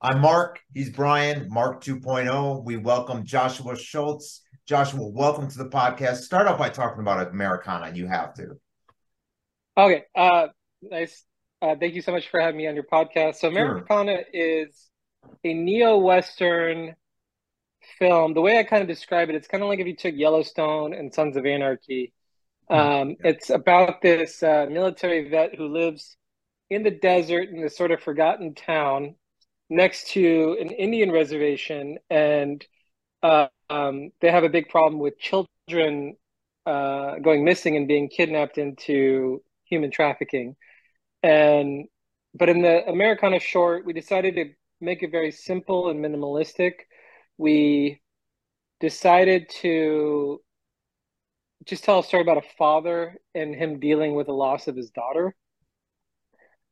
I'm 0.00 0.20
Mark. 0.20 0.60
He's 0.72 0.90
Brian, 0.90 1.48
Mark 1.50 1.82
2.0. 1.82 2.62
We 2.64 2.76
welcome 2.76 3.24
Joshua 3.24 3.76
Schultz. 3.76 4.42
Joshua, 4.64 5.04
welcome 5.04 5.50
to 5.50 5.58
the 5.58 5.68
podcast. 5.68 6.18
Start 6.18 6.46
off 6.46 6.56
by 6.56 6.68
talking 6.68 7.00
about 7.00 7.26
Americana. 7.26 7.90
You 7.92 8.06
have 8.06 8.32
to. 8.34 8.60
Okay. 9.76 10.04
Uh, 10.14 10.48
nice. 10.82 11.24
Uh, 11.60 11.74
thank 11.80 11.94
you 11.94 12.02
so 12.02 12.12
much 12.12 12.28
for 12.28 12.40
having 12.40 12.58
me 12.58 12.68
on 12.68 12.76
your 12.76 12.84
podcast. 12.84 13.36
So, 13.36 13.48
Americana 13.48 14.18
sure. 14.18 14.24
is 14.32 14.88
a 15.42 15.52
neo 15.52 15.98
Western 15.98 16.94
film. 17.98 18.34
The 18.34 18.40
way 18.40 18.56
I 18.56 18.62
kind 18.62 18.82
of 18.82 18.88
describe 18.88 19.30
it, 19.30 19.34
it's 19.34 19.48
kind 19.48 19.64
of 19.64 19.68
like 19.68 19.80
if 19.80 19.88
you 19.88 19.96
took 19.96 20.14
Yellowstone 20.14 20.94
and 20.94 21.12
Sons 21.12 21.36
of 21.36 21.44
Anarchy. 21.44 22.12
Hmm. 22.70 22.76
Um. 22.76 23.16
It's 23.24 23.50
about 23.50 24.00
this 24.00 24.44
uh, 24.44 24.66
military 24.70 25.28
vet 25.28 25.56
who 25.56 25.66
lives 25.66 26.16
in 26.70 26.84
the 26.84 26.92
desert 26.92 27.48
in 27.48 27.62
this 27.62 27.76
sort 27.76 27.90
of 27.90 28.00
forgotten 28.00 28.54
town 28.54 29.16
next 29.70 30.08
to 30.08 30.56
an 30.60 30.70
Indian 30.70 31.10
reservation, 31.12 31.98
and 32.10 32.64
uh, 33.22 33.48
um, 33.70 34.10
they 34.20 34.30
have 34.30 34.44
a 34.44 34.48
big 34.48 34.68
problem 34.68 35.00
with 35.00 35.18
children 35.18 36.16
uh, 36.66 37.18
going 37.18 37.44
missing 37.44 37.76
and 37.76 37.88
being 37.88 38.08
kidnapped 38.08 38.58
into 38.58 39.42
human 39.64 39.90
trafficking. 39.90 40.56
And 41.22 41.86
but 42.34 42.48
in 42.48 42.62
the 42.62 42.86
Americana 42.88 43.40
short, 43.40 43.84
we 43.84 43.92
decided 43.92 44.34
to 44.36 44.50
make 44.80 45.02
it 45.02 45.10
very 45.10 45.30
simple 45.32 45.90
and 45.90 46.04
minimalistic. 46.04 46.74
We 47.36 48.00
decided 48.80 49.48
to 49.60 50.40
just 51.64 51.84
tell 51.84 51.98
a 51.98 52.04
story 52.04 52.22
about 52.22 52.38
a 52.38 52.48
father 52.56 53.16
and 53.34 53.54
him 53.54 53.80
dealing 53.80 54.14
with 54.14 54.26
the 54.26 54.32
loss 54.32 54.68
of 54.68 54.76
his 54.76 54.90
daughter. 54.90 55.34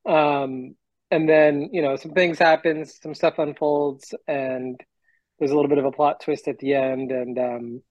Um, 0.06 0.76
and 1.10 1.28
then 1.28 1.70
you 1.72 1.82
know 1.82 1.96
some 1.96 2.12
things 2.12 2.38
happen 2.38 2.84
some 2.84 3.14
stuff 3.14 3.38
unfolds 3.38 4.14
and 4.26 4.80
there's 5.38 5.50
a 5.50 5.54
little 5.54 5.68
bit 5.68 5.78
of 5.78 5.84
a 5.84 5.92
plot 5.92 6.20
twist 6.20 6.48
at 6.48 6.58
the 6.58 6.74
end. 6.74 7.10
And 7.12 7.38
um 7.38 7.82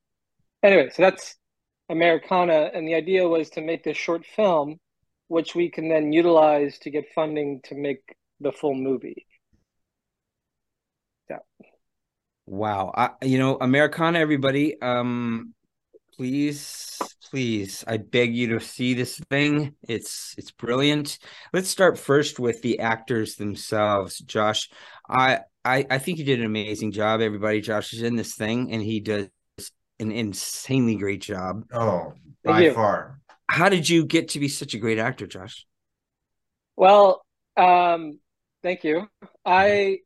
anyway 0.63 0.89
so 0.93 1.01
that's 1.03 1.35
americana. 1.89 2.71
And 2.73 2.87
the 2.87 2.95
idea 2.95 3.27
was 3.27 3.49
to 3.51 3.61
make 3.61 3.83
this 3.83 3.97
short 3.97 4.25
film 4.25 4.79
which 5.27 5.55
we 5.55 5.69
can 5.69 5.89
then 5.89 6.13
utilize 6.13 6.77
to 6.79 6.89
get 6.89 7.05
funding 7.15 7.61
to 7.63 7.75
make 7.75 8.15
the 8.39 8.51
full 8.51 8.75
movie. 8.75 9.25
Yeah. 11.29 11.37
Wow. 12.45 12.93
I, 12.95 13.09
you 13.23 13.39
know 13.39 13.57
americana 13.59 14.19
everybody 14.19 14.79
um 14.81 15.53
please 16.15 16.99
please 17.35 17.83
i 17.85 17.97
beg 17.97 18.33
you 18.33 18.47
to 18.47 18.61
see 18.61 18.93
this 18.93 19.19
thing. 19.29 19.75
It's 19.89 20.35
it's 20.37 20.51
brilliant. 20.51 21.19
Let's 21.51 21.67
start 21.67 21.99
first 21.99 22.39
with 22.39 22.61
the 22.61 22.79
actors 22.79 23.35
themselves. 23.35 24.19
Josh 24.19 24.69
i 25.09 25.39
i, 25.65 25.85
I 25.89 25.97
think 25.97 26.17
you 26.17 26.23
did 26.23 26.39
an 26.39 26.45
amazing 26.45 26.93
job 26.93 27.19
everybody. 27.19 27.59
Josh 27.59 27.91
is 27.91 28.03
in 28.03 28.15
this 28.15 28.35
thing 28.35 28.71
and 28.71 28.81
he 28.81 29.01
does 29.01 29.27
an 29.99 30.13
insanely 30.13 30.95
great 30.95 31.19
job. 31.19 31.65
Oh 31.73 32.13
by 32.41 32.69
far. 32.69 33.19
How 33.49 33.67
did 33.67 33.89
you 33.89 34.05
get 34.05 34.29
to 34.29 34.39
be 34.39 34.47
such 34.47 34.73
a 34.73 34.77
great 34.77 34.97
actor 34.97 35.27
josh? 35.27 35.65
Well 36.77 37.25
um 37.57 38.17
thank 38.63 38.85
you. 38.85 39.09
I 39.45 39.97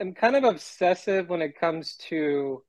am 0.00 0.12
kind 0.12 0.36
of 0.36 0.44
obsessive 0.44 1.30
when 1.30 1.40
it 1.40 1.58
comes 1.58 1.96
to 2.10 2.62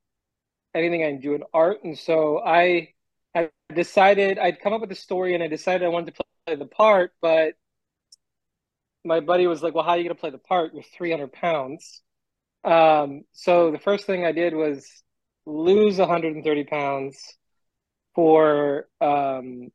anything 0.74 1.04
I 1.04 1.20
do 1.20 1.34
in 1.34 1.42
art. 1.52 1.84
And 1.84 1.98
so 1.98 2.40
I 2.42 2.94
I 3.34 3.50
decided 3.74 4.38
I'd 4.38 4.60
come 4.60 4.72
up 4.72 4.80
with 4.80 4.92
a 4.92 4.96
story 4.96 5.34
and 5.34 5.42
I 5.42 5.48
decided 5.48 5.84
I 5.84 5.88
wanted 5.88 6.14
to 6.16 6.24
play 6.46 6.56
the 6.56 6.66
part, 6.66 7.12
but 7.20 7.54
my 9.04 9.20
buddy 9.20 9.46
was 9.46 9.62
like, 9.62 9.74
Well, 9.74 9.84
how 9.84 9.90
are 9.90 9.96
you 9.98 10.04
gonna 10.04 10.14
play 10.14 10.30
the 10.30 10.38
part? 10.38 10.74
You're 10.74 10.82
300 10.82 11.32
pounds. 11.32 12.02
Um, 12.64 13.22
so 13.32 13.70
the 13.72 13.78
first 13.78 14.06
thing 14.06 14.24
I 14.26 14.32
did 14.32 14.54
was 14.54 14.86
lose 15.46 15.98
130 15.98 16.64
pounds 16.64 17.18
for 18.14 18.88
um, 19.00 19.70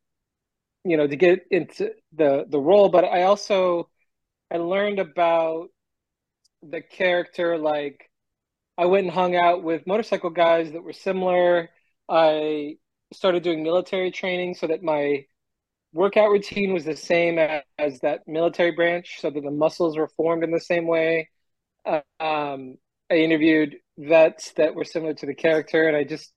you 0.86 0.98
know 0.98 1.08
to 1.08 1.16
get 1.16 1.46
into 1.52 1.92
the 2.16 2.46
the 2.50 2.60
role 2.60 2.90
but 2.90 3.04
i 3.06 3.24
also 3.24 3.90
i 4.52 4.58
learned 4.58 5.00
about 5.00 5.70
the 6.64 6.82
character 6.82 7.58
like 7.58 8.10
I 8.78 8.86
went 8.88 9.06
and 9.06 9.14
hung 9.14 9.36
out 9.36 9.64
with 9.64 9.88
motorcycle 9.88 10.32
guys 10.32 10.72
that 10.72 10.84
were 10.84 10.94
similar. 10.94 11.70
I 12.10 12.78
started 13.14 13.44
doing 13.44 13.64
military 13.64 14.12
training 14.12 14.56
so 14.56 14.68
that 14.68 14.84
my 14.84 15.26
workout 15.94 16.30
routine 16.30 16.74
was 16.74 16.86
the 16.86 16.96
same 16.96 17.40
as, 17.40 17.62
as 17.78 18.00
that 18.02 18.28
military 18.28 18.72
branch, 18.72 19.18
so 19.20 19.30
that 19.30 19.42
the 19.42 19.52
muscles 19.52 19.98
were 19.98 20.10
formed 20.10 20.44
in 20.44 20.52
the 20.52 20.60
same 20.60 20.88
way. 20.88 21.30
Uh, 21.86 22.02
um, 22.20 22.76
I 23.10 23.16
interviewed 23.16 23.78
vets 23.98 24.52
that 24.54 24.76
were 24.76 24.84
similar 24.84 25.14
to 25.14 25.26
the 25.26 25.36
character, 25.36 25.88
and 25.88 25.96
I 25.96 26.04
just 26.04 26.34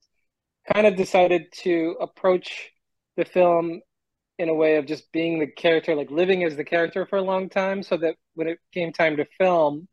kind 0.73 0.87
of 0.87 0.95
decided 0.95 1.51
to 1.63 1.95
approach 1.99 2.69
the 3.17 3.25
film 3.25 3.81
in 4.37 4.47
a 4.47 4.53
way 4.53 4.77
of 4.77 4.85
just 4.85 5.11
being 5.11 5.39
the 5.39 5.47
character, 5.47 5.95
like 5.95 6.11
living 6.11 6.43
as 6.43 6.55
the 6.55 6.63
character 6.63 7.05
for 7.05 7.17
a 7.17 7.21
long 7.21 7.49
time, 7.49 7.83
so 7.83 7.97
that 7.97 8.15
when 8.35 8.47
it 8.47 8.59
came 8.73 8.93
time 8.93 9.17
to 9.17 9.25
film, 9.37 9.87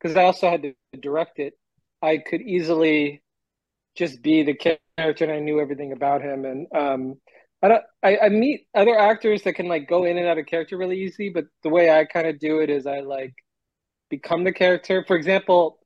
because 0.00 0.16
I 0.16 0.24
also 0.24 0.50
had 0.50 0.62
to 0.62 0.74
direct 0.98 1.38
it, 1.38 1.54
I 2.02 2.18
could 2.18 2.42
easily 2.42 3.22
just 3.94 4.22
be 4.22 4.42
the 4.42 4.54
character 4.54 5.24
and 5.24 5.32
I 5.32 5.38
knew 5.38 5.60
everything 5.60 5.92
about 5.92 6.22
him. 6.22 6.44
And 6.44 6.66
um, 6.74 7.14
I 7.62 7.68
don't, 7.68 7.82
I, 8.02 8.18
I 8.18 8.28
meet 8.28 8.66
other 8.74 8.98
actors 8.98 9.42
that 9.42 9.54
can 9.54 9.66
like 9.68 9.88
go 9.88 10.04
in 10.04 10.18
and 10.18 10.26
out 10.26 10.38
of 10.38 10.46
character 10.46 10.76
really 10.76 11.00
easy, 11.00 11.30
but 11.30 11.44
the 11.62 11.70
way 11.70 11.90
I 11.90 12.04
kind 12.04 12.26
of 12.26 12.38
do 12.38 12.58
it 12.60 12.70
is 12.70 12.86
I 12.86 13.00
like 13.00 13.34
become 14.10 14.44
the 14.44 14.52
character. 14.52 15.04
For 15.06 15.16
example, 15.16 15.78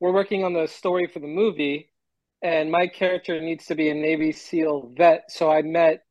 we're 0.00 0.12
working 0.12 0.44
on 0.44 0.52
the 0.52 0.66
story 0.66 1.06
for 1.06 1.20
the 1.20 1.26
movie, 1.26 1.90
and 2.42 2.70
my 2.70 2.88
character 2.88 3.40
needs 3.40 3.66
to 3.66 3.74
be 3.74 3.88
a 3.88 3.94
Navy 3.94 4.32
SEAL 4.32 4.92
vet. 4.96 5.30
So 5.30 5.50
I 5.50 5.62
met 5.62 6.04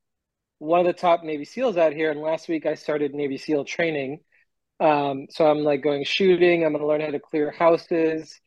one 0.59 0.79
of 0.79 0.85
the 0.85 0.93
top 0.93 1.23
Navy 1.23 1.45
SEALs 1.45 1.77
out 1.77 1.93
here, 1.93 2.09
and 2.11 2.21
last 2.21 2.47
week 2.47 2.65
I 2.65 2.75
started 2.75 3.13
Navy 3.13 3.37
SEAL 3.37 3.65
training. 3.65 4.21
Um, 4.79 5.27
so 5.29 5.45
I'm 5.45 5.59
like 5.59 5.83
going 5.83 6.03
shooting. 6.05 6.63
I'm 6.63 6.71
going 6.71 6.81
to 6.81 6.87
learn 6.87 7.01
how 7.01 7.11
to 7.11 7.19
clear 7.19 7.51
houses 7.51 8.39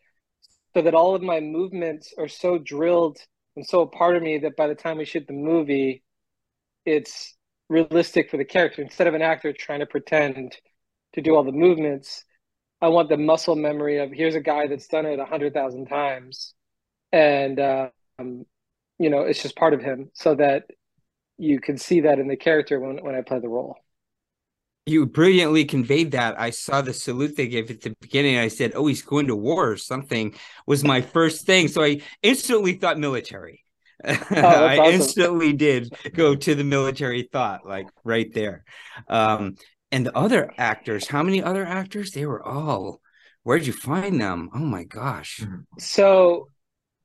so 0.75 0.83
that 0.83 0.95
all 0.95 1.15
of 1.15 1.23
my 1.23 1.41
movements 1.41 2.12
are 2.19 2.29
so 2.29 2.59
drilled 2.59 3.19
and 3.57 3.67
so 3.67 3.83
a 3.83 3.87
part 3.87 4.17
of 4.17 4.23
me 4.23 4.39
that 4.39 4.57
by 4.57 4.67
the 4.67 4.75
time 4.75 4.99
we 4.99 5.05
shoot 5.05 5.27
the 5.27 5.33
movie, 5.33 6.03
it's 6.85 7.37
realistic 7.69 8.31
for 8.31 8.37
the 8.37 8.45
character. 8.45 8.83
Instead 8.83 9.07
of 9.07 9.15
an 9.15 9.23
actor 9.23 9.53
trying 9.53 9.81
to 9.81 9.87
pretend 9.87 10.57
to 11.12 11.23
do 11.23 11.35
all 11.37 11.45
the 11.45 11.53
movements, 11.53 12.25
I 12.81 12.89
want 12.89 13.09
the 13.09 13.17
muscle 13.17 13.57
memory 13.57 13.99
of 13.99 14.11
here's 14.11 14.35
a 14.35 14.41
guy 14.41 14.67
that's 14.67 14.89
done 14.89 15.07
it 15.07 15.19
a 15.19 15.25
hundred 15.25 15.55
thousand 15.55 15.87
times, 15.87 16.55
and 17.12 17.61
um, 17.61 18.45
you 18.99 19.09
know 19.11 19.23
it's 19.23 19.43
just 19.43 19.56
part 19.56 19.73
of 19.73 19.81
him, 19.81 20.11
so 20.15 20.35
that 20.35 20.65
you 21.39 21.61
can 21.61 21.79
see 21.79 22.01
that 22.01 22.19
in 22.19 22.29
the 22.29 22.37
character 22.37 22.81
when 22.81 23.03
when 23.03 23.15
I 23.15 23.23
play 23.23 23.39
the 23.39 23.49
role 23.49 23.79
you 24.87 25.06
brilliantly 25.06 25.65
conveyed 25.65 26.12
that. 26.12 26.39
I 26.39 26.50
saw 26.50 26.83
the 26.83 26.93
salute 26.93 27.37
they 27.37 27.49
gave 27.49 27.71
at 27.71 27.81
the 27.81 27.95
beginning. 28.00 28.39
I 28.39 28.49
said, 28.49 28.72
"Oh, 28.75 28.87
he's 28.87 29.03
going 29.03 29.28
to 29.28 29.37
war 29.37 29.71
or 29.71 29.77
something." 29.77 30.34
Was 30.67 30.84
my 30.84 31.00
first 31.00 31.47
thing, 31.47 31.69
so 31.69 31.83
I 31.83 32.00
instantly 32.22 32.75
thought 32.75 32.99
military. 32.99 33.65
Oh, 34.05 34.12
I 34.31 34.78
awesome. 34.78 34.94
instantly 34.94 35.53
did 35.55 35.94
go 36.12 36.34
to 36.34 36.55
the 36.55 36.65
military 36.65 37.28
thought, 37.33 37.67
like 37.67 37.87
right 38.05 38.33
there. 38.34 38.65
Um, 39.09 39.56
and 39.91 40.05
the 40.05 40.17
other 40.17 40.53
actors, 40.59 41.09
how 41.09 41.23
many 41.23 41.43
other 41.43 41.65
actors? 41.65 42.11
They 42.11 42.27
were 42.27 42.43
all. 42.43 43.00
Where'd 43.43 43.67
you 43.67 43.73
find 43.73 44.21
them? 44.21 44.50
Oh 44.55 44.59
my 44.59 44.84
gosh! 44.84 45.41
Mm-hmm. 45.43 45.61
So 45.78 46.49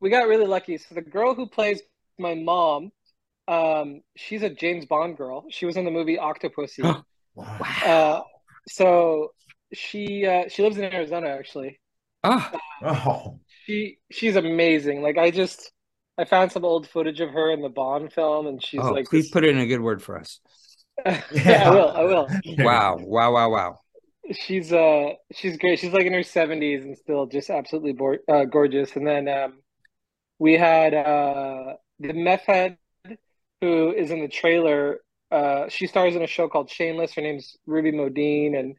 we 0.01 0.09
got 0.09 0.27
really 0.27 0.47
lucky. 0.47 0.77
So 0.77 0.95
the 0.95 1.01
girl 1.01 1.33
who 1.33 1.47
plays 1.47 1.81
my 2.17 2.35
mom, 2.35 2.91
um, 3.47 4.01
she's 4.17 4.43
a 4.43 4.49
James 4.49 4.85
Bond 4.85 5.15
girl. 5.15 5.45
She 5.49 5.65
was 5.65 5.77
in 5.77 5.85
the 5.85 5.91
movie 5.91 6.17
Octopussy. 6.17 7.03
Wow. 7.39 7.65
Uh, 7.85 8.21
so 8.67 9.31
she 9.73 10.25
uh, 10.25 10.49
she 10.49 10.63
lives 10.63 10.77
in 10.77 10.83
Arizona 10.83 11.27
actually. 11.27 11.79
Oh. 12.23 12.51
Uh, 12.83 13.01
oh. 13.05 13.39
She 13.65 13.97
she's 14.11 14.35
amazing. 14.35 15.01
Like 15.01 15.17
I 15.17 15.31
just 15.31 15.71
I 16.17 16.25
found 16.25 16.51
some 16.51 16.65
old 16.65 16.87
footage 16.87 17.21
of 17.21 17.29
her 17.29 17.51
in 17.51 17.61
the 17.61 17.69
Bond 17.69 18.11
film, 18.11 18.47
and 18.47 18.63
she's 18.63 18.81
oh, 18.81 18.91
like. 18.91 19.05
Please 19.05 19.25
this... 19.25 19.31
put 19.31 19.45
it 19.45 19.51
in 19.51 19.59
a 19.59 19.65
good 19.65 19.79
word 19.79 20.01
for 20.01 20.19
us. 20.19 20.39
yeah, 21.05 21.63
I 21.65 21.69
will. 21.69 21.89
I 21.89 22.03
will. 22.03 22.27
Wow! 22.57 22.97
Wow! 22.99 23.31
Wow! 23.31 23.49
Wow! 23.51 23.79
She's 24.33 24.73
uh 24.73 25.11
she's 25.33 25.57
great. 25.57 25.79
She's 25.79 25.93
like 25.93 26.05
in 26.05 26.13
her 26.13 26.23
seventies 26.23 26.83
and 26.83 26.97
still 26.97 27.25
just 27.25 27.49
absolutely 27.49 27.93
bo- 27.93 28.17
uh, 28.27 28.45
gorgeous. 28.45 28.95
And 28.95 29.07
then 29.07 29.27
um, 29.29 29.59
we 30.39 30.53
had 30.53 30.93
uh 30.93 31.75
the 31.99 32.13
meth 32.13 32.41
head 32.41 32.77
who 33.61 33.93
is 33.93 34.11
in 34.11 34.21
the 34.21 34.27
trailer 34.27 34.99
uh, 35.31 35.69
she 35.69 35.87
stars 35.87 36.15
in 36.15 36.21
a 36.21 36.27
show 36.27 36.47
called 36.47 36.69
Shameless. 36.69 37.13
Her 37.13 37.21
name's 37.21 37.55
Ruby 37.65 37.91
Modine, 37.91 38.57
and 38.57 38.75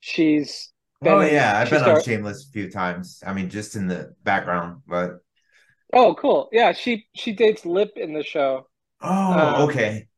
she's. 0.00 0.72
oh 1.04 1.20
yeah, 1.20 1.58
I've 1.58 1.70
been 1.70 1.80
star- 1.80 1.96
on 1.96 2.02
Shameless 2.02 2.48
a 2.48 2.52
few 2.52 2.70
times. 2.70 3.22
I 3.26 3.32
mean, 3.32 3.48
just 3.48 3.76
in 3.76 3.88
the 3.88 4.14
background, 4.22 4.82
but. 4.86 5.18
Oh, 5.92 6.14
cool! 6.14 6.48
Yeah, 6.52 6.72
she 6.72 7.06
she 7.14 7.32
dates 7.32 7.64
Lip 7.64 7.92
in 7.96 8.12
the 8.12 8.24
show. 8.24 8.66
Oh, 9.00 9.32
um, 9.32 9.68
okay. 9.68 10.08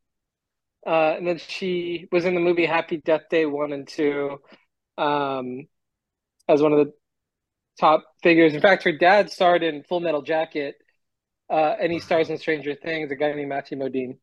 Uh, 0.87 1.15
and 1.19 1.27
then 1.27 1.39
she 1.39 2.09
was 2.11 2.25
in 2.25 2.35
the 2.35 2.41
movie 2.41 2.65
Happy 2.65 2.97
Death 2.97 3.29
Day 3.31 3.45
one 3.45 3.73
and 3.73 3.87
two, 3.87 4.39
um, 4.97 5.67
as 6.49 6.63
one 6.63 6.73
of 6.73 6.79
the 6.79 6.93
top 7.79 8.05
figures. 8.23 8.55
In 8.55 8.61
fact, 8.61 8.85
her 8.85 8.93
dad 8.93 9.31
starred 9.31 9.63
in 9.63 9.83
Full 9.85 10.01
Metal 10.01 10.23
Jacket, 10.23 10.77
uh, 11.51 11.75
and 11.81 11.93
he 11.93 11.99
stars 12.01 12.31
in 12.31 12.39
Stranger 12.39 12.75
Things. 12.75 13.11
A 13.11 13.17
guy 13.17 13.33
named 13.33 13.49
Matthew 13.51 13.79
Modine. 13.79 14.17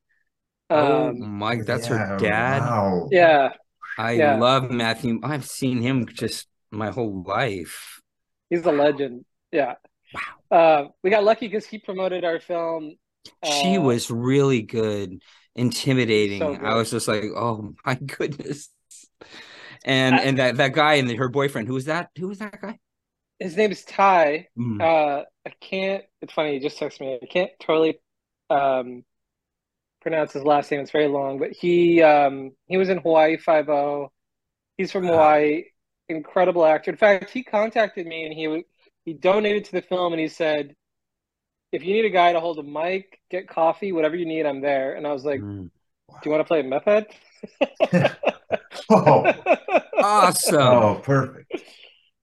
Oh 0.74 1.10
Um, 1.10 1.18
my, 1.18 1.58
that's 1.62 1.88
Yeah, 1.88 1.88
her 1.88 2.00
dad. 2.18 2.70
Wow. 2.70 3.10
yeah, 3.10 3.54
I 3.98 4.18
Yeah. 4.18 4.20
love 4.20 4.72
Matthew. 4.72 5.20
I've 5.24 5.46
seen 5.46 5.82
him 5.82 6.08
just 6.08 6.48
my 6.72 6.92
whole 6.92 7.24
life. 7.24 8.02
he's 8.50 8.66
a 8.66 8.72
legend. 8.72 9.26
Yeah. 9.52 9.76
Wow. 10.14 10.22
Uh, 10.52 10.86
we 11.04 11.10
got 11.10 11.24
lucky 11.24 11.48
because 11.48 11.66
he 11.66 11.80
promoted 11.80 12.24
our 12.26 12.40
film. 12.40 12.96
she 13.44 13.78
uh, 13.78 13.82
was 13.82 14.10
really 14.12 14.62
good, 14.62 15.22
intimidating. 15.56 16.42
So 16.42 16.60
I 16.64 16.76
was 16.76 16.92
just 16.92 17.08
like, 17.08 17.24
oh 17.36 17.74
my 17.86 17.96
goodness. 17.96 18.70
And 19.84 20.16
I- 20.16 20.24
and 20.24 20.40
that 20.40 20.58
that 20.58 20.74
guy 20.74 20.96
and 20.96 21.10
her 21.12 21.30
boyfriend, 21.30 21.68
who 21.68 21.74
was 21.74 21.86
that? 21.86 22.10
Who 22.18 22.28
was 22.28 22.40
that 22.40 22.60
guy? 22.62 22.80
His 23.40 23.58
name 23.58 23.72
is 23.72 23.84
Ty. 23.84 24.48
Mm. 24.58 24.80
Uh, 24.80 25.24
I 25.46 25.50
can't. 25.62 26.04
It's 26.22 26.34
funny. 26.34 26.54
He 26.54 26.60
just 26.60 26.80
texted 26.80 27.02
me. 27.02 27.20
I 27.22 27.26
can't 27.26 27.52
totally 27.60 28.00
um, 28.50 29.04
pronounce 30.06 30.34
his 30.34 30.44
last 30.44 30.70
name. 30.70 30.82
It's 30.82 30.92
very 30.92 31.08
long, 31.08 31.40
but 31.40 31.52
he 31.52 32.02
um, 32.04 32.52
he 32.68 32.78
was 32.78 32.90
in 32.90 33.00
Hawaii 33.00 33.38
Five 33.38 33.70
O. 33.70 34.12
He's 34.78 34.92
from 34.92 35.06
Wow. 35.06 35.14
Hawaii. 35.14 35.64
Incredible 36.10 36.64
actor. 36.64 36.92
In 36.92 36.98
fact, 36.98 37.32
he 37.32 37.44
contacted 37.44 38.06
me 38.06 38.26
and 38.26 38.34
he 38.34 38.44
w- 38.46 38.64
he 39.06 39.14
donated 39.14 39.66
to 39.66 39.72
the 39.72 39.82
film 39.82 40.14
and 40.14 40.20
he 40.20 40.28
said, 40.28 40.76
"If 41.72 41.84
you 41.84 41.94
need 41.96 42.06
a 42.06 42.12
guy 42.12 42.34
to 42.34 42.40
hold 42.40 42.60
a 42.60 42.64
mic, 42.64 43.20
get 43.32 43.48
coffee, 43.50 43.92
whatever 43.92 44.16
you 44.16 44.28
need, 44.28 44.46
I'm 44.46 44.62
there." 44.62 44.94
And 44.94 45.08
I 45.08 45.12
was 45.14 45.26
like, 45.26 45.42
Mm. 45.42 45.72
"Do 45.72 46.20
you 46.26 46.32
want 46.32 46.42
to 46.42 46.46
play 46.48 46.62
Meth 46.62 46.86
Head?" 46.86 47.08
Oh, 48.90 49.26
Awesome. 49.98 50.62
oh, 50.62 51.02
perfect. 51.04 51.52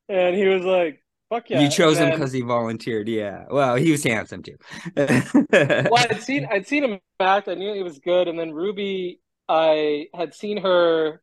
and 0.08 0.37
he 0.37 0.46
was 0.46 0.62
like, 0.64 1.02
"Fuck 1.32 1.49
yeah!" 1.49 1.61
you 1.61 1.70
chose 1.70 1.99
him 1.99 2.11
because 2.11 2.32
he 2.32 2.43
volunteered. 2.43 3.08
Yeah. 3.08 3.46
Well, 3.50 3.76
he 3.76 3.90
was 3.90 4.05
handsome 4.05 4.43
too. 4.43 4.56
well, 4.96 5.96
I'd 5.96 6.20
seen 6.20 6.46
I'd 6.50 6.67
seen 6.67 6.84
him 6.84 7.00
act. 7.19 7.49
I 7.49 7.55
knew 7.55 7.73
he 7.73 7.82
was 7.82 7.99
good, 7.99 8.29
and 8.29 8.38
then 8.38 8.52
Ruby, 8.52 9.20
I 9.49 10.08
had 10.14 10.34
seen 10.34 10.58
her 10.58 11.23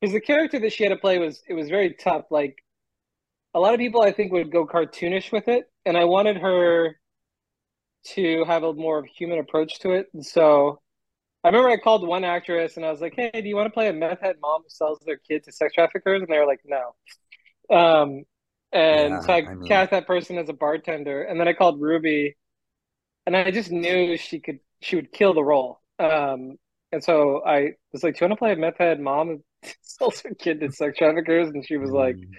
because 0.00 0.14
the 0.14 0.20
character 0.20 0.58
that 0.60 0.72
she 0.72 0.84
had 0.84 0.90
to 0.90 0.96
play 0.96 1.18
was 1.18 1.42
it 1.46 1.52
was 1.52 1.68
very 1.68 1.92
tough. 1.92 2.24
Like 2.30 2.56
a 3.52 3.60
lot 3.60 3.74
of 3.74 3.80
people, 3.80 4.00
I 4.00 4.12
think 4.12 4.32
would 4.32 4.50
go 4.50 4.66
cartoonish 4.66 5.30
with 5.30 5.46
it, 5.48 5.70
and 5.84 5.94
I 5.96 6.04
wanted 6.04 6.38
her 6.38 6.96
to 8.14 8.44
have 8.46 8.62
a 8.62 8.72
more 8.72 8.98
of 8.98 9.04
human 9.04 9.38
approach 9.38 9.78
to 9.80 9.90
it. 9.92 10.06
And 10.14 10.24
so 10.24 10.80
I 11.44 11.48
remember 11.48 11.68
I 11.68 11.76
called 11.76 12.06
one 12.06 12.24
actress 12.24 12.78
and 12.78 12.86
I 12.86 12.90
was 12.90 13.02
like, 13.02 13.14
"Hey, 13.14 13.30
do 13.30 13.46
you 13.46 13.56
want 13.56 13.66
to 13.66 13.74
play 13.74 13.88
a 13.88 13.92
meth 13.92 14.20
head 14.20 14.36
mom 14.40 14.62
who 14.62 14.70
sells 14.70 15.00
their 15.00 15.18
kid 15.18 15.44
to 15.44 15.52
sex 15.52 15.74
traffickers?" 15.74 16.22
And 16.22 16.32
they 16.32 16.38
were 16.38 16.46
like, 16.46 16.62
"No." 16.64 16.94
Um, 17.76 18.24
and 18.72 19.14
Yeah, 19.14 19.20
so 19.20 19.32
I, 19.32 19.36
I 19.38 19.54
mean- 19.54 19.66
cast 19.66 19.90
that 19.92 20.06
person 20.06 20.38
as 20.38 20.48
a 20.48 20.52
bartender, 20.52 21.22
and 21.22 21.38
then 21.40 21.48
I 21.48 21.52
called 21.52 21.80
Ruby, 21.80 22.36
and 23.26 23.36
I 23.36 23.50
just 23.50 23.70
knew 23.70 24.16
she 24.16 24.40
could 24.40 24.60
she 24.82 24.96
would 24.96 25.12
kill 25.12 25.34
the 25.34 25.44
role. 25.44 25.80
Um, 25.98 26.56
and 26.92 27.02
so 27.04 27.42
I 27.44 27.72
was 27.92 28.02
like, 28.02 28.14
"Do 28.18 28.24
you 28.24 28.28
want 28.28 28.38
to 28.38 28.42
play 28.42 28.52
a 28.52 28.56
meth 28.56 28.78
head 28.78 29.00
mom 29.00 29.28
who 29.28 29.70
sells 29.82 30.20
her 30.22 30.34
kid 30.34 30.60
to 30.60 30.72
sex 30.72 30.98
traffickers?" 30.98 31.48
And 31.50 31.64
she 31.66 31.76
was 31.76 31.90
like, 31.90 32.16
Mm. 32.16 32.30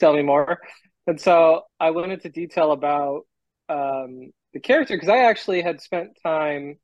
tell 0.00 0.14
me 0.14 0.22
more. 0.22 0.60
And 1.06 1.20
so 1.20 1.62
I 1.80 1.90
went 1.90 2.12
into 2.12 2.28
detail 2.28 2.72
about 2.72 3.26
um, 3.68 4.30
the 4.52 4.60
character 4.60 4.94
because 4.96 5.08
I 5.08 5.18
actually 5.24 5.62
had 5.62 5.80
spent 5.80 6.16
time 6.22 6.78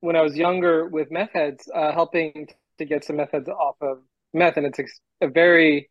when 0.00 0.16
I 0.16 0.22
was 0.22 0.36
younger 0.36 0.86
with 0.88 1.10
meth 1.10 1.30
heads, 1.32 1.68
uh, 1.74 1.92
helping 1.92 2.48
to 2.78 2.84
get 2.84 3.04
some 3.04 3.16
meth 3.16 3.32
heads 3.32 3.48
off 3.48 3.76
of 3.80 3.98
meth, 4.34 4.56
and 4.56 4.66
it's 4.66 4.78
a 5.20 5.28
very 5.28 5.90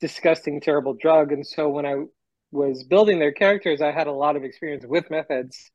disgusting, 0.00 0.60
terrible 0.60 0.94
drug. 0.94 1.32
And 1.32 1.46
so 1.46 1.68
when 1.68 1.86
I 1.86 2.04
was 2.52 2.84
building 2.84 3.18
their 3.18 3.32
characters, 3.32 3.80
I 3.82 3.92
had 3.92 4.06
a 4.06 4.12
lot 4.12 4.36
of 4.36 4.44
experience 4.44 4.84
with 4.86 5.10
meth 5.10 5.28
heads, 5.28 5.70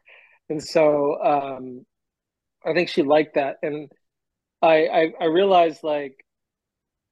and 0.49 0.63
so 0.63 1.21
um, 1.23 1.85
I 2.65 2.73
think 2.73 2.89
she 2.89 3.03
liked 3.03 3.35
that, 3.35 3.57
and 3.61 3.91
I, 4.61 4.87
I 4.87 5.13
I 5.21 5.25
realized 5.25 5.83
like 5.83 6.15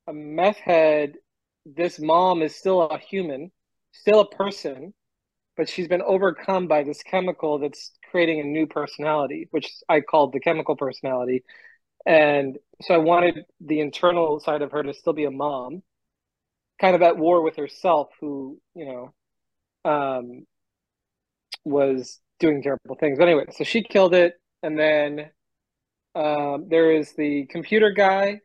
a 0.08 0.14
meth 0.14 0.58
head 0.58 1.14
this 1.66 2.00
mom 2.00 2.42
is 2.42 2.56
still 2.56 2.82
a 2.82 2.98
human, 2.98 3.52
still 3.92 4.22
a 4.22 4.30
person, 4.30 4.94
but 5.58 5.70
she's 5.70 5.88
been 5.88 6.02
overcome 6.02 6.68
by 6.68 6.84
this 6.84 7.04
chemical 7.04 7.60
that's 7.60 7.92
creating 8.10 8.40
a 8.40 8.44
new 8.44 8.66
personality, 8.66 9.48
which 9.52 9.72
I 9.88 10.02
called 10.02 10.34
the 10.34 10.40
chemical 10.40 10.76
personality. 10.76 11.44
And 12.06 12.58
so 12.82 12.94
I 12.96 12.98
wanted 12.98 13.46
the 13.62 13.82
internal 13.82 14.40
side 14.40 14.62
of 14.62 14.72
her 14.72 14.84
to 14.84 14.94
still 14.94 15.14
be 15.14 15.26
a 15.26 15.32
mom, 15.32 15.84
kind 16.80 16.96
of 16.96 17.02
at 17.02 17.18
war 17.18 17.42
with 17.42 17.56
herself, 17.56 18.10
who, 18.20 18.60
you 18.76 18.86
know, 18.86 19.14
um, 19.92 20.46
was 21.66 22.20
doing 22.40 22.62
terrible 22.62 22.96
things. 23.00 23.18
But 23.18 23.28
anyway, 23.28 23.46
so 23.52 23.64
she 23.64 23.84
killed 23.84 24.14
it. 24.14 24.36
And 24.64 24.78
then 24.78 25.30
um, 26.16 26.68
there 26.70 26.92
is 26.92 27.14
the 27.14 27.46
computer 27.50 27.92
guy. 27.92 28.42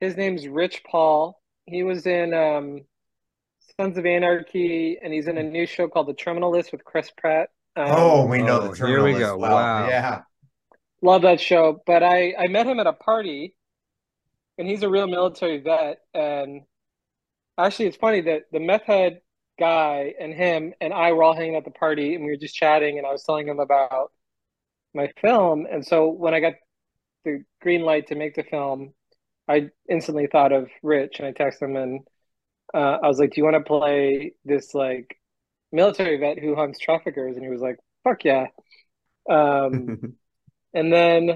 His 0.00 0.16
name's 0.16 0.46
Rich 0.48 0.82
Paul 0.90 1.40
he 1.66 1.82
was 1.82 2.06
in 2.06 2.34
um, 2.34 2.80
Sons 3.80 3.96
of 3.96 4.06
Anarchy, 4.06 4.98
and 5.02 5.12
he's 5.12 5.28
in 5.28 5.38
a 5.38 5.42
new 5.42 5.66
show 5.66 5.88
called 5.88 6.08
The 6.08 6.14
Terminal 6.14 6.50
List 6.50 6.72
with 6.72 6.84
Chris 6.84 7.10
Pratt. 7.16 7.48
Um, 7.76 7.86
Oh, 7.88 8.26
we 8.26 8.42
know 8.42 8.60
Oh, 8.60 8.68
the 8.74 8.86
here 8.86 9.02
we 9.02 9.12
go. 9.14 9.36
well. 9.36 9.54
Wow. 9.54 9.88
Yeah. 9.88 10.22
love 11.02 11.22
that 11.22 11.40
show. 11.40 11.82
But 11.86 12.02
I 12.02 12.34
I 12.38 12.48
met 12.48 12.66
him 12.66 12.80
at 12.80 12.86
a 12.86 12.92
party, 12.92 13.56
and 14.58 14.68
he's 14.68 14.82
a 14.82 14.88
real 14.88 15.06
military 15.06 15.58
vet. 15.60 15.98
And 16.12 16.62
actually, 17.58 17.86
it's 17.86 17.96
funny 17.96 18.20
that 18.22 18.44
the 18.52 18.60
meth 18.60 18.82
head 18.82 19.20
guy 19.58 20.14
and 20.18 20.34
him 20.34 20.74
and 20.80 20.92
I 20.92 21.12
were 21.12 21.22
all 21.22 21.34
hanging 21.34 21.56
at 21.56 21.64
the 21.64 21.70
party, 21.70 22.14
and 22.14 22.24
we 22.24 22.30
were 22.30 22.36
just 22.36 22.54
chatting, 22.54 22.98
and 22.98 23.06
I 23.06 23.12
was 23.12 23.24
telling 23.24 23.48
him 23.48 23.60
about 23.60 24.12
my 24.94 25.08
film. 25.20 25.66
And 25.70 25.84
so 25.84 26.08
when 26.08 26.34
I 26.34 26.40
got 26.40 26.54
the 27.24 27.44
green 27.60 27.82
light 27.82 28.08
to 28.08 28.14
make 28.14 28.34
the 28.34 28.42
film, 28.44 28.94
I 29.48 29.70
instantly 29.88 30.26
thought 30.26 30.52
of 30.52 30.68
Rich, 30.82 31.18
and 31.18 31.28
I 31.28 31.32
texted 31.32 31.62
him, 31.62 31.76
and 31.76 32.00
uh, 32.72 32.98
I 33.02 33.08
was 33.08 33.18
like, 33.18 33.32
"Do 33.32 33.40
you 33.40 33.44
want 33.44 33.56
to 33.56 33.68
play 33.68 34.34
this 34.44 34.74
like 34.74 35.18
military 35.72 36.16
vet 36.18 36.38
who 36.38 36.54
hunts 36.56 36.78
traffickers?" 36.78 37.36
And 37.36 37.44
he 37.44 37.50
was 37.50 37.60
like, 37.60 37.76
"Fuck 38.04 38.24
yeah!" 38.24 38.46
Um, 39.28 40.16
and 40.74 40.92
then 40.92 41.30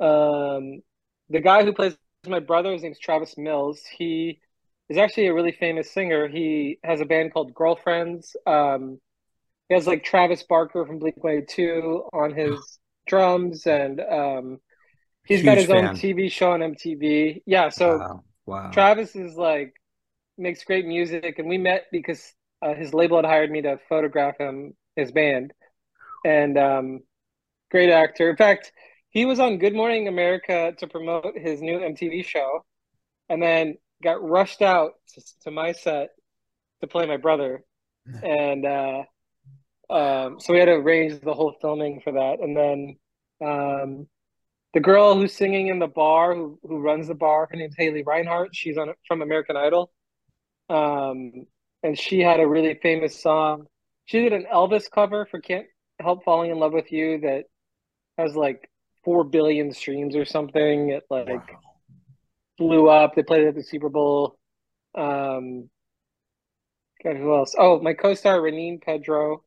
um, 0.00 0.82
the 1.28 1.40
guy 1.42 1.64
who 1.64 1.72
plays 1.72 1.96
my 2.26 2.40
brother, 2.40 2.72
his 2.72 2.82
name's 2.82 2.98
Travis 2.98 3.36
Mills. 3.36 3.82
He 3.98 4.40
is 4.90 4.98
actually 4.98 5.28
a 5.28 5.32
really 5.34 5.52
famous 5.52 5.90
singer. 5.90 6.26
He 6.28 6.78
has 6.82 7.00
a 7.00 7.04
band 7.04 7.32
called 7.32 7.54
Girlfriends. 7.54 8.34
Um, 8.44 9.00
he 9.68 9.74
has 9.76 9.86
like 9.86 10.02
Travis 10.02 10.42
Barker 10.42 10.84
from 10.84 10.98
Blink 10.98 11.22
182 11.22 12.08
on 12.12 12.34
his 12.34 12.80
drums, 13.06 13.66
and 13.66 14.00
um, 14.00 14.58
he's 15.24 15.44
got 15.44 15.58
Huge 15.58 15.68
his 15.68 15.70
own. 15.70 15.84
TV 15.94 16.30
show 16.30 16.50
on 16.50 16.60
MTV. 16.60 17.42
Yeah, 17.46 17.68
so 17.68 17.98
wow. 17.98 18.24
Wow. 18.46 18.70
Travis 18.72 19.14
is 19.14 19.36
like 19.36 19.74
makes 20.36 20.64
great 20.64 20.86
music, 20.86 21.38
and 21.38 21.48
we 21.48 21.56
met 21.56 21.84
because 21.92 22.34
uh, 22.60 22.74
his 22.74 22.92
label 22.92 23.16
had 23.18 23.26
hired 23.26 23.50
me 23.50 23.62
to 23.62 23.78
photograph 23.88 24.38
him, 24.38 24.74
his 24.96 25.12
band, 25.12 25.52
and 26.24 26.58
um, 26.58 27.00
great 27.70 27.90
actor. 27.90 28.28
In 28.28 28.36
fact, 28.36 28.72
he 29.10 29.24
was 29.24 29.38
on 29.38 29.58
Good 29.58 29.74
Morning 29.74 30.08
America 30.08 30.74
to 30.78 30.86
promote 30.88 31.38
his 31.38 31.62
new 31.62 31.78
MTV 31.78 32.24
show, 32.24 32.64
and 33.28 33.40
then 33.40 33.76
got 34.02 34.22
rushed 34.22 34.62
out 34.62 34.92
to, 35.14 35.22
to 35.42 35.50
my 35.50 35.72
set 35.72 36.10
to 36.80 36.86
play 36.86 37.06
my 37.06 37.16
brother, 37.16 37.62
and 38.22 38.66
uh, 38.66 39.02
um, 39.90 40.40
so 40.40 40.52
we 40.52 40.58
had 40.58 40.66
to 40.66 40.72
arrange 40.72 41.20
the 41.20 41.34
whole 41.34 41.56
filming 41.60 42.00
for 42.02 42.12
that, 42.12 42.40
and 42.40 42.56
then. 42.56 42.96
Um, 43.42 44.06
the 44.72 44.80
girl 44.80 45.16
who's 45.16 45.34
singing 45.34 45.68
in 45.68 45.78
the 45.78 45.88
bar, 45.88 46.34
who 46.34 46.58
who 46.62 46.78
runs 46.78 47.08
the 47.08 47.14
bar, 47.14 47.48
her 47.50 47.56
name's 47.56 47.74
Haley 47.76 48.02
Reinhart. 48.02 48.54
She's 48.54 48.78
on 48.78 48.92
from 49.06 49.22
American 49.22 49.56
Idol, 49.56 49.90
um, 50.68 51.46
and 51.82 51.98
she 51.98 52.20
had 52.20 52.40
a 52.40 52.46
really 52.46 52.78
famous 52.80 53.20
song. 53.20 53.66
She 54.04 54.20
did 54.20 54.32
an 54.32 54.46
Elvis 54.52 54.90
cover 54.90 55.26
for 55.26 55.40
"Can't 55.40 55.66
Help 56.00 56.24
Falling 56.24 56.50
in 56.50 56.58
Love 56.58 56.72
with 56.72 56.92
You" 56.92 57.20
that 57.20 57.44
has 58.16 58.36
like 58.36 58.70
four 59.04 59.24
billion 59.24 59.72
streams 59.72 60.14
or 60.14 60.24
something. 60.24 60.90
It 60.90 61.02
like 61.10 61.26
Wow. 61.28 61.69
Blew 62.60 62.88
up. 62.88 63.16
They 63.16 63.24
played 63.24 63.48
at 63.48 63.56
the 63.56 63.64
Super 63.64 63.88
Bowl. 63.88 64.38
Um, 64.94 65.70
God, 67.02 67.16
who 67.16 67.34
else? 67.34 67.54
Oh, 67.58 67.80
my 67.80 67.94
co-star 67.94 68.40
Renine 68.40 68.78
Pedro. 68.80 69.42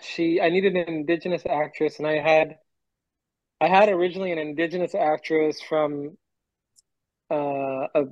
She, 0.00 0.40
I 0.40 0.48
needed 0.50 0.76
an 0.76 0.88
indigenous 0.88 1.46
actress, 1.46 1.98
and 1.98 2.06
I 2.06 2.18
had. 2.18 2.58
I 3.60 3.68
had 3.68 3.88
originally 3.88 4.32
an 4.32 4.38
indigenous 4.38 4.94
actress 4.96 5.60
from 5.60 6.18
uh, 7.30 7.86
a 7.94 8.04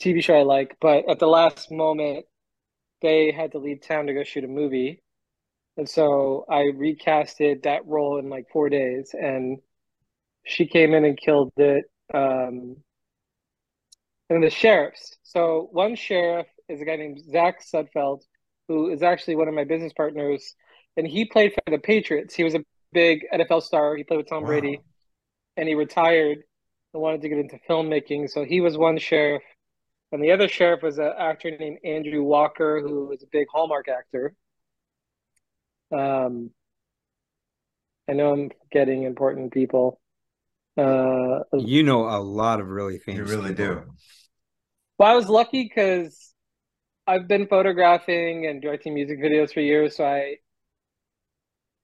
TV 0.00 0.20
show 0.20 0.34
I 0.38 0.42
like, 0.42 0.76
but 0.80 1.08
at 1.08 1.18
the 1.18 1.26
last 1.26 1.70
moment, 1.70 2.26
they 3.02 3.32
had 3.32 3.52
to 3.52 3.58
leave 3.58 3.82
town 3.82 4.06
to 4.06 4.14
go 4.14 4.24
shoot 4.24 4.44
a 4.44 4.48
movie. 4.48 5.02
And 5.76 5.88
so 5.88 6.46
I 6.50 6.64
recasted 6.74 7.64
that 7.64 7.86
role 7.86 8.18
in 8.18 8.30
like 8.30 8.50
four 8.52 8.68
days, 8.70 9.14
and 9.14 9.58
she 10.44 10.66
came 10.66 10.94
in 10.94 11.04
and 11.04 11.18
killed 11.18 11.52
it. 11.56 11.86
Um, 12.12 12.76
and 14.30 14.42
the 14.42 14.50
sheriffs. 14.50 15.16
So 15.22 15.68
one 15.72 15.96
sheriff 15.96 16.46
is 16.68 16.80
a 16.80 16.84
guy 16.84 16.96
named 16.96 17.20
Zach 17.30 17.62
Sudfeld, 17.64 18.22
who 18.68 18.90
is 18.90 19.02
actually 19.02 19.36
one 19.36 19.48
of 19.48 19.54
my 19.54 19.64
business 19.64 19.92
partners, 19.92 20.54
and 20.96 21.06
he 21.06 21.24
played 21.24 21.52
for 21.54 21.70
the 21.70 21.78
Patriots. 21.78 22.34
He 22.34 22.44
was 22.44 22.54
a 22.54 22.64
big 22.92 23.26
NFL 23.32 23.62
star. 23.62 23.96
He 23.96 24.04
played 24.04 24.18
with 24.18 24.28
Tom 24.28 24.42
wow. 24.42 24.48
Brady, 24.48 24.80
and 25.56 25.68
he 25.68 25.74
retired 25.74 26.38
and 26.92 27.02
wanted 27.02 27.22
to 27.22 27.28
get 27.28 27.38
into 27.38 27.58
filmmaking. 27.68 28.28
So 28.30 28.44
he 28.44 28.60
was 28.60 28.76
one 28.76 28.98
sheriff, 28.98 29.42
and 30.12 30.22
the 30.22 30.32
other 30.32 30.48
sheriff 30.48 30.82
was 30.82 30.98
an 30.98 31.12
actor 31.18 31.50
named 31.58 31.78
Andrew 31.84 32.22
Walker, 32.22 32.80
who 32.80 33.06
was 33.06 33.22
a 33.22 33.26
big 33.30 33.46
Hallmark 33.50 33.88
actor. 33.88 34.34
Um, 35.90 36.50
I 38.08 38.12
know 38.12 38.32
I'm 38.32 38.50
getting 38.70 39.04
important 39.04 39.52
people. 39.52 40.00
Uh, 40.78 41.40
you 41.54 41.82
know 41.82 42.08
a 42.08 42.20
lot 42.20 42.60
of 42.60 42.68
really 42.68 42.98
famous. 42.98 43.28
You 43.28 43.36
really 43.36 43.54
people. 43.54 43.74
do. 43.74 43.82
Well, 44.98 45.10
I 45.10 45.14
was 45.14 45.28
lucky 45.28 45.64
because 45.64 46.32
I've 47.06 47.26
been 47.26 47.48
photographing 47.48 48.46
and 48.46 48.62
directing 48.62 48.94
music 48.94 49.18
videos 49.18 49.52
for 49.52 49.60
years, 49.60 49.96
so 49.96 50.04
I 50.04 50.36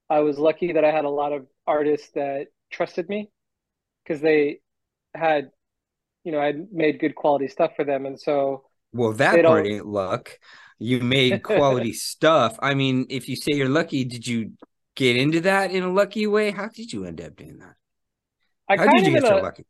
I 0.08 0.20
was 0.20 0.38
lucky 0.38 0.72
that 0.74 0.84
I 0.84 0.92
had 0.92 1.04
a 1.04 1.10
lot 1.10 1.32
of 1.32 1.46
artists 1.66 2.10
that 2.14 2.48
trusted 2.70 3.08
me 3.08 3.30
because 4.04 4.20
they 4.20 4.60
had, 5.14 5.50
you 6.22 6.30
know, 6.30 6.40
I 6.40 6.52
made 6.70 7.00
good 7.00 7.16
quality 7.16 7.48
stuff 7.48 7.72
for 7.74 7.84
them, 7.84 8.06
and 8.06 8.20
so. 8.20 8.64
Well, 8.92 9.12
that 9.14 9.44
part 9.44 9.66
ain't 9.66 9.86
luck. 9.86 10.38
You 10.78 11.00
made 11.00 11.42
quality 11.42 11.92
stuff. 11.94 12.56
I 12.62 12.74
mean, 12.74 13.06
if 13.10 13.28
you 13.28 13.34
say 13.34 13.52
you're 13.52 13.68
lucky, 13.68 14.04
did 14.04 14.24
you 14.24 14.52
get 14.94 15.16
into 15.16 15.40
that 15.40 15.72
in 15.72 15.82
a 15.82 15.92
lucky 15.92 16.28
way? 16.28 16.52
How 16.52 16.68
did 16.68 16.92
you 16.92 17.04
end 17.04 17.20
up 17.20 17.34
doing 17.34 17.58
that? 17.58 17.74
I 18.68 18.76
How 18.76 18.86
did 18.86 19.06
you 19.06 19.12
get 19.12 19.22
so 19.22 19.38
a, 19.38 19.42
lucky? 19.42 19.66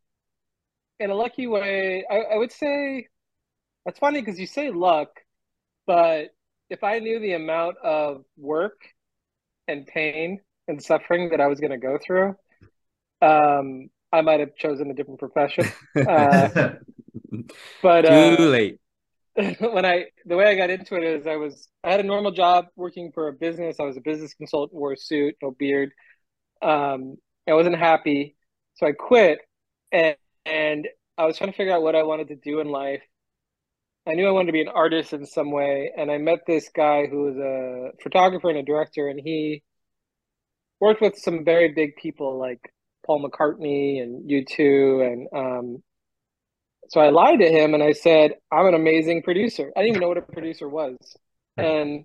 In 0.99 1.09
a 1.09 1.15
lucky 1.15 1.47
way, 1.47 2.05
I, 2.09 2.15
I 2.33 2.37
would 2.37 2.51
say 2.51 3.07
that's 3.85 3.99
funny 3.99 4.21
because 4.21 4.39
you 4.39 4.47
say 4.47 4.71
luck, 4.71 5.09
but 5.85 6.29
if 6.69 6.83
I 6.83 6.99
knew 6.99 7.19
the 7.19 7.33
amount 7.33 7.77
of 7.83 8.23
work 8.37 8.81
and 9.67 9.85
pain 9.85 10.39
and 10.67 10.81
suffering 10.81 11.29
that 11.29 11.41
I 11.41 11.47
was 11.47 11.59
going 11.59 11.71
to 11.71 11.77
go 11.77 11.99
through, 12.03 12.35
um, 13.21 13.89
I 14.11 14.21
might 14.21 14.39
have 14.39 14.55
chosen 14.55 14.89
a 14.89 14.93
different 14.93 15.19
profession. 15.19 15.65
Uh, 15.95 16.75
but 17.81 18.01
too 18.03 18.07
uh, 18.43 18.47
late. 18.47 18.79
when 19.59 19.85
I 19.85 20.05
the 20.25 20.37
way 20.37 20.45
I 20.45 20.55
got 20.55 20.69
into 20.69 20.95
it 20.95 21.03
is 21.03 21.27
I 21.27 21.35
was 21.35 21.67
I 21.83 21.91
had 21.91 21.99
a 21.99 22.03
normal 22.03 22.31
job 22.31 22.67
working 22.75 23.11
for 23.13 23.27
a 23.27 23.33
business. 23.33 23.77
I 23.79 23.83
was 23.83 23.97
a 23.97 24.01
business 24.01 24.33
consultant, 24.33 24.79
wore 24.79 24.93
a 24.93 24.97
suit, 24.97 25.35
no 25.41 25.51
beard. 25.51 25.91
Um, 26.61 27.17
I 27.47 27.53
wasn't 27.53 27.77
happy, 27.77 28.37
so 28.75 28.87
I 28.87 28.91
quit, 28.91 29.39
and 29.91 30.15
and 30.45 30.87
I 31.17 31.25
was 31.25 31.37
trying 31.37 31.51
to 31.51 31.57
figure 31.57 31.73
out 31.73 31.81
what 31.81 31.95
I 31.95 32.03
wanted 32.03 32.29
to 32.29 32.35
do 32.35 32.59
in 32.59 32.69
life. 32.69 33.01
I 34.07 34.13
knew 34.13 34.27
I 34.27 34.31
wanted 34.31 34.47
to 34.47 34.53
be 34.53 34.61
an 34.61 34.67
artist 34.67 35.13
in 35.13 35.25
some 35.25 35.51
way, 35.51 35.91
and 35.97 36.11
I 36.11 36.17
met 36.17 36.39
this 36.45 36.69
guy 36.75 37.07
who 37.07 37.23
was 37.23 37.37
a 37.37 37.91
photographer 38.03 38.49
and 38.49 38.59
a 38.59 38.63
director, 38.63 39.07
and 39.07 39.19
he 39.19 39.63
worked 40.79 41.01
with 41.01 41.17
some 41.17 41.43
very 41.43 41.69
big 41.73 41.95
people 41.95 42.39
like 42.39 42.59
Paul 43.05 43.27
McCartney 43.27 44.01
and 44.01 44.29
U2, 44.29 45.11
and 45.11 45.27
um, 45.35 45.83
so 46.89 47.01
I 47.01 47.09
lied 47.09 47.39
to 47.39 47.49
him 47.49 47.73
and 47.73 47.81
I 47.81 47.93
said, 47.93 48.33
I'm 48.51 48.67
an 48.67 48.73
amazing 48.73 49.23
producer. 49.23 49.71
I 49.75 49.81
didn't 49.81 49.89
even 49.89 50.01
know 50.01 50.09
what 50.09 50.17
a 50.17 50.21
producer 50.21 50.67
was. 50.69 50.97
And 51.57 52.03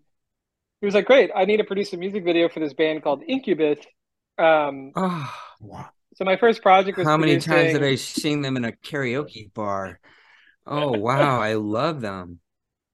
he 0.81 0.87
was 0.87 0.95
like, 0.95 1.07
Great, 1.07 1.33
I 1.35 1.45
need 1.45 1.57
to 1.57 1.65
produce 1.65 1.93
a 1.93 1.97
music 1.97 2.23
video 2.25 2.49
for 2.49 2.61
this 2.61 2.73
band 2.73 3.03
called 3.03 3.25
Incubus. 3.27 3.81
Um, 4.39 4.93
oh, 4.95 5.35
wow. 5.61 5.89
So 6.21 6.27
my 6.27 6.37
first 6.37 6.61
project 6.61 6.99
was 6.99 7.07
How 7.09 7.17
many 7.17 7.39
times 7.39 7.73
did 7.73 7.83
I 7.83 7.95
sing 7.95 8.43
them 8.43 8.59
in 8.59 8.67
a 8.67 8.73
karaoke 8.73 9.55
bar? 9.55 9.99
Oh 10.67 10.93
wow, 10.99 11.41
I 11.41 11.55
love 11.55 12.03
them. 12.03 12.41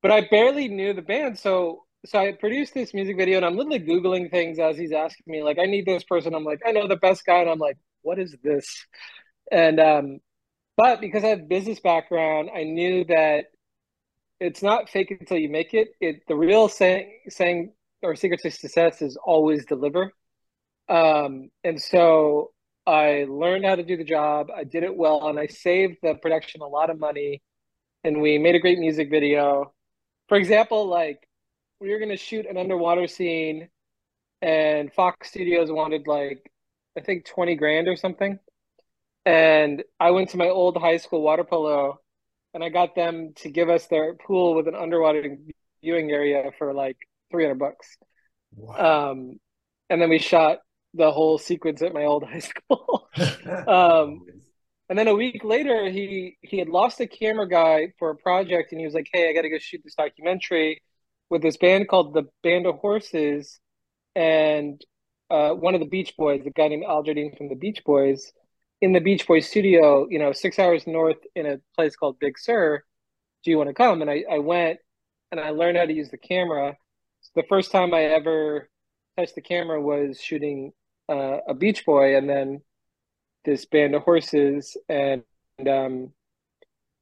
But 0.01 0.13
I 0.13 0.29
barely 0.29 0.69
knew 0.69 0.93
the 0.93 1.03
band, 1.03 1.37
so 1.37 1.87
so 2.05 2.21
I 2.21 2.31
produced 2.39 2.73
this 2.73 2.95
music 2.95 3.17
video, 3.17 3.39
and 3.39 3.45
I'm 3.45 3.57
literally 3.57 3.81
googling 3.81 4.31
things 4.31 4.61
as 4.61 4.79
he's 4.79 4.93
asking 4.93 5.25
me. 5.27 5.43
Like, 5.43 5.59
I 5.59 5.65
need 5.65 5.87
this 5.87 6.05
person. 6.05 6.37
I'm 6.37 6.45
like, 6.45 6.61
I 6.65 6.71
know 6.71 6.87
the 6.87 6.95
best 6.95 7.27
guy, 7.27 7.39
and 7.39 7.51
I'm 7.51 7.59
like, 7.59 7.79
what 8.03 8.21
is 8.21 8.37
this? 8.45 8.87
And 9.51 9.81
um, 9.81 10.21
but 10.77 11.01
because 11.01 11.25
I 11.25 11.29
have 11.29 11.49
business 11.49 11.81
background, 11.81 12.51
I 12.55 12.63
knew 12.63 13.05
that 13.07 13.47
it's 14.39 14.63
not 14.63 14.89
fake 14.89 15.11
until 15.11 15.39
you 15.39 15.49
make 15.49 15.75
it. 15.75 15.89
It 16.01 16.21
the 16.29 16.37
real 16.37 16.69
saying 16.69 17.13
saying 17.29 17.73
or 18.03 18.15
secret 18.15 18.41
to 18.43 18.53
success 18.53 19.03
is 19.03 19.17
always 19.17 19.67
deliver. 19.67 20.13
Um, 20.89 21.51
and 21.65 21.83
so 21.83 22.53
I 22.87 23.27
learned 23.29 23.65
how 23.65 23.75
to 23.75 23.83
do 23.83 23.97
the 23.97 24.05
job. 24.05 24.49
I 24.55 24.65
did 24.65 24.83
it 24.85 24.97
well, 24.97 25.29
and 25.29 25.39
I 25.39 25.47
saved 25.47 25.99
the 26.03 26.15
production 26.15 26.61
a 26.61 26.67
lot 26.67 26.91
of 26.91 26.99
money. 26.99 27.43
And 28.05 28.21
we 28.23 28.39
made 28.39 28.55
a 28.55 28.61
great 28.61 28.79
music 28.79 29.11
video. 29.11 29.73
For 30.29 30.37
example, 30.37 30.87
like 30.87 31.29
we 31.81 31.91
were 31.91 31.99
going 31.99 32.11
to 32.11 32.17
shoot 32.17 32.47
an 32.47 32.57
underwater 32.57 33.07
scene, 33.09 33.69
and 34.43 34.93
Fox 34.93 35.31
Studios 35.31 35.71
wanted 35.71 36.07
like 36.07 36.51
I 36.97 37.01
think 37.01 37.25
twenty 37.27 37.57
grand 37.57 37.89
or 37.89 37.97
something 37.97 38.39
and 39.27 39.83
I 39.99 40.13
went 40.13 40.31
to 40.31 40.37
my 40.37 40.49
old 40.49 40.77
high 40.77 40.99
school 40.99 41.21
water 41.21 41.43
polo 41.43 42.01
and 42.55 42.63
I 42.63 42.69
got 42.69 42.95
them 42.95 43.33
to 43.39 43.51
give 43.51 43.69
us 43.69 43.87
their 43.89 44.15
pool 44.15 44.55
with 44.55 44.69
an 44.69 44.77
underwater 44.77 45.37
viewing 45.83 46.11
area 46.11 46.53
for 46.57 46.73
like 46.73 46.97
300 47.33 47.59
bucks. 47.59 47.97
Wow. 48.55 49.11
Um, 49.11 49.41
and 49.91 50.01
then 50.01 50.11
we 50.11 50.19
shot 50.21 50.59
the 50.97 51.11
whole 51.11 51.39
sequence 51.39 51.83
at 51.83 51.95
my 51.95 52.05
old 52.05 52.25
high 52.29 52.41
school. 52.41 53.09
um, 53.69 54.27
and 54.89 54.99
then 54.99 55.09
a 55.09 55.15
week 55.15 55.43
later, 55.45 55.91
he 55.91 56.37
he 56.43 56.59
had 56.59 56.69
lost 56.69 57.01
a 57.01 57.07
camera 57.07 57.49
guy 57.49 57.93
for 57.99 58.11
a 58.11 58.17
project, 58.17 58.73
and 58.73 58.81
he 58.81 58.87
was 58.87 58.95
like, 58.95 59.09
"Hey, 59.13 59.29
I 59.29 59.33
got 59.33 59.43
to 59.43 59.51
go 59.51 59.59
shoot 59.59 59.81
this 59.85 59.95
documentary 59.95 60.83
with 61.29 61.43
this 61.43 61.57
band 61.57 61.89
called 61.89 62.15
the 62.15 62.25
Band 62.43 62.67
of 62.67 62.77
Horses, 62.77 63.59
and 64.15 64.81
uh, 65.31 65.51
one 65.51 65.75
of 65.75 65.81
the 65.81 65.89
Beach 65.89 66.15
Boys, 66.17 66.43
the 66.45 66.51
guy 66.51 66.69
named 66.69 66.85
Al 66.85 67.03
Jardine 67.03 67.35
from 67.37 67.49
the 67.49 67.57
Beach 67.57 67.83
Boys." 67.85 68.33
in 68.81 68.93
the 68.93 69.01
Beach 69.01 69.27
Boys 69.27 69.49
studio, 69.49 70.07
you 70.11 70.19
know, 70.19 70.33
six 70.33 70.59
hours 70.59 70.87
north 70.87 71.17
in 71.35 71.47
a 71.47 71.61
place 71.75 71.97
called 71.97 72.19
Big 72.19 72.39
Sur. 72.39 72.83
Do 73.43 73.51
you 73.51 73.59
want 73.59 73.69
to 73.69 73.75
come? 73.75 74.03
And 74.03 74.11
I, 74.11 74.25
I 74.31 74.39
went 74.39 74.79
and 75.31 75.41
I 75.41 75.51
learned 75.51 75.79
how 75.79 75.87
to 75.87 75.93
use 75.93 76.11
the 76.11 76.19
camera. 76.19 76.77
So 77.23 77.31
the 77.35 77.47
first 77.49 77.73
time 77.73 77.95
I 77.95 78.03
ever 78.03 78.69
touched 79.17 79.35
the 79.35 79.41
camera 79.41 79.81
was 79.81 80.21
shooting 80.21 80.73
uh, 81.09 81.39
a 81.49 81.55
Beach 81.55 81.85
Boy 81.85 82.17
and 82.17 82.29
then 82.29 82.63
this 83.45 83.65
band 83.65 83.95
of 83.95 84.03
horses. 84.03 84.77
And, 84.89 85.23
and, 85.59 85.69
um, 85.69 86.13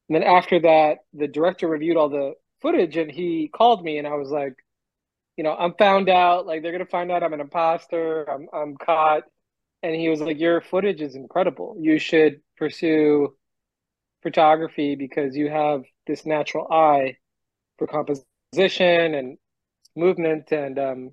and 0.08 0.16
then 0.16 0.22
after 0.22 0.60
that, 0.60 0.98
the 1.12 1.28
director 1.28 1.68
reviewed 1.68 1.96
all 1.96 2.08
the 2.08 2.34
footage 2.60 2.96
and 2.96 3.10
he 3.10 3.48
called 3.48 3.84
me 3.84 3.98
and 3.98 4.06
I 4.06 4.14
was 4.14 4.30
like, 4.30 4.54
you 5.36 5.42
know, 5.42 5.54
I'm 5.54 5.74
found 5.74 6.08
out, 6.08 6.46
like 6.46 6.62
they're 6.62 6.72
gonna 6.72 6.86
find 6.86 7.10
out 7.10 7.22
I'm 7.22 7.32
an 7.32 7.40
imposter, 7.40 8.24
I'm 8.30 8.48
I'm 8.52 8.76
caught 8.76 9.24
and 9.84 9.94
he 9.94 10.08
was 10.08 10.20
like, 10.20 10.40
"Your 10.40 10.62
footage 10.62 11.02
is 11.02 11.14
incredible. 11.14 11.76
You 11.78 11.98
should 11.98 12.40
pursue 12.56 13.36
photography 14.22 14.94
because 14.96 15.36
you 15.36 15.50
have 15.50 15.84
this 16.06 16.24
natural 16.24 16.66
eye 16.72 17.18
for 17.78 17.86
composition 17.86 19.14
and 19.14 19.38
movement." 19.94 20.52
And 20.52 20.78
um, 20.78 21.10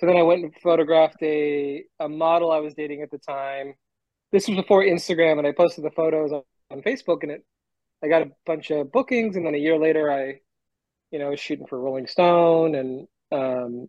so 0.00 0.06
then 0.06 0.16
I 0.16 0.22
went 0.22 0.42
and 0.42 0.54
photographed 0.62 1.22
a 1.22 1.84
a 1.98 2.08
model 2.08 2.50
I 2.50 2.60
was 2.60 2.72
dating 2.72 3.02
at 3.02 3.10
the 3.10 3.18
time. 3.18 3.74
This 4.32 4.48
was 4.48 4.56
before 4.56 4.82
Instagram, 4.82 5.36
and 5.36 5.46
I 5.46 5.52
posted 5.52 5.84
the 5.84 5.90
photos 5.90 6.32
on, 6.32 6.42
on 6.70 6.80
Facebook, 6.80 7.22
and 7.22 7.32
it 7.32 7.44
I 8.02 8.08
got 8.08 8.22
a 8.22 8.30
bunch 8.46 8.70
of 8.70 8.90
bookings. 8.90 9.36
And 9.36 9.44
then 9.44 9.54
a 9.54 9.58
year 9.58 9.76
later, 9.76 10.10
I, 10.10 10.40
you 11.10 11.18
know, 11.18 11.28
was 11.28 11.40
shooting 11.40 11.66
for 11.66 11.78
Rolling 11.78 12.06
Stone 12.06 12.74
and 12.74 13.08
um, 13.30 13.88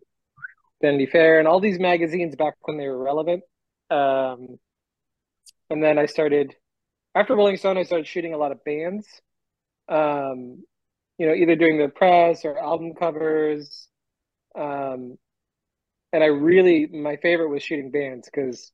Vanity 0.82 1.06
Fair 1.06 1.38
and 1.38 1.48
all 1.48 1.60
these 1.60 1.78
magazines 1.78 2.36
back 2.36 2.56
when 2.60 2.76
they 2.76 2.88
were 2.88 3.02
relevant. 3.02 3.42
Um, 3.88 4.58
and 5.70 5.82
then 5.82 5.98
I 5.98 6.04
started 6.04 6.54
after 7.14 7.34
Rolling 7.34 7.56
Stone. 7.56 7.78
I 7.78 7.84
started 7.84 8.06
shooting 8.06 8.34
a 8.34 8.38
lot 8.38 8.52
of 8.52 8.62
bands. 8.64 9.06
Um, 9.88 10.62
you 11.16 11.26
know, 11.26 11.34
either 11.34 11.56
doing 11.56 11.78
the 11.78 11.88
press 11.88 12.44
or 12.44 12.58
album 12.58 12.92
covers. 12.92 13.88
Um, 14.54 15.16
and 16.12 16.22
I 16.22 16.26
really 16.26 16.86
my 16.86 17.16
favorite 17.16 17.48
was 17.48 17.62
shooting 17.62 17.90
bands 17.90 18.28
because 18.32 18.72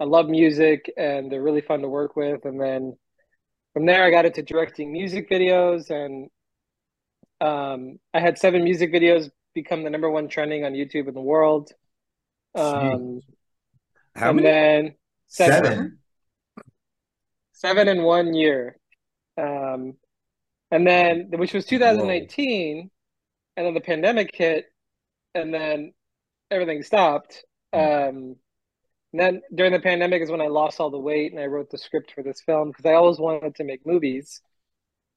I 0.00 0.04
love 0.04 0.28
music 0.28 0.92
and 0.96 1.30
they're 1.30 1.42
really 1.42 1.60
fun 1.60 1.82
to 1.82 1.88
work 1.88 2.16
with. 2.16 2.44
And 2.44 2.60
then 2.60 2.96
from 3.72 3.86
there, 3.86 4.04
I 4.04 4.10
got 4.10 4.26
into 4.26 4.42
directing 4.42 4.92
music 4.92 5.30
videos, 5.30 5.90
and 5.90 6.28
um, 7.40 7.98
I 8.12 8.20
had 8.20 8.38
seven 8.38 8.64
music 8.64 8.92
videos 8.92 9.30
become 9.54 9.84
the 9.84 9.90
number 9.90 10.10
one 10.10 10.28
trending 10.28 10.64
on 10.64 10.72
YouTube 10.72 11.08
in 11.08 11.14
the 11.14 11.20
world. 11.20 11.70
Um, 12.54 13.20
how 14.14 14.30
and 14.30 14.36
many? 14.36 14.42
Then 14.42 14.94
seven. 15.28 15.64
seven. 15.64 15.98
Seven 17.52 17.88
in 17.88 18.02
one 18.02 18.34
year. 18.34 18.76
Um, 19.38 19.94
and 20.70 20.86
then, 20.86 21.30
which 21.30 21.54
was 21.54 21.64
2018, 21.64 22.76
Whoa. 22.76 22.90
and 23.56 23.66
then 23.66 23.74
the 23.74 23.80
pandemic 23.80 24.34
hit, 24.34 24.66
and 25.34 25.54
then 25.54 25.92
everything 26.52 26.82
stopped. 26.82 27.44
Mm. 27.74 28.08
Um, 28.08 28.36
and 29.12 29.20
then 29.20 29.42
during 29.54 29.72
the 29.72 29.80
pandemic 29.80 30.22
is 30.22 30.30
when 30.30 30.40
I 30.40 30.46
lost 30.46 30.80
all 30.80 30.90
the 30.90 30.98
weight 30.98 31.32
and 31.32 31.40
I 31.40 31.46
wrote 31.46 31.70
the 31.70 31.78
script 31.78 32.12
for 32.14 32.22
this 32.22 32.40
film 32.40 32.68
because 32.68 32.86
I 32.86 32.94
always 32.94 33.18
wanted 33.18 33.56
to 33.56 33.64
make 33.64 33.86
movies. 33.86 34.40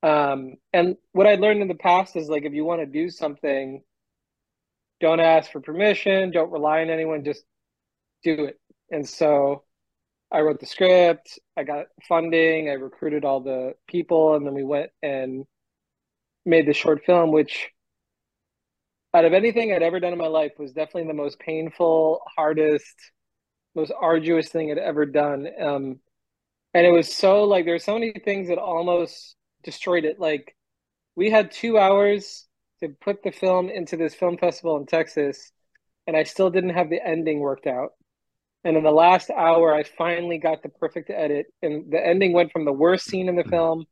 Um, 0.03 0.55
and 0.73 0.97
what 1.13 1.27
I 1.27 1.35
learned 1.35 1.61
in 1.61 1.67
the 1.67 1.75
past 1.75 2.15
is 2.15 2.29
like 2.29 2.43
if 2.43 2.53
you 2.53 2.65
want 2.65 2.81
to 2.81 2.85
do 2.85 3.09
something, 3.09 3.81
don't 4.99 5.19
ask 5.19 5.51
for 5.51 5.61
permission, 5.61 6.31
don't 6.31 6.51
rely 6.51 6.81
on 6.81 6.89
anyone, 6.89 7.23
just 7.23 7.43
do 8.23 8.45
it. 8.45 8.59
And 8.91 9.07
so 9.07 9.63
I 10.31 10.41
wrote 10.41 10.59
the 10.59 10.65
script, 10.65 11.39
I 11.57 11.63
got 11.63 11.87
funding, 12.07 12.69
I 12.69 12.73
recruited 12.73 13.25
all 13.25 13.39
the 13.39 13.73
people, 13.87 14.35
and 14.35 14.45
then 14.45 14.53
we 14.53 14.63
went 14.63 14.91
and 15.01 15.45
made 16.45 16.67
the 16.67 16.73
short 16.73 17.05
film, 17.05 17.31
which 17.31 17.71
out 19.15 19.23
of 19.23 19.33
anything 19.33 19.71
I'd 19.71 19.81
ever 19.81 20.01
done 20.01 20.11
in 20.11 20.19
my 20.19 20.27
life 20.27 20.51
was 20.59 20.73
definitely 20.73 21.07
the 21.07 21.13
most 21.13 21.39
painful, 21.39 22.21
hardest, 22.35 22.95
most 23.73 23.93
arduous 23.97 24.49
thing 24.49 24.71
I'd 24.71 24.77
ever 24.77 25.05
done. 25.05 25.47
Um, 25.59 25.99
and 26.73 26.85
it 26.85 26.91
was 26.91 27.13
so 27.13 27.45
like 27.45 27.63
there's 27.63 27.85
so 27.85 27.93
many 27.93 28.11
things 28.11 28.49
that 28.49 28.57
almost 28.57 29.35
destroyed 29.63 30.03
it. 30.03 30.19
Like 30.19 30.53
we 31.15 31.29
had 31.29 31.51
two 31.51 31.79
hours 31.79 32.45
to 32.81 32.89
put 32.89 33.23
the 33.23 33.31
film 33.31 33.69
into 33.69 33.95
this 33.95 34.13
film 34.13 34.37
festival 34.37 34.75
in 34.75 34.85
Texas, 34.85 35.49
and 36.07 36.17
I 36.17 36.23
still 36.23 36.49
didn't 36.49 36.71
have 36.71 36.89
the 36.89 36.99
ending 37.01 37.39
worked 37.39 37.67
out. 37.67 37.91
And 38.65 38.75
in 38.75 38.83
the 38.83 38.91
last 38.91 39.29
hour, 39.29 39.73
I 39.73 39.83
finally 39.83 40.39
got 40.39 40.61
the 40.61 40.69
perfect 40.69 41.09
edit, 41.09 41.45
and 41.61 41.89
the 41.89 42.05
ending 42.05 42.33
went 42.33 42.51
from 42.51 42.65
the 42.65 42.73
worst 42.73 43.05
scene 43.05 43.29
in 43.29 43.37
the 43.37 43.45
film 43.45 43.85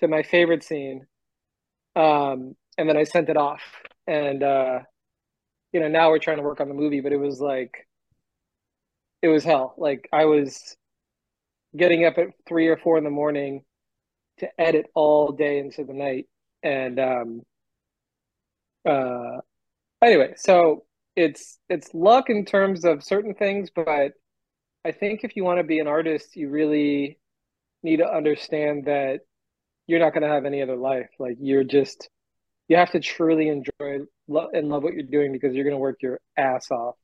to 0.00 0.08
my 0.08 0.22
favorite 0.22 0.64
scene. 0.64 1.06
Um, 1.94 2.56
and 2.78 2.88
then 2.88 2.96
I 2.96 3.04
sent 3.04 3.28
it 3.28 3.36
off, 3.36 3.60
and 4.06 4.42
uh, 4.42 4.80
you 5.72 5.80
know 5.80 5.88
now 5.88 6.10
we're 6.10 6.18
trying 6.18 6.38
to 6.38 6.42
work 6.42 6.60
on 6.60 6.68
the 6.68 6.74
movie, 6.74 7.00
but 7.00 7.12
it 7.12 7.18
was 7.18 7.40
like 7.40 7.86
it 9.22 9.28
was 9.28 9.44
hell. 9.44 9.74
Like 9.78 10.08
I 10.12 10.24
was 10.24 10.76
getting 11.76 12.04
up 12.04 12.18
at 12.18 12.28
three 12.46 12.68
or 12.68 12.76
four 12.76 12.98
in 12.98 13.04
the 13.04 13.10
morning 13.10 13.64
to 14.38 14.48
edit 14.60 14.86
all 14.94 15.32
day 15.32 15.58
into 15.58 15.84
the 15.84 15.94
night, 15.94 16.26
and 16.62 16.98
um, 16.98 17.42
uh, 18.88 19.40
anyway, 20.02 20.34
so 20.36 20.84
it's 21.16 21.58
it's 21.68 21.92
luck 21.94 22.30
in 22.30 22.44
terms 22.44 22.84
of 22.84 23.02
certain 23.04 23.34
things, 23.34 23.70
but 23.74 24.12
I 24.84 24.92
think 24.92 25.20
if 25.22 25.36
you 25.36 25.44
want 25.44 25.58
to 25.58 25.64
be 25.64 25.78
an 25.78 25.86
artist, 25.86 26.36
you 26.36 26.48
really 26.48 27.18
need 27.82 27.98
to 27.98 28.10
understand 28.12 28.86
that 28.86 29.20
you're 29.86 30.00
not 30.00 30.12
going 30.12 30.22
to 30.22 30.28
have 30.28 30.44
any 30.44 30.62
other 30.62 30.76
life. 30.76 31.10
Like 31.18 31.36
you're 31.40 31.64
just 31.64 32.08
you 32.68 32.76
have 32.76 32.90
to 32.92 33.00
truly 33.00 33.48
enjoy 33.48 34.06
and 34.28 34.68
love 34.68 34.82
what 34.82 34.94
you're 34.94 35.02
doing 35.02 35.32
because 35.32 35.54
you're 35.54 35.64
going 35.64 35.74
to 35.74 35.78
work 35.78 36.02
your 36.02 36.20
ass 36.36 36.70
off 36.70 36.94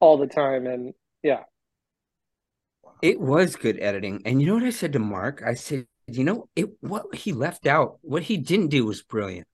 all 0.00 0.16
the 0.16 0.26
time 0.26 0.66
and 0.66 0.94
yeah 1.22 1.42
it 3.02 3.20
was 3.20 3.56
good 3.56 3.78
editing 3.80 4.22
and 4.24 4.40
you 4.40 4.46
know 4.46 4.54
what 4.54 4.62
i 4.62 4.70
said 4.70 4.92
to 4.92 4.98
mark 4.98 5.42
i 5.44 5.54
said 5.54 5.86
you 6.06 6.24
know 6.24 6.48
it 6.56 6.68
what 6.80 7.14
he 7.14 7.32
left 7.32 7.66
out 7.66 7.98
what 8.02 8.22
he 8.22 8.36
didn't 8.36 8.68
do 8.68 8.84
was 8.86 9.02
brilliant 9.02 9.46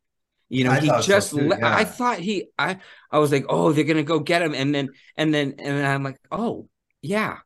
you 0.48 0.64
know, 0.64 0.70
I 0.70 0.80
he 0.80 0.88
just. 1.02 1.30
So 1.30 1.38
too, 1.38 1.46
yeah. 1.46 1.76
I 1.76 1.84
thought 1.84 2.18
he. 2.20 2.48
I. 2.58 2.78
I 3.10 3.18
was 3.18 3.32
like, 3.32 3.46
oh, 3.48 3.72
they're 3.72 3.84
gonna 3.84 4.02
go 4.02 4.20
get 4.20 4.42
him, 4.42 4.54
and 4.54 4.74
then 4.74 4.90
and 5.16 5.34
then 5.34 5.54
and 5.58 5.78
then 5.78 5.84
I'm 5.84 6.04
like, 6.04 6.18
oh 6.30 6.68
yeah, 7.02 7.38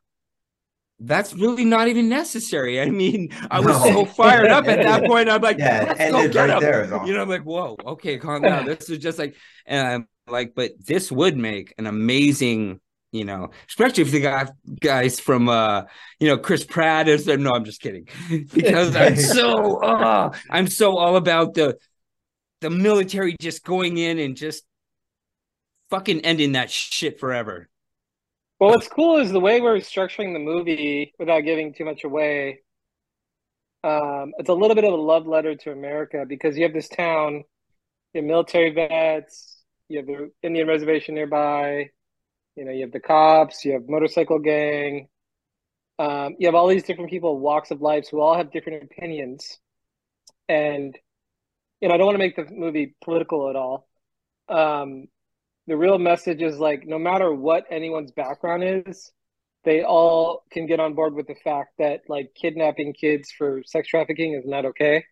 that's 1.03 1.33
really 1.33 1.65
not 1.65 1.87
even 1.87 2.07
necessary. 2.07 2.79
I 2.79 2.89
mean, 2.89 3.29
I 3.49 3.59
was 3.59 3.83
no. 3.83 3.91
so 3.91 4.05
fired 4.13 4.51
up 4.51 4.67
at 4.67 4.83
that 4.83 5.05
point. 5.05 5.29
I'm 5.29 5.41
like, 5.41 5.57
yeah, 5.57 5.95
let's 5.97 6.33
go 6.33 6.47
right 6.47 6.49
him. 6.49 6.59
There 6.59 7.05
you 7.05 7.13
know, 7.13 7.21
I'm 7.21 7.29
like, 7.29 7.43
whoa, 7.43 7.75
okay, 7.85 8.17
calm 8.17 8.43
down. 8.43 8.65
This 8.65 8.89
is 8.89 8.99
just 8.99 9.17
like, 9.17 9.35
and 9.65 9.87
I'm 9.87 10.07
like, 10.27 10.53
but 10.55 10.73
this 10.79 11.11
would 11.11 11.35
make 11.37 11.73
an 11.79 11.87
amazing, 11.87 12.79
you 13.11 13.25
know, 13.25 13.49
especially 13.67 14.03
if 14.03 14.11
they 14.11 14.21
got 14.21 14.51
guys 14.79 15.19
from, 15.19 15.49
uh, 15.49 15.83
you 16.19 16.27
know, 16.27 16.37
Chris 16.37 16.63
Pratt 16.63 17.07
is 17.07 17.25
there. 17.25 17.37
No, 17.37 17.51
I'm 17.51 17.65
just 17.65 17.81
kidding, 17.81 18.07
because 18.53 18.95
I'm 18.95 19.15
so, 19.17 19.77
uh, 19.81 20.31
I'm 20.51 20.67
so 20.67 20.97
all 20.97 21.15
about 21.15 21.55
the 21.55 21.77
the 22.61 22.69
military 22.69 23.35
just 23.39 23.63
going 23.63 23.97
in 23.97 24.19
and 24.19 24.37
just 24.37 24.63
fucking 25.89 26.21
ending 26.21 26.51
that 26.51 26.69
shit 26.69 27.19
forever. 27.19 27.67
Well, 28.61 28.69
what's 28.69 28.87
cool 28.87 29.17
is 29.17 29.31
the 29.31 29.39
way 29.39 29.59
we're 29.59 29.77
structuring 29.77 30.33
the 30.33 30.39
movie 30.39 31.15
without 31.17 31.39
giving 31.39 31.73
too 31.73 31.83
much 31.83 32.03
away. 32.03 32.61
Um, 33.83 34.33
it's 34.37 34.49
a 34.49 34.53
little 34.53 34.75
bit 34.75 34.83
of 34.83 34.93
a 34.93 34.97
love 34.97 35.25
letter 35.25 35.55
to 35.55 35.71
America 35.71 36.25
because 36.29 36.55
you 36.55 36.61
have 36.65 36.73
this 36.73 36.87
town, 36.87 37.43
you 38.13 38.21
have 38.21 38.23
military 38.23 38.69
vets, 38.69 39.63
you 39.89 39.97
have 39.97 40.05
the 40.05 40.31
Indian 40.43 40.67
reservation 40.67 41.15
nearby, 41.15 41.89
you 42.55 42.63
know, 42.63 42.71
you 42.71 42.81
have 42.81 42.91
the 42.91 42.99
cops, 42.99 43.65
you 43.65 43.73
have 43.73 43.89
motorcycle 43.89 44.37
gang, 44.37 45.07
um, 45.97 46.35
you 46.37 46.47
have 46.47 46.53
all 46.53 46.67
these 46.67 46.83
different 46.83 47.09
people, 47.09 47.39
walks 47.39 47.71
of 47.71 47.81
life, 47.81 48.09
who 48.11 48.21
all 48.21 48.37
have 48.37 48.51
different 48.51 48.83
opinions, 48.83 49.57
and 50.47 50.95
you 51.79 51.87
know, 51.87 51.95
I 51.95 51.97
don't 51.97 52.05
want 52.05 52.13
to 52.13 52.19
make 52.19 52.35
the 52.35 52.45
movie 52.53 52.93
political 53.03 53.49
at 53.49 53.55
all. 53.55 53.87
Um, 54.49 55.07
the 55.71 55.77
real 55.77 55.97
message 55.97 56.41
is 56.41 56.59
like, 56.59 56.85
no 56.85 56.99
matter 56.99 57.31
what 57.33 57.63
anyone's 57.71 58.11
background 58.11 58.61
is, 58.85 59.09
they 59.63 59.83
all 59.83 60.43
can 60.51 60.65
get 60.65 60.81
on 60.81 60.95
board 60.95 61.13
with 61.13 61.27
the 61.27 61.35
fact 61.45 61.69
that 61.79 62.01
like 62.09 62.29
kidnapping 62.35 62.91
kids 62.91 63.31
for 63.31 63.63
sex 63.65 63.87
trafficking 63.87 64.33
is 64.33 64.45
not 64.45 64.65
okay. 64.65 65.05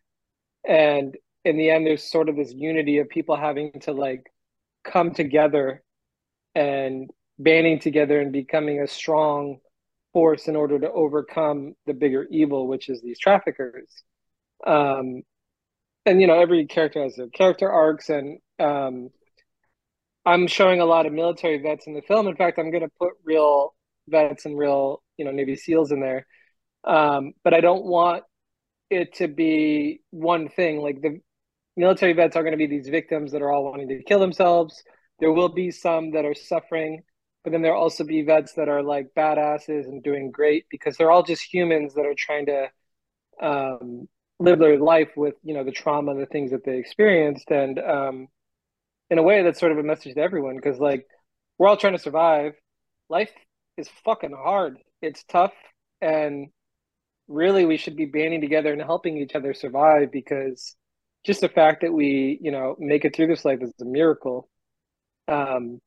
And 0.67 1.15
in 1.45 1.55
the 1.55 1.69
end, 1.69 1.87
there's 1.87 2.11
sort 2.11 2.27
of 2.27 2.35
this 2.35 2.51
unity 2.51 2.97
of 2.97 3.07
people 3.07 3.37
having 3.37 3.71
to 3.83 3.93
like 3.93 4.25
come 4.83 5.11
together 5.13 5.81
and 6.53 7.09
banding 7.37 7.79
together 7.79 8.19
and 8.19 8.33
becoming 8.33 8.81
a 8.81 8.87
strong 8.87 9.59
force 10.11 10.49
in 10.49 10.57
order 10.57 10.77
to 10.77 10.91
overcome 10.91 11.73
the 11.85 11.93
bigger 11.93 12.27
evil, 12.29 12.67
which 12.67 12.89
is 12.89 13.01
these 13.01 13.17
traffickers. 13.17 14.03
Um, 14.67 15.21
and 16.05 16.19
you 16.19 16.27
know 16.27 16.37
every 16.37 16.65
character 16.65 17.01
has 17.01 17.15
their 17.15 17.29
character 17.29 17.71
arcs 17.71 18.09
and 18.09 18.39
um, 18.59 19.09
i'm 20.31 20.47
showing 20.47 20.79
a 20.79 20.85
lot 20.85 21.05
of 21.05 21.13
military 21.13 21.57
vets 21.57 21.87
in 21.87 21.93
the 21.93 22.01
film. 22.01 22.27
In 22.27 22.35
fact 22.35 22.59
i'm 22.59 22.71
going 22.71 22.83
to 22.83 22.91
put 22.99 23.13
real 23.23 23.73
vets 24.07 24.45
and 24.45 24.57
real 24.57 25.01
you 25.17 25.25
know 25.25 25.31
navy 25.31 25.55
seals 25.55 25.91
in 25.91 25.99
there. 25.99 26.25
Um, 26.83 27.33
but 27.43 27.53
i 27.53 27.61
don't 27.61 27.85
want 27.85 28.23
it 28.89 29.13
to 29.15 29.27
be 29.27 30.01
one 30.09 30.49
thing. 30.49 30.81
Like 30.81 31.01
the 31.01 31.19
military 31.77 32.13
vets 32.13 32.35
are 32.35 32.43
going 32.43 32.53
to 32.53 32.57
be 32.57 32.67
these 32.67 32.89
victims 32.89 33.31
that 33.31 33.41
are 33.41 33.51
all 33.51 33.65
wanting 33.65 33.87
to 33.89 34.03
kill 34.03 34.19
themselves. 34.19 34.83
There 35.19 35.31
will 35.31 35.49
be 35.49 35.69
some 35.71 36.11
that 36.11 36.25
are 36.25 36.33
suffering 36.33 37.03
but 37.43 37.51
then 37.51 37.61
there'll 37.61 37.81
also 37.81 38.03
be 38.03 38.21
vets 38.21 38.53
that 38.53 38.69
are 38.69 38.83
like 38.83 39.07
badasses 39.15 39.85
and 39.85 40.03
doing 40.03 40.31
great 40.31 40.65
because 40.69 40.97
they're 40.97 41.11
all 41.11 41.23
just 41.23 41.53
humans 41.53 41.93
that 41.93 42.05
are 42.05 42.15
trying 42.17 42.45
to 42.47 42.67
um, 43.41 44.07
live 44.39 44.59
their 44.59 44.77
life 44.77 45.09
with 45.15 45.35
you 45.43 45.53
know 45.53 45.63
the 45.63 45.71
trauma 45.71 46.15
the 46.15 46.25
things 46.25 46.51
that 46.51 46.63
they 46.65 46.77
experienced. 46.77 47.49
And 47.51 47.79
um 47.79 48.27
in 49.09 49.17
a 49.17 49.23
way 49.23 49.43
that's 49.43 49.59
sort 49.59 49.71
of 49.71 49.77
a 49.77 49.83
message 49.83 50.15
to 50.15 50.21
everyone 50.21 50.55
because 50.55 50.79
like 50.79 51.05
we're 51.57 51.67
all 51.67 51.77
trying 51.77 51.93
to 51.93 51.99
survive 51.99 52.53
life 53.09 53.31
is 53.77 53.89
fucking 54.05 54.33
hard 54.37 54.77
it's 55.01 55.23
tough 55.23 55.53
and 56.01 56.47
really 57.27 57.65
we 57.65 57.77
should 57.77 57.95
be 57.95 58.05
banding 58.05 58.41
together 58.41 58.71
and 58.73 58.81
helping 58.81 59.17
each 59.17 59.35
other 59.35 59.53
survive 59.53 60.11
because 60.11 60.75
just 61.25 61.41
the 61.41 61.49
fact 61.49 61.81
that 61.81 61.93
we 61.93 62.39
you 62.41 62.51
know 62.51 62.75
make 62.79 63.05
it 63.05 63.15
through 63.15 63.27
this 63.27 63.45
life 63.45 63.59
is 63.61 63.73
a 63.81 63.85
miracle 63.85 64.49
um 65.27 65.79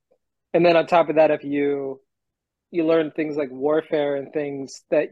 and 0.55 0.65
then 0.65 0.77
on 0.77 0.87
top 0.87 1.09
of 1.09 1.17
that 1.17 1.31
if 1.31 1.45
you 1.45 2.01
you 2.71 2.87
learn 2.87 3.11
things 3.11 3.37
like 3.37 3.51
warfare 3.51 4.17
and 4.17 4.33
things 4.33 4.83
that 4.91 5.11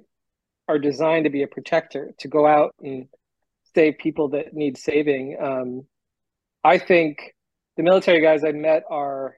are 0.66 0.78
designed 0.78 1.24
to 1.24 1.30
be 1.30 1.42
a 1.42 1.48
protector 1.48 2.12
to 2.18 2.28
go 2.28 2.46
out 2.46 2.74
and 2.80 3.08
save 3.74 3.98
people 3.98 4.30
that 4.30 4.54
need 4.54 4.78
saving. 4.78 5.36
Um, 5.40 5.86
I 6.64 6.78
think 6.78 7.34
the 7.76 7.83
military 7.83 8.20
guys 8.20 8.44
I 8.44 8.52
met 8.52 8.85
are 8.90 9.37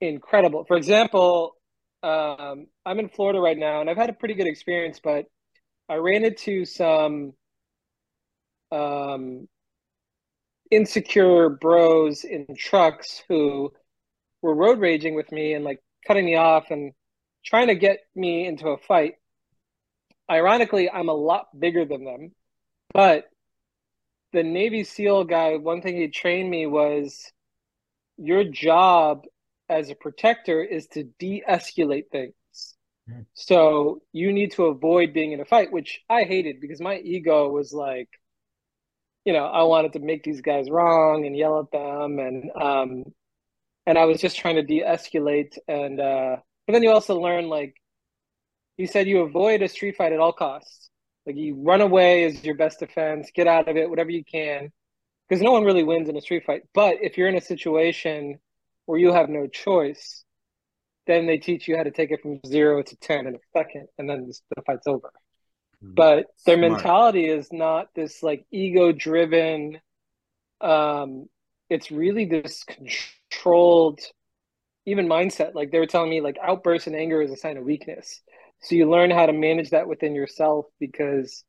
incredible. 0.00 0.64
For 0.64 0.76
example, 0.76 1.56
um, 2.02 2.66
I'm 2.86 2.98
in 2.98 3.08
Florida 3.08 3.40
right 3.40 3.58
now, 3.58 3.80
and 3.80 3.90
I've 3.90 3.96
had 3.96 4.10
a 4.10 4.14
pretty 4.14 4.34
good 4.34 4.46
experience, 4.46 5.00
but 5.02 5.26
I 5.88 5.96
ran 5.96 6.24
into 6.24 6.64
some 6.64 7.34
um, 8.72 9.48
insecure 10.70 11.50
bros 11.50 12.24
in 12.24 12.46
trucks 12.56 13.22
who 13.28 13.72
were 14.42 14.54
road 14.54 14.78
raging 14.78 15.14
with 15.14 15.30
me 15.32 15.54
and 15.54 15.64
like 15.64 15.80
cutting 16.06 16.24
me 16.24 16.36
off 16.36 16.70
and 16.70 16.92
trying 17.44 17.66
to 17.66 17.74
get 17.74 18.00
me 18.14 18.46
into 18.46 18.68
a 18.68 18.78
fight. 18.78 19.14
Ironically, 20.30 20.88
I'm 20.88 21.08
a 21.08 21.14
lot 21.14 21.46
bigger 21.58 21.84
than 21.84 22.04
them. 22.04 22.32
But 22.94 23.24
the 24.32 24.42
Navy 24.42 24.84
SEAL 24.84 25.24
guy, 25.24 25.56
one 25.56 25.82
thing 25.82 25.96
he 25.96 26.08
trained 26.08 26.50
me 26.50 26.66
was 26.66 27.30
your 28.16 28.44
job 28.44 29.24
as 29.68 29.90
a 29.90 29.94
protector 29.94 30.62
is 30.62 30.86
to 30.88 31.04
de 31.18 31.42
escalate 31.48 32.10
things. 32.10 32.34
Mm. 33.08 33.26
So 33.34 34.02
you 34.12 34.32
need 34.32 34.52
to 34.52 34.66
avoid 34.66 35.12
being 35.12 35.32
in 35.32 35.40
a 35.40 35.44
fight, 35.44 35.72
which 35.72 36.00
I 36.08 36.24
hated 36.24 36.60
because 36.60 36.80
my 36.80 36.98
ego 36.98 37.48
was 37.48 37.72
like, 37.72 38.08
you 39.24 39.32
know, 39.32 39.46
I 39.46 39.62
wanted 39.62 39.92
to 39.94 40.00
make 40.00 40.22
these 40.22 40.40
guys 40.40 40.70
wrong 40.70 41.26
and 41.26 41.36
yell 41.36 41.60
at 41.60 41.70
them 41.70 42.18
and 42.18 42.50
um 42.60 43.04
and 43.86 43.98
I 43.98 44.04
was 44.04 44.20
just 44.20 44.38
trying 44.38 44.56
to 44.56 44.62
de-escalate 44.62 45.56
and 45.66 46.00
uh 46.00 46.36
but 46.66 46.72
then 46.74 46.82
you 46.82 46.90
also 46.90 47.18
learn 47.18 47.48
like 47.48 47.74
he 48.76 48.86
said 48.86 49.08
you 49.08 49.20
avoid 49.20 49.62
a 49.62 49.68
street 49.68 49.96
fight 49.96 50.12
at 50.12 50.20
all 50.20 50.32
costs 50.32 50.89
Like 51.26 51.36
you 51.36 51.56
run 51.56 51.80
away 51.80 52.24
is 52.24 52.42
your 52.44 52.54
best 52.56 52.80
defense, 52.80 53.30
get 53.34 53.46
out 53.46 53.68
of 53.68 53.76
it, 53.76 53.88
whatever 53.88 54.10
you 54.10 54.24
can. 54.24 54.72
Because 55.28 55.42
no 55.42 55.52
one 55.52 55.64
really 55.64 55.84
wins 55.84 56.08
in 56.08 56.16
a 56.16 56.20
street 56.20 56.44
fight. 56.44 56.62
But 56.74 56.96
if 57.02 57.16
you're 57.16 57.28
in 57.28 57.36
a 57.36 57.40
situation 57.40 58.40
where 58.86 58.98
you 58.98 59.12
have 59.12 59.28
no 59.28 59.46
choice, 59.46 60.24
then 61.06 61.26
they 61.26 61.38
teach 61.38 61.68
you 61.68 61.76
how 61.76 61.84
to 61.84 61.90
take 61.90 62.10
it 62.10 62.20
from 62.20 62.40
zero 62.46 62.82
to 62.82 62.96
10 62.96 63.26
in 63.26 63.34
a 63.34 63.38
second, 63.52 63.86
and 63.98 64.08
then 64.08 64.30
the 64.56 64.62
fight's 64.62 64.86
over. 64.86 65.12
Mm-hmm. 65.82 65.94
But 65.94 66.26
their 66.46 66.56
Smart. 66.56 66.72
mentality 66.72 67.26
is 67.26 67.48
not 67.52 67.88
this 67.94 68.22
like 68.22 68.44
ego 68.50 68.92
driven, 68.92 69.80
um, 70.60 71.28
it's 71.68 71.90
really 71.90 72.24
this 72.24 72.64
controlled, 72.64 74.00
even 74.84 75.06
mindset. 75.06 75.54
Like 75.54 75.70
they 75.70 75.78
were 75.78 75.86
telling 75.86 76.10
me, 76.10 76.20
like 76.20 76.36
outbursts 76.42 76.86
and 76.86 76.96
anger 76.96 77.22
is 77.22 77.30
a 77.30 77.36
sign 77.36 77.56
of 77.56 77.64
weakness. 77.64 78.20
So 78.62 78.74
you 78.74 78.90
learn 78.90 79.10
how 79.10 79.26
to 79.26 79.32
manage 79.32 79.70
that 79.70 79.88
within 79.88 80.14
yourself 80.14 80.66
because, 80.78 81.44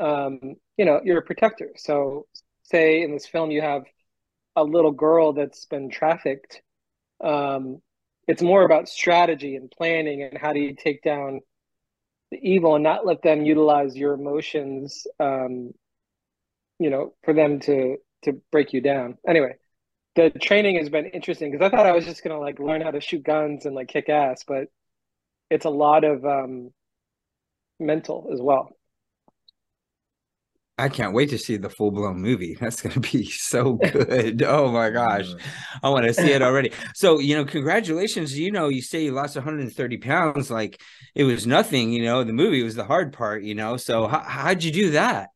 um, 0.00 0.56
you 0.76 0.84
know, 0.84 1.00
you're 1.04 1.18
a 1.18 1.22
protector. 1.22 1.70
So 1.76 2.26
say 2.62 3.02
in 3.02 3.12
this 3.12 3.26
film 3.26 3.50
you 3.50 3.60
have 3.60 3.82
a 4.56 4.64
little 4.64 4.92
girl 4.92 5.32
that's 5.32 5.66
been 5.66 5.90
trafficked. 5.90 6.62
Um, 7.22 7.80
it's 8.26 8.42
more 8.42 8.62
about 8.62 8.88
strategy 8.88 9.56
and 9.56 9.70
planning 9.70 10.22
and 10.22 10.36
how 10.38 10.52
do 10.52 10.60
you 10.60 10.74
take 10.74 11.02
down 11.02 11.40
the 12.30 12.38
evil 12.42 12.74
and 12.74 12.84
not 12.84 13.06
let 13.06 13.22
them 13.22 13.44
utilize 13.44 13.96
your 13.96 14.14
emotions 14.14 15.06
um, 15.18 15.72
you 16.78 16.90
know 16.90 17.14
for 17.24 17.34
them 17.34 17.60
to 17.60 17.96
to 18.22 18.40
break 18.52 18.72
you 18.72 18.80
down 18.80 19.16
anyway 19.26 19.54
the 20.16 20.30
training 20.30 20.76
has 20.76 20.88
been 20.88 21.06
interesting 21.06 21.50
because 21.50 21.64
i 21.64 21.74
thought 21.74 21.86
i 21.86 21.92
was 21.92 22.04
just 22.04 22.22
gonna 22.22 22.38
like 22.38 22.58
learn 22.58 22.80
how 22.80 22.90
to 22.90 23.00
shoot 23.00 23.22
guns 23.22 23.66
and 23.66 23.74
like 23.74 23.88
kick 23.88 24.08
ass 24.08 24.44
but 24.46 24.68
it's 25.50 25.64
a 25.64 25.70
lot 25.70 26.04
of 26.04 26.24
um 26.24 26.70
mental 27.80 28.30
as 28.32 28.40
well 28.40 28.70
I 30.80 30.88
can't 30.88 31.12
wait 31.12 31.30
to 31.30 31.38
see 31.38 31.56
the 31.56 31.68
full 31.68 31.90
blown 31.90 32.20
movie. 32.20 32.54
That's 32.60 32.80
going 32.80 32.94
to 32.94 33.00
be 33.00 33.24
so 33.24 33.74
good. 33.74 34.42
oh 34.44 34.70
my 34.70 34.90
gosh. 34.90 35.26
I 35.82 35.88
want 35.90 36.06
to 36.06 36.14
see 36.14 36.30
it 36.30 36.40
already. 36.40 36.72
So, 36.94 37.18
you 37.18 37.34
know, 37.36 37.44
congratulations. 37.44 38.38
You 38.38 38.52
know, 38.52 38.68
you 38.68 38.80
say 38.80 39.02
you 39.02 39.12
lost 39.12 39.34
130 39.34 39.96
pounds 39.98 40.50
like 40.50 40.80
it 41.14 41.24
was 41.24 41.46
nothing, 41.46 41.92
you 41.92 42.04
know, 42.04 42.22
the 42.22 42.32
movie 42.32 42.62
was 42.62 42.76
the 42.76 42.84
hard 42.84 43.12
part, 43.12 43.42
you 43.42 43.56
know. 43.56 43.76
So, 43.76 44.06
how, 44.06 44.20
how'd 44.20 44.62
you 44.62 44.70
do 44.70 44.90
that? 44.92 45.30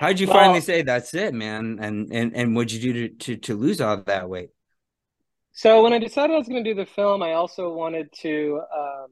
How'd 0.00 0.20
you 0.20 0.28
well, 0.28 0.36
finally 0.36 0.60
say 0.60 0.82
that's 0.82 1.12
it, 1.12 1.34
man? 1.34 1.78
And 1.80 2.12
and 2.12 2.34
and 2.34 2.56
what'd 2.56 2.72
you 2.72 2.92
do 2.92 3.08
to 3.08 3.14
to, 3.16 3.36
to 3.36 3.56
lose 3.56 3.80
all 3.80 4.00
that 4.04 4.28
weight? 4.28 4.50
So, 5.58 5.82
when 5.82 5.92
I 5.92 5.98
decided 5.98 6.34
I 6.34 6.38
was 6.38 6.46
going 6.46 6.62
to 6.62 6.70
do 6.70 6.80
the 6.80 6.86
film, 6.86 7.20
I 7.20 7.32
also 7.32 7.72
wanted 7.72 8.12
to 8.20 8.60
um, 8.72 9.08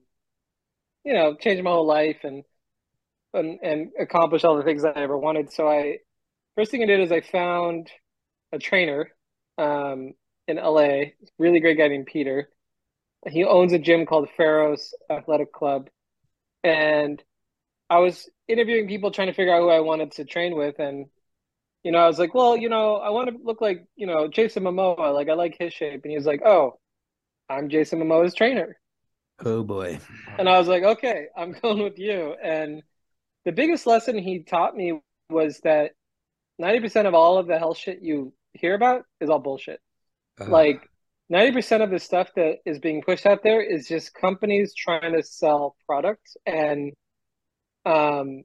you 1.02 1.12
know, 1.12 1.34
change 1.34 1.60
my 1.60 1.70
whole 1.70 1.86
life 1.86 2.18
and 2.22 2.44
and, 3.34 3.58
and 3.64 3.90
accomplish 3.98 4.44
all 4.44 4.56
the 4.56 4.62
things 4.62 4.82
that 4.82 4.96
I 4.96 5.02
ever 5.02 5.18
wanted. 5.18 5.52
So 5.52 5.68
I 5.68 5.98
first 6.54 6.70
thing 6.70 6.84
I 6.84 6.86
did 6.86 7.00
is 7.00 7.10
I 7.10 7.20
found 7.20 7.90
a 8.52 8.60
trainer 8.60 9.10
um, 9.58 10.14
in 10.46 10.56
LA, 10.56 11.12
really 11.36 11.58
great 11.58 11.78
guy 11.78 11.88
named 11.88 12.06
Peter. 12.06 12.48
He 13.28 13.44
owns 13.44 13.72
a 13.72 13.78
gym 13.80 14.06
called 14.06 14.28
Pharos 14.36 14.94
Athletic 15.10 15.52
Club, 15.52 15.88
and 16.62 17.20
I 17.90 17.98
was 17.98 18.30
interviewing 18.46 18.86
people 18.86 19.10
trying 19.10 19.28
to 19.28 19.34
figure 19.34 19.52
out 19.52 19.62
who 19.62 19.70
I 19.70 19.80
wanted 19.80 20.12
to 20.12 20.24
train 20.24 20.56
with, 20.56 20.78
and 20.78 21.06
you 21.86 21.92
know, 21.92 21.98
I 21.98 22.08
was 22.08 22.18
like, 22.18 22.34
well, 22.34 22.56
you 22.56 22.68
know, 22.68 22.96
I 22.96 23.10
want 23.10 23.30
to 23.30 23.36
look 23.44 23.60
like 23.60 23.86
you 23.94 24.08
know 24.08 24.26
Jason 24.26 24.64
Momoa, 24.64 25.14
like 25.14 25.28
I 25.28 25.34
like 25.34 25.56
his 25.56 25.72
shape, 25.72 26.00
and 26.02 26.10
he 26.10 26.16
was 26.16 26.26
like, 26.26 26.42
oh, 26.44 26.80
I'm 27.48 27.68
Jason 27.68 28.00
Momoa's 28.00 28.34
trainer. 28.34 28.76
Oh 29.44 29.62
boy. 29.62 30.00
And 30.36 30.48
I 30.48 30.58
was 30.58 30.66
like, 30.66 30.82
okay, 30.82 31.26
I'm 31.36 31.52
going 31.62 31.80
with 31.84 31.96
you, 31.96 32.34
and 32.42 32.82
the 33.44 33.52
biggest 33.52 33.86
lesson 33.86 34.18
he 34.18 34.42
taught 34.42 34.74
me 34.74 35.00
was 35.30 35.60
that 35.60 35.92
90% 36.60 37.06
of 37.06 37.14
all 37.14 37.38
of 37.38 37.46
the 37.46 37.56
health 37.56 37.78
shit 37.78 38.02
you 38.02 38.32
hear 38.52 38.74
about 38.74 39.02
is 39.20 39.30
all 39.30 39.38
bullshit. 39.38 39.78
Uh-huh. 40.40 40.50
Like 40.50 40.90
90% 41.32 41.84
of 41.84 41.90
the 41.92 42.00
stuff 42.00 42.30
that 42.34 42.56
is 42.66 42.80
being 42.80 43.00
pushed 43.00 43.26
out 43.26 43.44
there 43.44 43.62
is 43.62 43.86
just 43.86 44.12
companies 44.12 44.74
trying 44.74 45.12
to 45.12 45.22
sell 45.22 45.76
products 45.86 46.36
and 46.46 46.92
um 47.84 48.42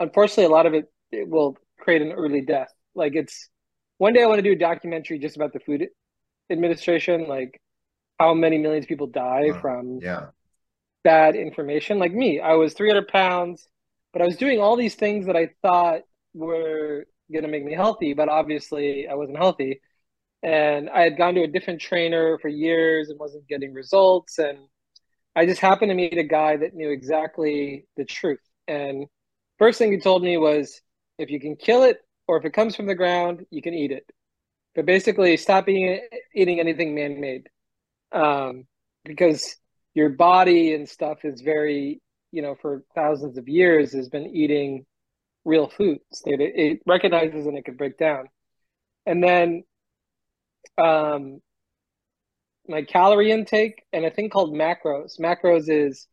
unfortunately 0.00 0.44
a 0.44 0.48
lot 0.48 0.66
of 0.66 0.74
it, 0.74 0.86
it 1.12 1.28
will 1.28 1.56
create 1.80 2.02
an 2.02 2.12
early 2.12 2.40
death. 2.40 2.72
Like 2.94 3.14
it's 3.14 3.48
one 3.98 4.12
day 4.12 4.22
I 4.22 4.26
want 4.26 4.38
to 4.38 4.42
do 4.42 4.52
a 4.52 4.56
documentary 4.56 5.18
just 5.18 5.36
about 5.36 5.52
the 5.52 5.60
food 5.60 5.88
administration, 6.50 7.28
like 7.28 7.60
how 8.18 8.34
many 8.34 8.58
millions 8.58 8.84
of 8.84 8.88
people 8.88 9.06
die 9.06 9.52
from 9.60 10.00
yeah. 10.02 10.26
bad 11.04 11.36
information. 11.36 11.98
Like 11.98 12.12
me, 12.12 12.40
I 12.40 12.54
was 12.54 12.74
300 12.74 13.08
pounds 13.08 13.66
but 14.12 14.22
I 14.22 14.26
was 14.26 14.36
doing 14.36 14.60
all 14.60 14.76
these 14.76 14.94
things 14.94 15.26
that 15.26 15.36
I 15.36 15.50
thought 15.62 16.02
were 16.34 17.06
going 17.32 17.44
to 17.44 17.50
make 17.50 17.64
me 17.64 17.74
healthy, 17.74 18.12
but 18.14 18.28
obviously 18.28 19.06
I 19.08 19.14
wasn't 19.14 19.38
healthy. 19.38 19.80
And 20.42 20.90
I 20.90 21.02
had 21.02 21.16
gone 21.16 21.34
to 21.34 21.42
a 21.42 21.48
different 21.48 21.80
trainer 21.80 22.38
for 22.38 22.48
years 22.48 23.10
and 23.10 23.18
wasn't 23.18 23.46
getting 23.46 23.72
results. 23.74 24.38
And 24.38 24.58
I 25.36 25.46
just 25.46 25.60
happened 25.60 25.90
to 25.90 25.94
meet 25.94 26.18
a 26.18 26.24
guy 26.24 26.56
that 26.56 26.74
knew 26.74 26.90
exactly 26.90 27.86
the 27.96 28.04
truth. 28.04 28.40
And 28.66 29.06
first 29.58 29.78
thing 29.78 29.92
he 29.92 30.00
told 30.00 30.22
me 30.22 30.38
was 30.38 30.80
if 31.18 31.30
you 31.30 31.38
can 31.38 31.56
kill 31.56 31.82
it 31.84 32.00
or 32.30 32.38
if 32.38 32.44
it 32.44 32.52
comes 32.52 32.76
from 32.76 32.86
the 32.86 32.94
ground, 32.94 33.44
you 33.50 33.62
can 33.62 33.74
eat 33.74 33.92
it. 33.92 34.08
But 34.74 34.86
basically, 34.86 35.36
stop 35.36 35.68
eating, 35.68 36.00
eating 36.34 36.60
anything 36.60 36.94
man 36.94 37.20
made 37.20 37.48
um, 38.12 38.66
because 39.04 39.56
your 39.94 40.10
body 40.10 40.74
and 40.74 40.88
stuff 40.88 41.24
is 41.24 41.40
very 41.40 42.00
you 42.32 42.42
know, 42.42 42.56
for 42.60 42.84
thousands 42.94 43.38
of 43.38 43.48
years 43.48 43.92
has 43.92 44.08
been 44.08 44.26
eating 44.34 44.86
real 45.44 45.68
foods 45.68 46.22
that 46.24 46.40
it, 46.40 46.52
it 46.54 46.80
recognizes 46.86 47.46
and 47.46 47.56
it 47.56 47.64
can 47.64 47.76
break 47.76 47.98
down. 47.98 48.28
And 49.06 49.22
then 49.22 49.64
um, 50.78 51.40
my 52.68 52.82
calorie 52.82 53.32
intake 53.32 53.82
and 53.92 54.04
a 54.04 54.10
thing 54.10 54.30
called 54.30 54.54
macros. 54.54 55.18
Macros 55.18 55.68
is 55.68 56.06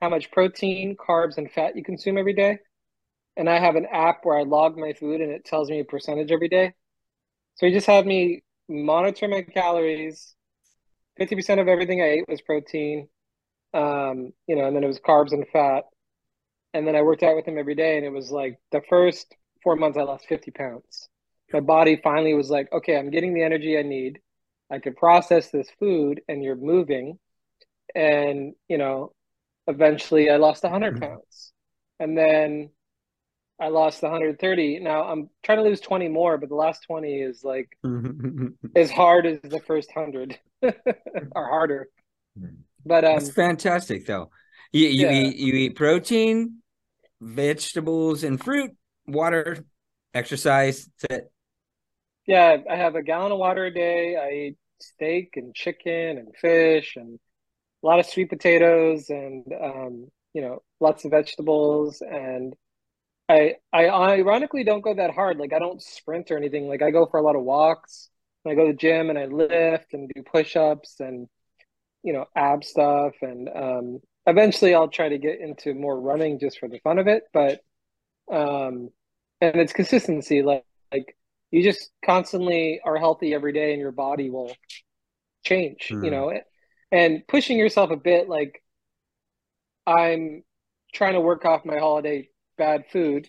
how 0.00 0.08
much 0.08 0.30
protein, 0.30 0.96
carbs, 0.96 1.38
and 1.38 1.50
fat 1.50 1.76
you 1.76 1.82
consume 1.82 2.18
every 2.18 2.34
day. 2.34 2.58
And 3.38 3.48
I 3.48 3.58
have 3.58 3.76
an 3.76 3.86
app 3.90 4.24
where 4.24 4.38
I 4.38 4.42
log 4.42 4.76
my 4.76 4.92
food 4.92 5.22
and 5.22 5.30
it 5.30 5.46
tells 5.46 5.70
me 5.70 5.80
a 5.80 5.84
percentage 5.84 6.30
every 6.30 6.48
day. 6.48 6.74
So 7.54 7.66
he 7.66 7.72
just 7.72 7.86
had 7.86 8.06
me 8.06 8.42
monitor 8.68 9.28
my 9.28 9.42
calories. 9.42 10.34
50% 11.18 11.60
of 11.60 11.68
everything 11.68 12.02
I 12.02 12.10
ate 12.10 12.24
was 12.28 12.42
protein 12.42 13.08
um, 13.74 14.32
you 14.46 14.56
know, 14.56 14.66
and 14.66 14.76
then 14.76 14.84
it 14.84 14.88
was 14.88 15.00
carbs 15.00 15.32
and 15.32 15.46
fat. 15.48 15.84
And 16.74 16.86
then 16.86 16.96
I 16.96 17.02
worked 17.02 17.22
out 17.22 17.36
with 17.36 17.46
him 17.46 17.58
every 17.58 17.74
day, 17.74 17.96
and 17.96 18.04
it 18.04 18.12
was 18.12 18.30
like 18.30 18.58
the 18.72 18.82
first 18.88 19.34
four 19.62 19.76
months 19.76 19.98
I 19.98 20.02
lost 20.02 20.26
50 20.26 20.50
pounds. 20.52 21.08
My 21.52 21.60
body 21.60 22.00
finally 22.02 22.34
was 22.34 22.50
like, 22.50 22.70
okay, 22.72 22.96
I'm 22.96 23.10
getting 23.10 23.34
the 23.34 23.42
energy 23.42 23.78
I 23.78 23.82
need. 23.82 24.20
I 24.70 24.78
could 24.78 24.96
process 24.96 25.50
this 25.50 25.68
food, 25.78 26.20
and 26.28 26.42
you're 26.42 26.56
moving. 26.56 27.18
And, 27.94 28.54
you 28.68 28.76
know, 28.76 29.12
eventually 29.66 30.30
I 30.30 30.36
lost 30.36 30.62
100 30.62 30.94
mm-hmm. 30.94 31.04
pounds. 31.04 31.52
And 31.98 32.16
then 32.16 32.70
I 33.60 33.68
lost 33.68 34.02
130. 34.02 34.80
Now 34.80 35.04
I'm 35.04 35.30
trying 35.42 35.58
to 35.58 35.64
lose 35.64 35.80
20 35.80 36.08
more, 36.08 36.38
but 36.38 36.48
the 36.48 36.54
last 36.54 36.84
20 36.84 37.20
is 37.20 37.42
like 37.42 37.76
as 38.76 38.90
hard 38.90 39.26
as 39.26 39.40
the 39.42 39.60
first 39.60 39.90
100 39.94 40.38
or 40.62 41.48
harder. 41.48 41.88
But 42.86 43.04
um, 43.04 43.18
that's 43.18 43.30
fantastic, 43.30 44.06
though. 44.06 44.30
You 44.72 44.88
you 44.88 45.06
yeah. 45.06 45.12
eat 45.12 45.36
you 45.36 45.54
eat 45.54 45.76
protein, 45.76 46.58
vegetables, 47.20 48.22
and 48.22 48.42
fruit, 48.42 48.76
water, 49.06 49.64
exercise. 50.14 50.88
That's 51.02 51.22
it. 51.22 51.32
Yeah, 52.26 52.58
I 52.70 52.76
have 52.76 52.94
a 52.94 53.02
gallon 53.02 53.32
of 53.32 53.38
water 53.38 53.64
a 53.64 53.72
day. 53.72 54.16
I 54.16 54.48
eat 54.48 54.56
steak 54.80 55.32
and 55.36 55.54
chicken 55.54 56.18
and 56.18 56.34
fish 56.36 56.96
and 56.96 57.18
a 57.82 57.86
lot 57.86 57.98
of 57.98 58.06
sweet 58.06 58.28
potatoes 58.28 59.10
and 59.10 59.44
um, 59.60 60.08
you 60.34 60.42
know 60.42 60.62
lots 60.80 61.04
of 61.04 61.10
vegetables 61.10 62.00
and 62.00 62.54
I 63.28 63.56
I 63.72 63.88
ironically 63.88 64.64
don't 64.64 64.80
go 64.80 64.94
that 64.94 65.14
hard. 65.14 65.38
Like 65.38 65.52
I 65.52 65.58
don't 65.58 65.82
sprint 65.82 66.30
or 66.30 66.36
anything. 66.36 66.68
Like 66.68 66.82
I 66.82 66.90
go 66.90 67.06
for 67.06 67.18
a 67.18 67.22
lot 67.22 67.36
of 67.36 67.42
walks. 67.42 68.08
I 68.46 68.54
go 68.54 68.66
to 68.66 68.72
the 68.72 68.78
gym 68.78 69.10
and 69.10 69.18
I 69.18 69.26
lift 69.26 69.92
and 69.92 70.10
do 70.14 70.22
push 70.22 70.56
ups 70.56 71.00
and 71.00 71.28
you 72.02 72.12
know 72.12 72.26
ab 72.34 72.64
stuff 72.64 73.14
and 73.22 73.48
um, 73.54 74.00
eventually 74.26 74.74
i'll 74.74 74.88
try 74.88 75.08
to 75.08 75.18
get 75.18 75.40
into 75.40 75.74
more 75.74 76.00
running 76.00 76.38
just 76.38 76.58
for 76.58 76.68
the 76.68 76.78
fun 76.80 76.98
of 76.98 77.06
it 77.06 77.24
but 77.32 77.60
um, 78.32 78.88
and 79.40 79.56
it's 79.56 79.72
consistency 79.72 80.42
like 80.42 80.64
like 80.92 81.16
you 81.50 81.62
just 81.62 81.90
constantly 82.04 82.80
are 82.84 82.96
healthy 82.96 83.34
every 83.34 83.52
day 83.52 83.72
and 83.72 83.80
your 83.80 83.92
body 83.92 84.30
will 84.30 84.54
change 85.44 85.88
mm. 85.90 86.04
you 86.04 86.10
hmm. 86.10 86.10
know 86.10 86.40
and 86.92 87.26
pushing 87.26 87.58
yourself 87.58 87.90
a 87.90 87.96
bit 87.96 88.28
like 88.28 88.62
i'm 89.86 90.42
trying 90.92 91.14
to 91.14 91.20
work 91.20 91.44
off 91.44 91.64
my 91.64 91.78
holiday 91.78 92.28
bad 92.58 92.84
food 92.92 93.28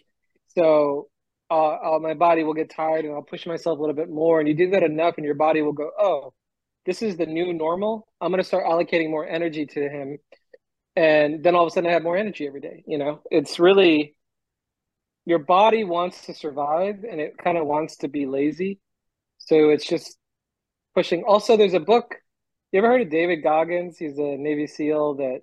so 0.57 1.07
uh, 1.51 1.95
uh, 1.95 1.99
my 1.99 2.13
body 2.13 2.43
will 2.43 2.53
get 2.53 2.69
tired 2.69 3.05
and 3.05 3.13
i'll 3.13 3.21
push 3.21 3.45
myself 3.45 3.77
a 3.77 3.81
little 3.81 3.95
bit 3.95 4.09
more 4.09 4.39
and 4.39 4.49
you 4.49 4.55
do 4.55 4.71
that 4.71 4.83
enough 4.83 5.15
and 5.17 5.25
your 5.25 5.35
body 5.35 5.61
will 5.61 5.73
go 5.73 5.89
oh 5.97 6.33
this 6.85 7.03
is 7.03 7.17
the 7.17 7.25
new 7.27 7.53
normal. 7.53 8.07
I'm 8.19 8.31
going 8.31 8.41
to 8.41 8.47
start 8.47 8.65
allocating 8.65 9.11
more 9.11 9.27
energy 9.27 9.67
to 9.67 9.79
him. 9.79 10.17
And 10.95 11.43
then 11.43 11.55
all 11.55 11.63
of 11.63 11.67
a 11.67 11.71
sudden 11.71 11.87
I 11.87 11.93
have 11.93 12.01
more 12.01 12.17
energy 12.17 12.47
every 12.47 12.61
day. 12.61 12.83
You 12.87 12.97
know, 12.97 13.21
it's 13.29 13.59
really, 13.59 14.15
your 15.25 15.37
body 15.37 15.83
wants 15.83 16.25
to 16.25 16.33
survive 16.33 17.03
and 17.09 17.21
it 17.21 17.37
kind 17.37 17.59
of 17.59 17.67
wants 17.67 17.97
to 17.97 18.07
be 18.07 18.25
lazy. 18.25 18.79
So 19.37 19.69
it's 19.69 19.87
just 19.87 20.17
pushing. 20.95 21.23
Also, 21.27 21.55
there's 21.57 21.75
a 21.75 21.79
book. 21.79 22.15
You 22.71 22.79
ever 22.79 22.87
heard 22.87 23.01
of 23.01 23.11
David 23.11 23.43
Goggins? 23.43 23.97
He's 23.99 24.17
a 24.17 24.37
Navy 24.37 24.65
SEAL 24.65 25.15
that 25.15 25.41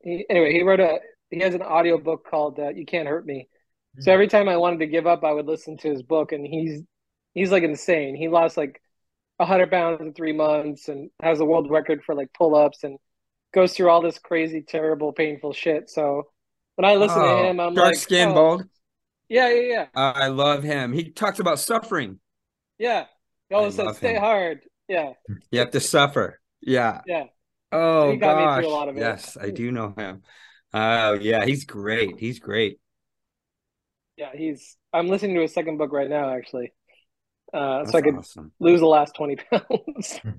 he, 0.00 0.24
anyway, 0.30 0.52
he 0.52 0.62
wrote 0.62 0.80
a, 0.80 0.98
he 1.30 1.40
has 1.40 1.54
an 1.54 1.62
audio 1.62 1.98
book 1.98 2.26
called 2.28 2.58
uh, 2.58 2.68
You 2.70 2.86
Can't 2.86 3.08
Hurt 3.08 3.26
Me. 3.26 3.48
Mm-hmm. 3.48 4.02
So 4.02 4.12
every 4.12 4.28
time 4.28 4.48
I 4.48 4.56
wanted 4.56 4.80
to 4.80 4.86
give 4.86 5.06
up, 5.06 5.24
I 5.24 5.32
would 5.32 5.46
listen 5.46 5.76
to 5.78 5.90
his 5.90 6.02
book 6.02 6.32
and 6.32 6.46
he's, 6.46 6.82
he's 7.34 7.50
like 7.50 7.62
insane. 7.62 8.14
He 8.14 8.28
lost 8.28 8.56
like 8.56 8.80
100 9.38 9.70
pounds 9.70 10.00
in 10.00 10.14
three 10.14 10.32
months 10.32 10.88
and 10.88 11.10
has 11.22 11.40
a 11.40 11.44
world 11.44 11.70
record 11.70 12.02
for 12.04 12.14
like 12.14 12.32
pull 12.32 12.54
ups 12.54 12.84
and 12.84 12.98
goes 13.52 13.72
through 13.72 13.90
all 13.90 14.00
this 14.00 14.18
crazy, 14.18 14.62
terrible, 14.62 15.12
painful 15.12 15.52
shit. 15.52 15.90
So 15.90 16.24
when 16.76 16.84
I 16.84 16.94
listen 16.94 17.20
oh, 17.20 17.42
to 17.42 17.48
him, 17.48 17.60
I'm 17.60 17.74
dark 17.74 17.88
like, 17.88 17.96
skin, 17.96 18.28
oh. 18.30 18.34
bald. 18.34 18.64
Yeah, 19.28 19.48
yeah, 19.50 19.60
yeah. 19.60 19.86
Uh, 19.94 20.12
I 20.14 20.28
love 20.28 20.62
him. 20.62 20.92
He 20.92 21.10
talks 21.10 21.40
about 21.40 21.58
suffering. 21.58 22.20
Yeah, 22.78 23.06
he 23.48 23.54
always 23.54 23.74
says, 23.74 23.96
"Stay 23.96 24.14
him. 24.14 24.20
hard." 24.20 24.60
Yeah, 24.88 25.14
you 25.50 25.58
have 25.58 25.72
to 25.72 25.80
suffer. 25.80 26.40
Yeah, 26.60 27.00
yeah. 27.06 27.24
Oh 27.72 28.12
so 28.12 28.18
gosh, 28.18 28.64
yes, 28.94 29.36
I 29.40 29.50
do 29.50 29.72
know 29.72 29.94
him. 29.96 30.22
Oh 30.74 31.14
yeah, 31.14 31.44
he's 31.44 31.64
great. 31.64 32.18
He's 32.18 32.38
great. 32.38 32.78
Yeah, 34.16 34.30
he's. 34.34 34.76
I'm 34.92 35.08
listening 35.08 35.36
to 35.36 35.42
his 35.42 35.52
second 35.52 35.78
book 35.78 35.92
right 35.92 36.08
now, 36.08 36.30
actually. 36.30 36.72
Uh, 37.52 37.84
so 37.84 37.98
I 37.98 38.02
could 38.02 38.16
awesome. 38.16 38.52
lose 38.58 38.80
the 38.80 38.86
last 38.86 39.14
twenty 39.14 39.36
pounds. 39.36 40.20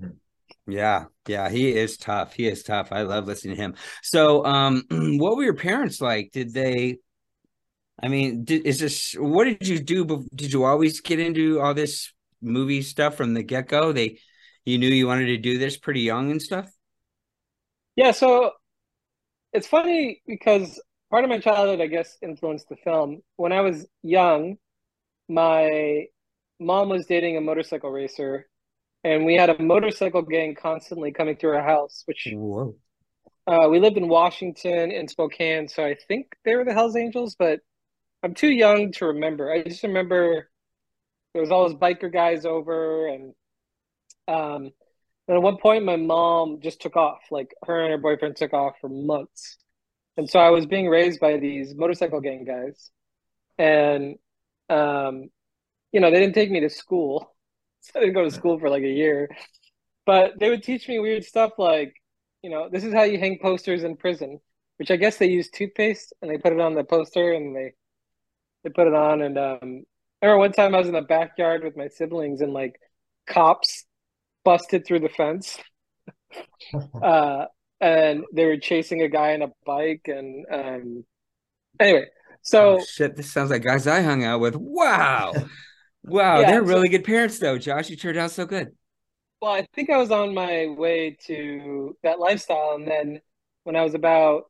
Yeah, 0.68 1.06
yeah, 1.26 1.48
he 1.48 1.74
is 1.74 1.96
tough. 1.96 2.34
He 2.34 2.46
is 2.46 2.62
tough. 2.62 2.92
I 2.92 3.02
love 3.02 3.26
listening 3.26 3.56
to 3.56 3.62
him. 3.62 3.74
So, 4.02 4.44
um, 4.44 4.84
what 4.90 5.36
were 5.36 5.42
your 5.42 5.54
parents 5.54 6.00
like? 6.00 6.30
Did 6.32 6.52
they? 6.52 6.98
I 8.00 8.08
mean, 8.08 8.44
did, 8.44 8.66
is 8.66 8.78
this 8.78 9.14
what 9.14 9.44
did 9.44 9.66
you 9.66 9.78
do? 9.78 10.26
Did 10.34 10.52
you 10.52 10.64
always 10.64 11.00
get 11.00 11.20
into 11.20 11.60
all 11.60 11.72
this 11.72 12.12
movie 12.42 12.82
stuff 12.82 13.16
from 13.16 13.32
the 13.32 13.42
get 13.42 13.68
go? 13.68 13.92
They, 13.92 14.20
you 14.66 14.76
knew 14.76 14.88
you 14.88 15.06
wanted 15.06 15.26
to 15.26 15.38
do 15.38 15.58
this 15.58 15.78
pretty 15.78 16.02
young 16.02 16.30
and 16.30 16.40
stuff. 16.40 16.70
Yeah, 17.96 18.10
so 18.10 18.52
it's 19.52 19.66
funny 19.66 20.22
because 20.26 20.80
part 21.10 21.24
of 21.24 21.30
my 21.30 21.38
childhood, 21.38 21.80
I 21.80 21.86
guess, 21.86 22.16
influenced 22.22 22.68
the 22.68 22.76
film. 22.76 23.22
When 23.36 23.52
I 23.52 23.60
was 23.60 23.86
young, 24.02 24.56
my 25.28 26.06
mom 26.60 26.88
was 26.88 27.06
dating 27.06 27.36
a 27.36 27.40
motorcycle 27.40 27.90
racer 27.90 28.48
and 29.04 29.24
we 29.24 29.34
had 29.34 29.50
a 29.50 29.62
motorcycle 29.62 30.22
gang 30.22 30.54
constantly 30.54 31.12
coming 31.12 31.36
through 31.36 31.56
our 31.56 31.62
house, 31.62 32.02
which 32.06 32.26
uh, 33.46 33.68
we 33.70 33.78
lived 33.78 33.96
in 33.96 34.08
Washington 34.08 34.90
and 34.92 35.08
Spokane, 35.08 35.68
so 35.68 35.84
I 35.84 35.96
think 36.08 36.34
they 36.44 36.54
were 36.54 36.64
the 36.64 36.74
Hells 36.74 36.96
Angels, 36.96 37.34
but 37.38 37.60
I'm 38.22 38.34
too 38.34 38.50
young 38.50 38.92
to 38.92 39.06
remember. 39.06 39.50
I 39.50 39.62
just 39.62 39.84
remember 39.84 40.50
there 41.32 41.42
was 41.42 41.50
all 41.50 41.68
those 41.68 41.78
biker 41.78 42.12
guys 42.12 42.44
over, 42.44 43.06
and 43.06 43.34
um, 44.26 44.72
and 45.28 45.36
at 45.36 45.42
one 45.42 45.58
point 45.58 45.84
my 45.84 45.96
mom 45.96 46.60
just 46.60 46.80
took 46.80 46.96
off, 46.96 47.20
like 47.30 47.54
her 47.66 47.80
and 47.80 47.92
her 47.92 47.98
boyfriend 47.98 48.36
took 48.36 48.52
off 48.54 48.74
for 48.80 48.88
months, 48.88 49.58
and 50.16 50.28
so 50.28 50.40
I 50.40 50.50
was 50.50 50.66
being 50.66 50.88
raised 50.88 51.20
by 51.20 51.38
these 51.38 51.74
motorcycle 51.74 52.20
gang 52.20 52.44
guys, 52.44 52.90
and 53.58 54.16
um, 54.70 55.30
you 55.92 56.00
know 56.00 56.10
they 56.10 56.20
didn't 56.20 56.34
take 56.34 56.50
me 56.50 56.60
to 56.60 56.70
school 56.70 57.34
so 57.80 57.92
I 57.96 58.00
didn't 58.00 58.14
go 58.14 58.24
to 58.24 58.30
school 58.30 58.58
for 58.58 58.70
like 58.70 58.82
a 58.82 58.88
year. 58.88 59.28
But 60.06 60.38
they 60.38 60.48
would 60.50 60.62
teach 60.62 60.88
me 60.88 60.98
weird 60.98 61.24
stuff 61.24 61.52
like, 61.58 61.94
you 62.42 62.50
know, 62.50 62.68
this 62.70 62.84
is 62.84 62.94
how 62.94 63.02
you 63.02 63.18
hang 63.18 63.38
posters 63.40 63.84
in 63.84 63.96
prison, 63.96 64.40
which 64.78 64.90
I 64.90 64.96
guess 64.96 65.18
they 65.18 65.28
use 65.28 65.50
toothpaste 65.50 66.14
and 66.22 66.30
they 66.30 66.38
put 66.38 66.52
it 66.52 66.60
on 66.60 66.74
the 66.74 66.84
poster 66.84 67.32
and 67.32 67.54
they 67.54 67.74
they 68.64 68.70
put 68.70 68.86
it 68.86 68.94
on. 68.94 69.22
And 69.22 69.38
um, 69.38 69.84
I 70.22 70.26
remember 70.26 70.38
one 70.38 70.52
time 70.52 70.74
I 70.74 70.78
was 70.78 70.88
in 70.88 70.94
the 70.94 71.02
backyard 71.02 71.62
with 71.62 71.76
my 71.76 71.88
siblings 71.88 72.40
and 72.40 72.52
like 72.52 72.80
cops 73.26 73.84
busted 74.48 74.86
through 74.86 75.00
the 75.00 75.10
fence. 75.10 75.58
uh, 77.02 77.44
and 77.80 78.24
they 78.32 78.46
were 78.46 78.56
chasing 78.56 79.02
a 79.02 79.08
guy 79.08 79.34
on 79.34 79.42
a 79.42 79.52
bike 79.64 80.06
and 80.06 80.46
um, 80.52 81.04
anyway 81.78 82.04
so 82.42 82.78
oh, 82.78 82.84
shit 82.84 83.16
this 83.16 83.30
sounds 83.30 83.50
like 83.50 83.62
guys 83.62 83.86
i 83.86 84.02
hung 84.02 84.24
out 84.24 84.40
with 84.40 84.56
wow 84.56 85.32
Wow, 86.08 86.40
yeah, 86.40 86.50
they're 86.50 86.62
really 86.62 86.88
good 86.88 87.04
parents, 87.04 87.38
though. 87.38 87.58
Josh, 87.58 87.90
you 87.90 87.96
turned 87.96 88.18
out 88.18 88.30
so 88.30 88.46
good. 88.46 88.68
Well, 89.40 89.52
I 89.52 89.66
think 89.74 89.90
I 89.90 89.98
was 89.98 90.10
on 90.10 90.34
my 90.34 90.66
way 90.66 91.16
to 91.26 91.96
that 92.02 92.18
lifestyle, 92.18 92.74
and 92.74 92.86
then 92.86 93.20
when 93.64 93.76
I 93.76 93.82
was 93.82 93.94
about 93.94 94.44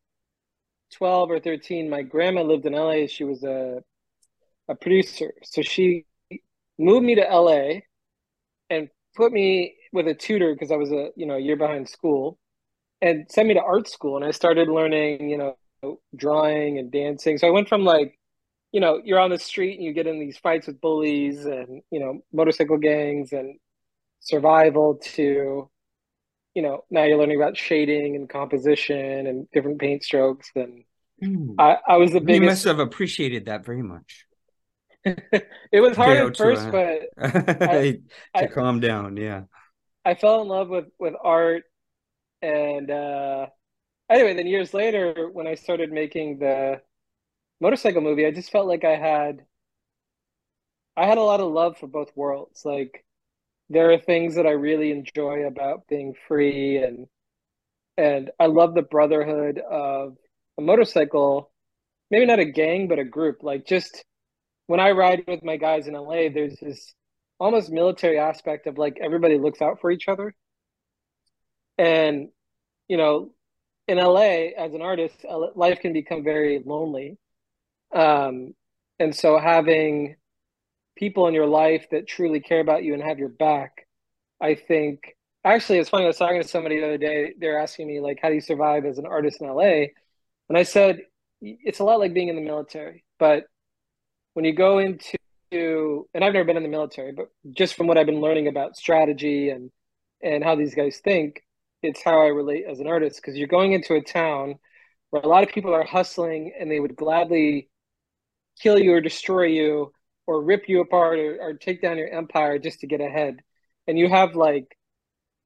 twelve 0.93 1.31
or 1.31 1.41
thirteen, 1.41 1.91
my 1.91 2.03
grandma 2.03 2.43
lived 2.43 2.65
in 2.65 2.75
LA. 2.75 3.07
She 3.07 3.25
was 3.25 3.43
a 3.43 3.83
a 4.69 4.75
producer, 4.75 5.33
so 5.43 5.63
she 5.63 6.07
moved 6.79 7.05
me 7.05 7.17
to 7.17 7.23
LA 7.23 7.81
and 8.71 8.89
put 9.17 9.33
me 9.33 9.75
with 9.93 10.09
a 10.09 10.15
tutor 10.15 10.53
because 10.53 10.71
I 10.71 10.77
was 10.77 10.93
a 10.93 11.11
you 11.17 11.27
know 11.27 11.35
a 11.35 11.41
year 11.41 11.57
behind 11.57 11.89
school, 11.89 12.39
and 13.01 13.27
sent 13.31 13.49
me 13.49 13.55
to 13.55 13.63
art 13.63 13.89
school, 13.89 14.17
and 14.17 14.25
I 14.25 14.31
started 14.31 14.69
learning 14.69 15.31
you 15.31 15.39
know 15.39 15.57
drawing 16.15 16.79
and 16.79 16.91
dancing. 16.91 17.39
So 17.39 17.47
I 17.47 17.51
went 17.51 17.69
from 17.69 17.85
like 17.85 18.19
you 18.73 18.81
know, 18.81 19.01
you're 19.03 19.19
on 19.19 19.31
the 19.31 19.39
street 19.39 19.77
and 19.77 19.85
you 19.85 19.93
get 19.93 20.07
in 20.07 20.21
these 20.21 20.39
fights 20.39 20.67
with 20.67 20.81
bullies 20.81 21.45
and, 21.45 21.83
you 21.91 22.01
know, 22.01 22.21
motorcycle 22.33 22.77
gangs 22.77 23.33
and 23.33 23.59
survival 24.21 25.01
to, 25.03 25.71
you 26.55 26.63
know, 26.63 26.85
now 26.91 27.05
you're 27.05 27.19
learning 27.19 27.41
about 27.41 27.57
shading 27.57 28.17
and 28.17 28.29
composition 28.29 29.27
and 29.27 29.51
different 29.53 29.81
paint 29.81 30.03
strokes. 30.03 30.51
And 30.55 30.85
mm. 31.23 31.55
I, 31.59 31.79
I 31.87 31.97
was 31.97 32.13
the 32.13 32.21
biggest. 32.21 32.43
You 32.43 32.49
must 32.49 32.65
have 32.65 32.79
appreciated 32.79 33.47
that 33.47 33.65
very 33.65 33.83
much. 33.83 34.27
it 35.05 35.81
was 35.81 35.97
hard 35.97 36.19
at 36.19 36.37
first, 36.37 36.67
uh, 36.67 36.71
but 36.71 37.01
I, 37.63 37.93
to 37.93 38.01
I, 38.35 38.47
calm 38.49 38.81
down. 38.81 39.17
Yeah. 39.17 39.43
I 40.09 40.15
fell 40.15 40.43
in 40.43 40.49
love 40.49 40.69
with, 40.69 40.87
with 40.99 41.15
art. 41.23 41.65
And 42.43 42.91
uh, 42.91 43.47
anyway, 44.11 44.35
then 44.35 44.47
years 44.47 44.75
later, 44.75 45.29
when 45.33 45.47
I 45.47 45.55
started 45.55 45.93
making 45.93 46.39
the, 46.39 46.81
motorcycle 47.61 48.01
movie, 48.01 48.27
I 48.27 48.31
just 48.31 48.51
felt 48.51 48.67
like 48.67 48.85
I 48.85 48.97
had 48.97 49.45
I 50.97 51.07
had 51.07 51.19
a 51.19 51.23
lot 51.23 51.41
of 51.41 51.53
love 51.53 51.79
for 51.79 51.87
both 51.87 52.11
worlds. 52.17 52.65
Like 52.65 53.05
there 53.71 53.93
are 53.93 53.99
things 53.99 54.35
that 54.37 54.47
I 54.47 54.51
really 54.51 54.91
enjoy 54.91 55.47
about 55.47 55.87
being 55.89 56.15
free 56.27 56.79
and 56.79 57.07
and 57.97 58.31
I 58.39 58.47
love 58.47 58.75
the 58.75 58.83
brotherhood 58.83 59.59
of 59.59 60.17
a 60.57 60.63
motorcycle, 60.63 61.51
maybe 62.11 62.27
not 62.27 62.39
a 62.39 62.45
gang, 62.45 62.89
but 62.89 63.01
a 63.01 63.05
group. 63.05 63.43
Like 63.43 63.67
just 63.67 64.05
when 64.67 64.81
I 64.81 64.93
ride 64.93 65.25
with 65.27 65.43
my 65.43 65.57
guys 65.57 65.89
in 65.89 65.95
LA, 65.95 66.29
there's 66.33 66.59
this 66.61 66.95
almost 67.39 67.71
military 67.71 68.19
aspect 68.19 68.67
of 68.67 68.79
like 68.79 68.99
everybody 69.01 69.39
looks 69.39 69.63
out 69.63 69.81
for 69.81 69.91
each 69.91 70.09
other. 70.09 70.35
And, 71.77 72.29
you 72.89 72.97
know, 72.97 73.33
in 73.87 73.99
LA 73.99 74.51
as 74.57 74.75
an 74.75 74.83
artist, 74.83 75.25
life 75.55 75.81
can 75.81 75.93
become 75.93 76.25
very 76.25 76.63
lonely. 76.65 77.17
Um, 77.95 78.55
and 78.99 79.15
so 79.15 79.39
having 79.39 80.17
people 80.97 81.29
in 81.29 81.35
your 81.35 81.47
life 81.47 81.87
that 81.93 82.09
truly 82.09 82.41
care 82.41 82.61
about 82.61 82.83
you 82.83 82.95
and 82.95 83.03
have 83.03 83.19
your 83.19 83.29
back, 83.29 83.87
I 84.41 84.57
think 84.57 85.17
actually 85.45 85.79
it's 85.79 85.89
funny. 85.89 86.05
I 86.05 86.09
was 86.09 86.19
talking 86.19 86.43
to 86.43 86.49
somebody 86.49 86.81
the 86.81 86.87
other 86.87 86.99
day. 86.99 87.35
They're 87.39 87.61
asking 87.61 87.87
me 87.87 88.01
like, 88.01 88.19
how 88.21 88.29
do 88.29 88.35
you 88.35 88.41
survive 88.41 88.85
as 88.85 88.99
an 88.99 89.07
artist 89.07 89.41
in 89.41 89.47
LA? 89.49 89.87
And 90.49 90.57
I 90.57 90.65
said, 90.65 91.01
it's 91.41 91.79
a 91.79 91.85
lot 91.85 92.01
like 92.01 92.13
being 92.13 92.29
in 92.29 92.37
the 92.37 92.43
military, 92.43 93.05
but 93.19 93.45
when 94.35 94.45
you 94.45 94.53
go 94.53 94.79
into 94.79 95.17
and 95.53 96.25
I've 96.25 96.33
never 96.33 96.45
been 96.45 96.57
in 96.57 96.63
the 96.63 96.69
military, 96.69 97.13
but 97.13 97.29
just 97.53 97.75
from 97.75 97.87
what 97.87 97.99
I've 97.99 98.07
been 98.07 98.21
learning 98.21 98.49
about 98.49 98.77
strategy 98.77 99.51
and 99.51 99.71
and 100.23 100.43
how 100.43 100.57
these 100.57 100.75
guys 100.75 100.99
think, 100.99 101.43
it's 101.83 102.03
how 102.03 102.21
I 102.21 102.27
relate 102.27 102.65
as 102.69 102.81
an 102.81 102.89
artist 102.89 103.21
because 103.21 103.37
you're 103.37 103.47
going 103.47 103.73
into 103.73 103.95
a 103.95 104.03
town 104.03 104.57
where 105.11 105.23
a 105.23 105.29
lot 105.29 105.45
of 105.45 105.51
people 105.51 105.73
are 105.75 105.85
hustling 105.85 106.53
and 106.59 106.71
they 106.71 106.81
would 106.81 106.97
gladly 106.97 107.71
kill 108.61 108.79
you 108.79 108.93
or 108.95 109.01
destroy 109.01 109.45
you 109.45 109.93
or 110.27 110.43
rip 110.43 110.69
you 110.69 110.81
apart 110.81 111.19
or, 111.19 111.39
or 111.41 111.55
take 111.55 111.81
down 111.81 111.99
your 111.99 112.09
empire 112.09 112.59
just 112.59 112.81
to 112.81 112.87
get 112.87 113.01
ahead. 113.01 113.41
And 113.87 113.99
you 113.99 114.09
have 114.09 114.35
like 114.35 114.77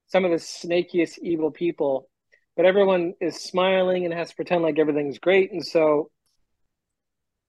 some 0.09 0.25
of 0.25 0.31
the 0.31 0.39
snakiest 0.39 1.19
evil 1.19 1.51
people, 1.51 2.09
but 2.57 2.67
everyone 2.67 3.15
is 3.21 3.37
smiling 3.37 4.05
and 4.05 4.15
has 4.15 4.31
to 4.31 4.37
pretend 4.37 4.63
like 4.63 4.79
everything's 4.79 5.19
great. 5.19 5.53
And 5.53 5.65
so 5.65 6.11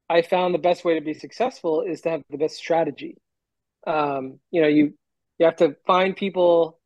I 0.10 0.22
found 0.22 0.54
the 0.54 0.60
best 0.60 0.86
way 0.86 0.96
to 0.96 1.02
be 1.02 1.14
successful 1.14 1.82
is 1.82 2.02
to 2.02 2.10
have 2.12 2.24
the 2.30 2.38
best 2.38 2.56
strategy. 2.56 3.18
Um, 3.88 4.40
you 4.52 4.62
know, 4.62 4.68
you 4.68 4.94
you 5.40 5.46
have 5.46 5.58
to 5.58 5.76
find 5.86 6.16
people 6.16 6.80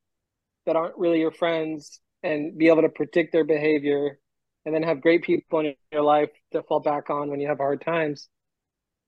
that 0.65 0.75
aren't 0.75 0.97
really 0.97 1.19
your 1.19 1.32
friends 1.32 1.99
and 2.23 2.58
be 2.58 2.67
able 2.67 2.82
to 2.82 2.89
predict 2.89 3.32
their 3.32 3.43
behavior 3.43 4.19
and 4.65 4.73
then 4.73 4.84
have 4.84 5.01
great 5.01 5.23
people 5.23 5.60
in 5.60 5.75
your 5.91 6.01
life 6.01 6.30
to 6.51 6.63
fall 6.63 6.80
back 6.80 7.10
on 7.10 7.30
when 7.30 7.39
you 7.39 7.47
have 7.47 7.58
hard 7.58 7.82
times 7.82 8.27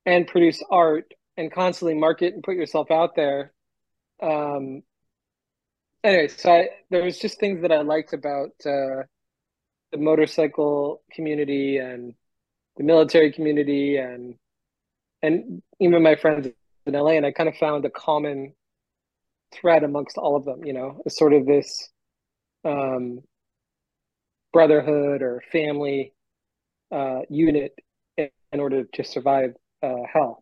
and 0.05 0.27
produce 0.27 0.63
art 0.69 1.13
and 1.37 1.51
constantly 1.51 1.95
market 1.95 2.33
and 2.33 2.43
put 2.43 2.55
yourself 2.55 2.91
out 2.91 3.15
there. 3.15 3.53
Um, 4.21 4.83
anyway, 6.03 6.27
so 6.27 6.51
I, 6.51 6.69
there 6.89 7.03
was 7.03 7.19
just 7.19 7.39
things 7.39 7.61
that 7.61 7.71
I 7.71 7.81
liked 7.81 8.13
about 8.13 8.51
uh, 8.65 9.03
the 9.91 9.97
motorcycle 9.97 11.01
community 11.11 11.77
and 11.77 12.13
the 12.77 12.83
military 12.83 13.31
community 13.31 13.97
and 13.97 14.35
and 15.21 15.61
even 15.79 16.01
my 16.01 16.15
friends 16.15 16.47
in 16.85 16.93
LA, 16.93 17.11
and 17.11 17.25
I 17.25 17.31
kind 17.31 17.49
of 17.49 17.55
found 17.55 17.85
a 17.85 17.89
common 17.89 18.53
thread 19.53 19.83
amongst 19.83 20.17
all 20.17 20.35
of 20.35 20.45
them. 20.45 20.63
You 20.63 20.73
know, 20.73 21.01
sort 21.07 21.33
of 21.33 21.45
this 21.45 21.89
um, 22.65 23.19
brotherhood 24.53 25.21
or 25.21 25.43
family 25.51 26.13
uh, 26.91 27.19
unit 27.29 27.73
in, 28.17 28.29
in, 28.51 28.59
order 28.59 28.83
to 28.83 29.03
survive 29.03 29.53
uh, 29.83 30.03
hell. 30.11 30.41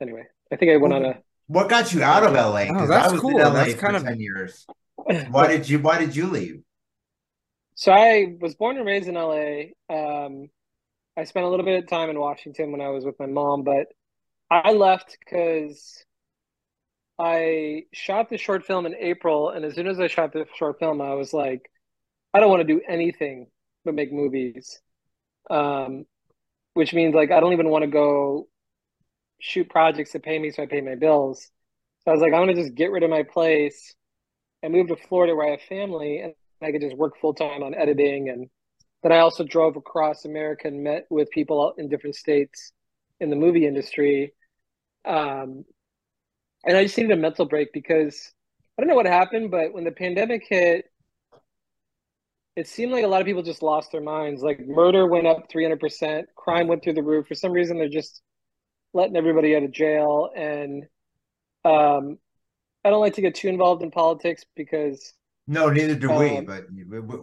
Anyway, 0.00 0.24
I 0.52 0.56
think 0.56 0.72
I 0.72 0.76
went 0.76 0.94
on 0.94 1.04
a. 1.04 1.18
What 1.46 1.68
got 1.68 1.92
you 1.92 2.02
out 2.02 2.22
of 2.24 2.32
LA? 2.32 2.66
Oh, 2.70 2.86
that's 2.86 3.08
I 3.08 3.12
was 3.12 3.20
cool. 3.20 3.30
in 3.30 3.38
LA 3.38 3.50
that's 3.50 3.74
for 3.74 3.80
kind 3.80 3.96
of 3.96 4.04
ten 4.04 4.20
years. 4.20 4.66
Why 5.30 5.48
did 5.48 5.68
you 5.68 5.78
Why 5.78 5.98
did 5.98 6.16
you 6.16 6.26
leave? 6.26 6.62
So 7.76 7.92
I 7.92 8.34
was 8.40 8.54
born 8.54 8.76
and 8.76 8.86
raised 8.86 9.08
in 9.08 9.14
LA. 9.14 9.72
Um, 9.90 10.48
I 11.16 11.24
spent 11.24 11.46
a 11.46 11.48
little 11.48 11.64
bit 11.64 11.82
of 11.82 11.88
time 11.88 12.10
in 12.10 12.18
Washington 12.18 12.72
when 12.72 12.80
I 12.80 12.88
was 12.88 13.04
with 13.04 13.18
my 13.20 13.26
mom, 13.26 13.62
but 13.62 13.86
I 14.50 14.72
left 14.72 15.16
because 15.20 16.04
I 17.18 17.84
shot 17.92 18.30
the 18.30 18.38
short 18.38 18.64
film 18.64 18.86
in 18.86 18.94
April, 18.96 19.50
and 19.50 19.64
as 19.64 19.74
soon 19.74 19.86
as 19.86 20.00
I 20.00 20.08
shot 20.08 20.32
the 20.32 20.46
short 20.56 20.78
film, 20.80 21.00
I 21.00 21.14
was 21.14 21.32
like, 21.32 21.70
I 22.32 22.40
don't 22.40 22.50
want 22.50 22.66
to 22.66 22.74
do 22.74 22.80
anything 22.88 23.46
but 23.84 23.94
make 23.94 24.12
movies. 24.12 24.80
Um, 25.50 26.06
which 26.72 26.92
means 26.92 27.14
like 27.14 27.30
I 27.30 27.40
don't 27.40 27.52
even 27.52 27.68
want 27.68 27.82
to 27.82 27.90
go 27.90 28.48
shoot 29.40 29.68
projects 29.68 30.12
to 30.12 30.20
pay 30.20 30.38
me 30.38 30.50
so 30.50 30.62
I 30.62 30.66
pay 30.66 30.80
my 30.80 30.96
bills. 30.96 31.50
So 32.04 32.10
I 32.10 32.14
was 32.14 32.20
like, 32.20 32.32
I'm 32.32 32.40
gonna 32.40 32.54
just 32.54 32.74
get 32.74 32.90
rid 32.90 33.02
of 33.02 33.10
my 33.10 33.22
place 33.22 33.94
and 34.62 34.72
move 34.72 34.88
to 34.88 34.96
Florida 34.96 35.34
where 35.34 35.46
I 35.46 35.50
have 35.52 35.62
family 35.62 36.20
and 36.20 36.34
I 36.62 36.72
could 36.72 36.80
just 36.80 36.96
work 36.96 37.18
full 37.20 37.34
time 37.34 37.62
on 37.62 37.74
editing. 37.74 38.28
And 38.28 38.48
then 39.04 39.12
I 39.12 39.18
also 39.18 39.44
drove 39.44 39.76
across 39.76 40.24
America 40.24 40.66
and 40.66 40.82
met 40.82 41.04
with 41.10 41.30
people 41.30 41.74
in 41.76 41.90
different 41.90 42.16
states 42.16 42.72
in 43.20 43.28
the 43.28 43.36
movie 43.36 43.66
industry. 43.66 44.32
Um, 45.04 45.66
and 46.64 46.74
I 46.74 46.84
just 46.84 46.96
needed 46.96 47.12
a 47.12 47.20
mental 47.20 47.44
break 47.44 47.70
because 47.74 48.32
I 48.78 48.82
don't 48.82 48.88
know 48.88 48.94
what 48.94 49.04
happened, 49.04 49.50
but 49.50 49.74
when 49.74 49.84
the 49.84 49.92
pandemic 49.92 50.46
hit, 50.48 50.86
it 52.56 52.66
seemed 52.66 52.92
like 52.92 53.04
a 53.04 53.06
lot 53.06 53.20
of 53.20 53.26
people 53.26 53.42
just 53.42 53.62
lost 53.62 53.92
their 53.92 54.00
minds. 54.00 54.42
Like 54.42 54.66
murder 54.66 55.06
went 55.06 55.26
up 55.26 55.50
300%, 55.52 56.24
crime 56.34 56.66
went 56.66 56.82
through 56.82 56.94
the 56.94 57.02
roof. 57.02 57.26
For 57.28 57.34
some 57.34 57.52
reason, 57.52 57.76
they're 57.76 57.88
just 57.90 58.22
letting 58.94 59.16
everybody 59.16 59.54
out 59.54 59.64
of 59.64 59.70
jail. 59.70 60.30
And 60.34 60.84
um, 61.62 62.16
I 62.82 62.88
don't 62.88 63.00
like 63.00 63.14
to 63.14 63.22
get 63.22 63.34
too 63.34 63.48
involved 63.48 63.82
in 63.82 63.90
politics 63.90 64.46
because. 64.56 65.12
No, 65.46 65.68
neither 65.68 65.94
do 65.94 66.10
um, 66.10 66.18
we, 66.18 66.40
but 66.40 66.64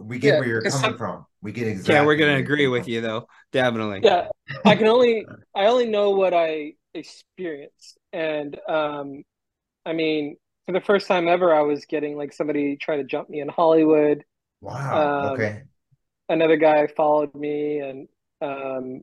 we 0.04 0.18
get 0.18 0.34
yeah, 0.34 0.38
where 0.38 0.48
you're 0.48 0.62
coming 0.62 0.78
some, 0.78 0.96
from. 0.96 1.26
We 1.42 1.50
get 1.50 1.66
exactly. 1.66 1.94
Yeah, 1.94 2.06
we're 2.06 2.16
gonna 2.16 2.36
agree 2.36 2.68
with 2.68 2.86
you 2.86 3.00
though, 3.00 3.26
definitely. 3.50 4.00
Yeah, 4.04 4.28
I 4.64 4.76
can 4.76 4.86
only 4.86 5.26
I 5.56 5.66
only 5.66 5.86
know 5.88 6.10
what 6.10 6.32
I 6.32 6.74
experienced, 6.94 7.98
and 8.12 8.56
um, 8.68 9.24
I 9.84 9.92
mean, 9.92 10.36
for 10.66 10.72
the 10.72 10.80
first 10.80 11.08
time 11.08 11.26
ever, 11.26 11.52
I 11.52 11.62
was 11.62 11.84
getting 11.84 12.16
like 12.16 12.32
somebody 12.32 12.76
try 12.76 12.96
to 12.96 13.04
jump 13.04 13.28
me 13.28 13.40
in 13.40 13.48
Hollywood. 13.48 14.24
Wow. 14.60 15.24
Um, 15.24 15.32
okay. 15.32 15.62
Another 16.28 16.56
guy 16.56 16.86
followed 16.86 17.34
me, 17.34 17.80
and 17.80 18.08
um, 18.40 19.02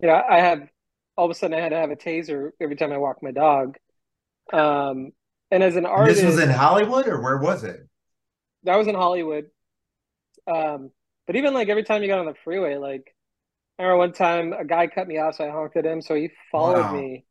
you 0.00 0.08
know, 0.08 0.22
I 0.28 0.40
have 0.40 0.68
all 1.16 1.26
of 1.26 1.30
a 1.30 1.34
sudden 1.34 1.58
I 1.58 1.60
had 1.60 1.70
to 1.70 1.76
have 1.76 1.90
a 1.90 1.96
taser 1.96 2.50
every 2.60 2.76
time 2.76 2.92
I 2.92 2.98
walk 2.98 3.22
my 3.22 3.32
dog. 3.32 3.76
Um, 4.52 5.12
and 5.50 5.62
as 5.62 5.76
an 5.76 5.84
artist, 5.84 6.22
This 6.22 6.36
was 6.36 6.42
in 6.42 6.50
Hollywood, 6.50 7.06
or 7.06 7.20
where 7.20 7.36
was 7.36 7.64
it? 7.64 7.87
That 8.64 8.76
was 8.76 8.86
in 8.88 8.94
Hollywood. 8.94 9.50
Um, 10.46 10.90
but 11.26 11.36
even 11.36 11.54
like 11.54 11.68
every 11.68 11.84
time 11.84 12.02
you 12.02 12.08
got 12.08 12.18
on 12.20 12.26
the 12.26 12.34
freeway, 12.44 12.76
like 12.76 13.14
I 13.78 13.84
remember 13.84 13.98
one 13.98 14.12
time 14.12 14.54
a 14.54 14.64
guy 14.64 14.88
cut 14.88 15.08
me 15.08 15.18
off, 15.18 15.36
so 15.36 15.46
I 15.46 15.50
honked 15.50 15.76
at 15.76 15.86
him, 15.86 16.02
so 16.02 16.14
he 16.14 16.30
followed 16.52 16.90
Wow. 16.90 16.90
me 16.90 17.26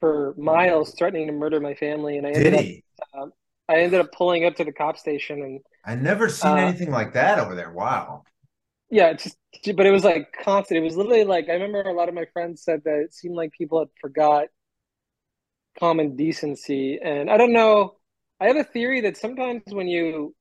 for 0.00 0.34
miles, 0.38 0.94
threatening 0.98 1.28
to 1.28 1.32
murder 1.34 1.60
my 1.60 1.74
family, 1.74 2.18
and 2.18 2.26
I 2.26 2.32
Did 2.32 2.46
ended 2.46 2.54
he? 2.54 2.84
up 3.14 3.30
I 3.68 3.78
ended 3.80 4.00
up 4.00 4.12
pulling 4.12 4.44
up 4.46 4.56
to 4.56 4.64
the 4.64 4.72
cop 4.72 4.98
station, 4.98 5.42
and 5.42 5.60
I 5.84 5.96
never 5.96 6.28
seen 6.28 6.56
Uh, 6.56 6.56
anything 6.56 6.92
like 6.92 7.14
that 7.14 7.40
over 7.40 7.56
there. 7.56 7.72
Wow. 7.72 8.26
yeah, 8.90 9.08
it's 9.10 9.24
just 9.24 9.76
but 9.76 9.86
it 9.86 9.90
was 9.90 10.04
like 10.04 10.32
constant. 10.44 10.78
It 10.78 10.82
was 10.84 10.96
literally 10.96 11.24
like 11.24 11.48
I 11.48 11.52
remember 11.54 11.82
a 11.82 11.92
lot 11.92 12.08
of 12.08 12.14
my 12.14 12.24
friends 12.32 12.62
said 12.62 12.82
that 12.84 12.98
it 13.00 13.14
seemed 13.14 13.34
like 13.34 13.52
people 13.52 13.78
had 13.80 13.88
forgot 14.00 14.46
common 15.78 16.16
decency, 16.16 16.98
and 17.02 17.30
I 17.30 17.36
don't 17.36 17.52
know. 17.52 17.96
I 18.40 18.46
have 18.46 18.56
a 18.56 18.64
theory 18.64 19.00
that 19.02 19.16
sometimes 19.16 19.62
when 19.68 19.88
you 19.88 20.34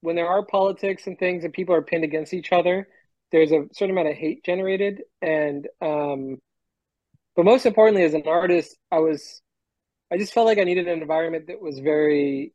when 0.00 0.16
there 0.16 0.28
are 0.28 0.44
politics 0.44 1.06
and 1.06 1.18
things 1.18 1.44
and 1.44 1.52
people 1.52 1.74
are 1.74 1.82
pinned 1.82 2.04
against 2.04 2.34
each 2.34 2.52
other, 2.52 2.88
there's 3.32 3.52
a 3.52 3.66
certain 3.72 3.92
amount 3.92 4.08
of 4.08 4.16
hate 4.16 4.44
generated. 4.44 5.02
And 5.22 5.66
um, 5.80 6.38
but 7.36 7.44
most 7.44 7.66
importantly, 7.66 8.02
as 8.04 8.14
an 8.14 8.24
artist, 8.26 8.76
I 8.90 8.98
was 8.98 9.42
I 10.12 10.18
just 10.18 10.34
felt 10.34 10.46
like 10.46 10.58
I 10.58 10.64
needed 10.64 10.88
an 10.88 11.00
environment 11.02 11.48
that 11.48 11.60
was 11.60 11.80
very 11.80 12.54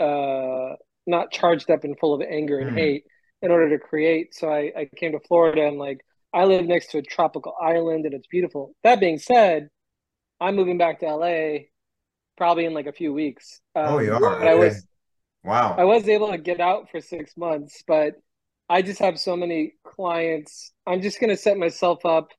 uh, 0.00 0.74
not 1.06 1.32
charged 1.32 1.70
up 1.70 1.84
and 1.84 1.98
full 1.98 2.14
of 2.14 2.22
anger 2.22 2.60
and 2.60 2.70
Hmm. 2.70 2.74
hate 2.74 3.04
in 3.42 3.50
order 3.50 3.70
to 3.70 3.78
create. 3.84 4.34
So 4.34 4.50
I, 4.50 4.72
I 4.76 4.90
came 4.96 5.12
to 5.12 5.20
Florida 5.20 5.66
and 5.66 5.78
like 5.78 6.04
I 6.32 6.44
live 6.44 6.66
next 6.66 6.90
to 6.92 6.98
a 6.98 7.02
tropical 7.02 7.54
island 7.62 8.06
and 8.06 8.14
it's 8.14 8.26
beautiful. 8.28 8.74
That 8.84 9.00
being 9.00 9.18
said, 9.18 9.70
I'm 10.40 10.56
moving 10.56 10.78
back 10.78 11.00
to 11.00 11.06
LA 11.06 11.68
probably 12.36 12.64
in 12.66 12.74
like 12.74 12.86
a 12.86 12.92
few 12.92 13.12
weeks. 13.12 13.60
Oh, 13.84 13.98
Um, 13.98 14.00
you 14.00 14.14
are. 14.14 14.38
But 14.38 14.48
I 14.48 14.54
was 14.54 14.86
Wow. 15.44 15.76
I 15.78 15.84
was 15.84 16.08
able 16.08 16.30
to 16.30 16.38
get 16.38 16.60
out 16.60 16.90
for 16.90 17.00
six 17.00 17.36
months, 17.36 17.84
but 17.86 18.14
I 18.68 18.82
just 18.82 18.98
have 19.00 19.18
so 19.18 19.36
many 19.36 19.74
clients. 19.86 20.72
I'm 20.86 21.02
just 21.02 21.20
going 21.20 21.30
to 21.30 21.36
set 21.36 21.58
myself 21.58 22.04
up. 22.06 22.30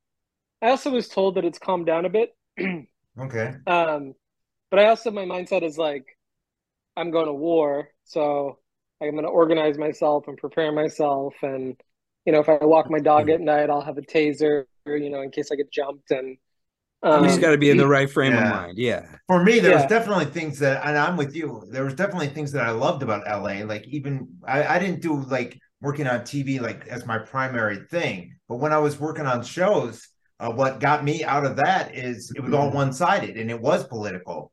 I 0.62 0.70
also 0.70 0.90
was 0.90 1.08
told 1.08 1.36
that 1.36 1.46
it's 1.46 1.60
calmed 1.60 1.86
down 1.86 2.06
a 2.06 2.10
bit. 2.10 2.36
Okay. 3.18 3.54
Um, 3.66 4.14
but 4.70 4.80
I 4.82 4.88
also, 4.88 5.10
my 5.10 5.24
mindset 5.24 5.64
is 5.64 5.78
like, 5.78 6.04
I'm 6.98 7.12
going 7.12 7.28
to 7.28 7.34
war. 7.34 7.88
So 8.04 8.60
I'm 9.02 9.12
going 9.12 9.24
to 9.24 9.30
organize 9.30 9.78
myself 9.78 10.28
and 10.28 10.38
prepare 10.38 10.74
myself. 10.74 11.34
And, 11.42 11.80
you 12.26 12.34
know, 12.34 12.42
if 12.42 12.50
I 12.50 12.58
walk 12.66 12.92
my 12.92 13.00
dog 13.00 13.30
at 13.30 13.40
night, 13.40 13.70
I'll 13.70 13.80
have 13.80 13.98
a 13.98 14.02
taser, 14.02 14.66
you 14.86 15.10
know, 15.10 15.22
in 15.22 15.32
case 15.32 15.50
I 15.50 15.56
get 15.56 15.72
jumped. 15.72 16.12
And, 16.12 16.38
um, 17.06 17.24
you 17.24 17.30
just 17.30 17.42
got 17.42 17.52
to 17.52 17.58
be 17.58 17.70
in 17.70 17.78
the 17.78 17.88
right 17.88 18.10
frame 18.10 18.34
Yeah. 18.34 18.44
of 18.44 18.50
mind. 18.56 18.78
Yeah. 18.78 19.06
For 19.28 19.44
me, 19.44 19.60
there 19.60 19.76
was 19.76 19.86
definitely 19.86 20.26
things 20.26 20.60
that, 20.60 20.86
and 20.86 20.98
I'm 20.98 21.18
with 21.18 21.36
you. 21.36 21.64
There 21.72 21.84
was 21.86 21.94
definitely 21.94 22.28
things 22.28 22.52
that 22.52 22.64
I 22.66 22.72
loved 22.72 23.04
about 23.04 23.26
LA. 23.26 23.64
Like 23.66 23.88
even 23.88 24.28
I, 24.46 24.76
I 24.76 24.80
didn't 24.80 25.02
do 25.02 25.22
like 25.24 25.60
working 25.82 26.08
on 26.08 26.22
TV 26.22 26.60
like 26.62 26.88
as 26.88 27.06
my 27.06 27.18
primary 27.18 27.78
thing, 27.90 28.36
but 28.50 28.58
when 28.58 28.74
I 28.74 28.78
was 28.80 29.00
working 29.00 29.26
on 29.26 29.44
shows, 29.44 30.08
uh, 30.40 30.52
what 30.52 30.80
got 30.80 31.04
me 31.04 31.24
out 31.24 31.46
of 31.46 31.56
that 31.58 31.96
is 31.96 32.32
it 32.36 32.42
was 32.44 32.54
all 32.54 32.70
one 32.72 32.92
sided 32.94 33.38
and 33.38 33.50
it 33.50 33.60
was 33.60 33.88
political, 33.88 34.52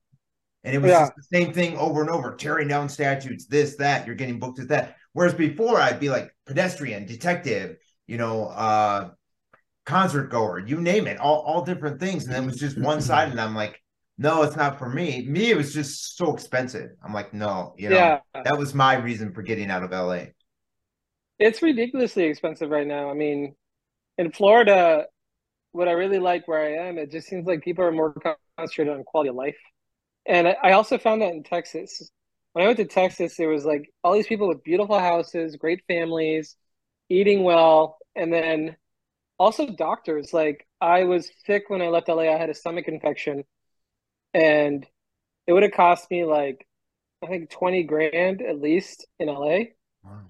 and 0.64 0.74
it 0.74 0.78
was 0.78 0.90
Yeah. 0.90 1.08
the 1.16 1.22
same 1.38 1.52
thing 1.52 1.76
over 1.76 2.00
and 2.02 2.10
over, 2.10 2.34
tearing 2.36 2.68
down 2.68 2.88
statutes, 2.88 3.46
this 3.46 3.76
that. 3.76 4.06
You're 4.06 4.16
getting 4.16 4.38
booked 4.38 4.60
as 4.60 4.68
that. 4.68 4.96
Whereas 5.12 5.34
before, 5.34 5.80
I'd 5.80 6.00
be 6.00 6.08
like 6.08 6.30
pedestrian, 6.46 7.04
detective, 7.04 7.76
you 8.06 8.16
know, 8.16 8.46
uh, 8.46 9.10
concert 9.84 10.28
goer, 10.30 10.58
you 10.60 10.80
name 10.80 11.06
it, 11.06 11.18
all 11.18 11.40
all 11.40 11.64
different 11.64 12.00
things, 12.00 12.24
and 12.24 12.34
then 12.34 12.44
it 12.44 12.46
was 12.46 12.58
just 12.58 12.78
one 12.78 13.00
side, 13.00 13.28
And 13.30 13.38
mm-hmm. 13.38 13.48
I'm 13.48 13.54
like 13.54 13.78
no, 14.18 14.42
it's 14.42 14.56
not 14.56 14.78
for 14.78 14.88
me. 14.88 15.26
Me, 15.28 15.50
it 15.50 15.56
was 15.56 15.72
just 15.74 16.16
so 16.16 16.34
expensive. 16.34 16.90
I'm 17.04 17.14
like, 17.14 17.32
no, 17.34 17.74
you 17.78 17.88
know, 17.88 17.96
yeah, 17.96 18.20
that 18.44 18.58
was 18.58 18.74
my 18.74 18.94
reason 18.94 19.32
for 19.32 19.42
getting 19.42 19.70
out 19.70 19.82
of 19.82 19.90
LA. 19.92 20.26
it's 21.38 21.62
ridiculously 21.62 22.24
expensive 22.24 22.70
right 22.70 22.86
now. 22.86 23.10
I 23.10 23.14
mean, 23.14 23.54
in 24.18 24.32
Florida, 24.32 25.06
what 25.72 25.88
I 25.88 25.92
really 25.92 26.18
like 26.18 26.46
where 26.48 26.60
I 26.60 26.88
am, 26.88 26.98
it 26.98 27.10
just 27.10 27.28
seems 27.28 27.46
like 27.46 27.62
people 27.62 27.84
are 27.84 27.92
more 27.92 28.14
concentrated 28.58 28.94
on 28.94 29.04
quality 29.04 29.30
of 29.30 29.36
life. 29.36 29.56
And 30.26 30.48
I- 30.48 30.58
I 30.62 30.72
also 30.72 30.98
found 30.98 31.22
that 31.22 31.34
in 31.34 31.42
Texas. 31.42 32.10
When 32.52 32.64
I 32.64 32.68
went 32.68 32.78
to 32.78 32.84
Texas, 32.86 33.36
there 33.36 33.48
was 33.48 33.64
like 33.64 33.90
all 34.04 34.12
these 34.14 34.26
people 34.26 34.48
with 34.48 34.62
beautiful 34.64 34.98
houses, 34.98 35.56
great 35.56 35.82
families, 35.88 36.56
eating 37.08 37.44
well, 37.44 37.98
and 38.14 38.32
then 38.32 38.76
also 39.42 39.66
doctors. 39.66 40.32
Like 40.32 40.66
I 40.80 41.04
was 41.04 41.28
sick 41.44 41.64
when 41.68 41.82
I 41.82 41.88
left 41.88 42.08
LA. 42.08 42.32
I 42.32 42.38
had 42.38 42.48
a 42.48 42.54
stomach 42.54 42.86
infection, 42.86 43.44
and 44.32 44.86
it 45.46 45.52
would 45.52 45.64
have 45.64 45.72
cost 45.72 46.10
me 46.10 46.24
like 46.24 46.66
I 47.22 47.26
think 47.26 47.50
20 47.50 47.82
grand 47.84 48.40
at 48.40 48.60
least 48.60 49.06
in 49.18 49.26
LA. 49.28 49.58
Wow. 50.04 50.20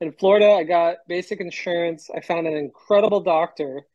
In 0.00 0.12
Florida, 0.12 0.50
I 0.50 0.64
got 0.64 0.96
basic 1.08 1.40
insurance. 1.40 2.10
I 2.14 2.20
found 2.20 2.46
an 2.46 2.56
incredible 2.56 3.20
doctor. 3.20 3.86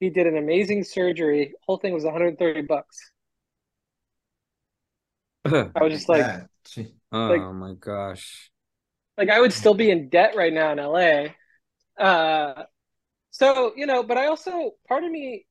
He 0.00 0.10
did 0.10 0.26
an 0.26 0.36
amazing 0.36 0.84
surgery. 0.84 1.52
Whole 1.66 1.76
thing 1.76 1.92
was 1.92 2.04
130 2.04 2.62
bucks. 2.62 3.12
oh 5.44 5.70
I 5.76 5.84
was 5.84 5.92
just 5.92 6.08
like, 6.08 6.20
Yeah. 6.20 6.44
Gee. 6.66 6.94
my 7.12 7.74
gosh. 7.78 8.50
like 9.18 9.28
I 9.28 9.40
would 9.40 9.52
still 9.52 9.74
be 9.74 9.90
in 9.90 10.08
debt 10.08 10.34
right 10.34 10.52
now 10.52 10.72
in 10.72 10.78
LA. 10.78 11.34
Uh, 12.02 12.64
so 13.34 13.72
you 13.76 13.86
know, 13.86 14.04
but 14.04 14.16
I 14.16 14.26
also 14.26 14.72
part 14.86 15.02
of 15.02 15.10
me, 15.10 15.44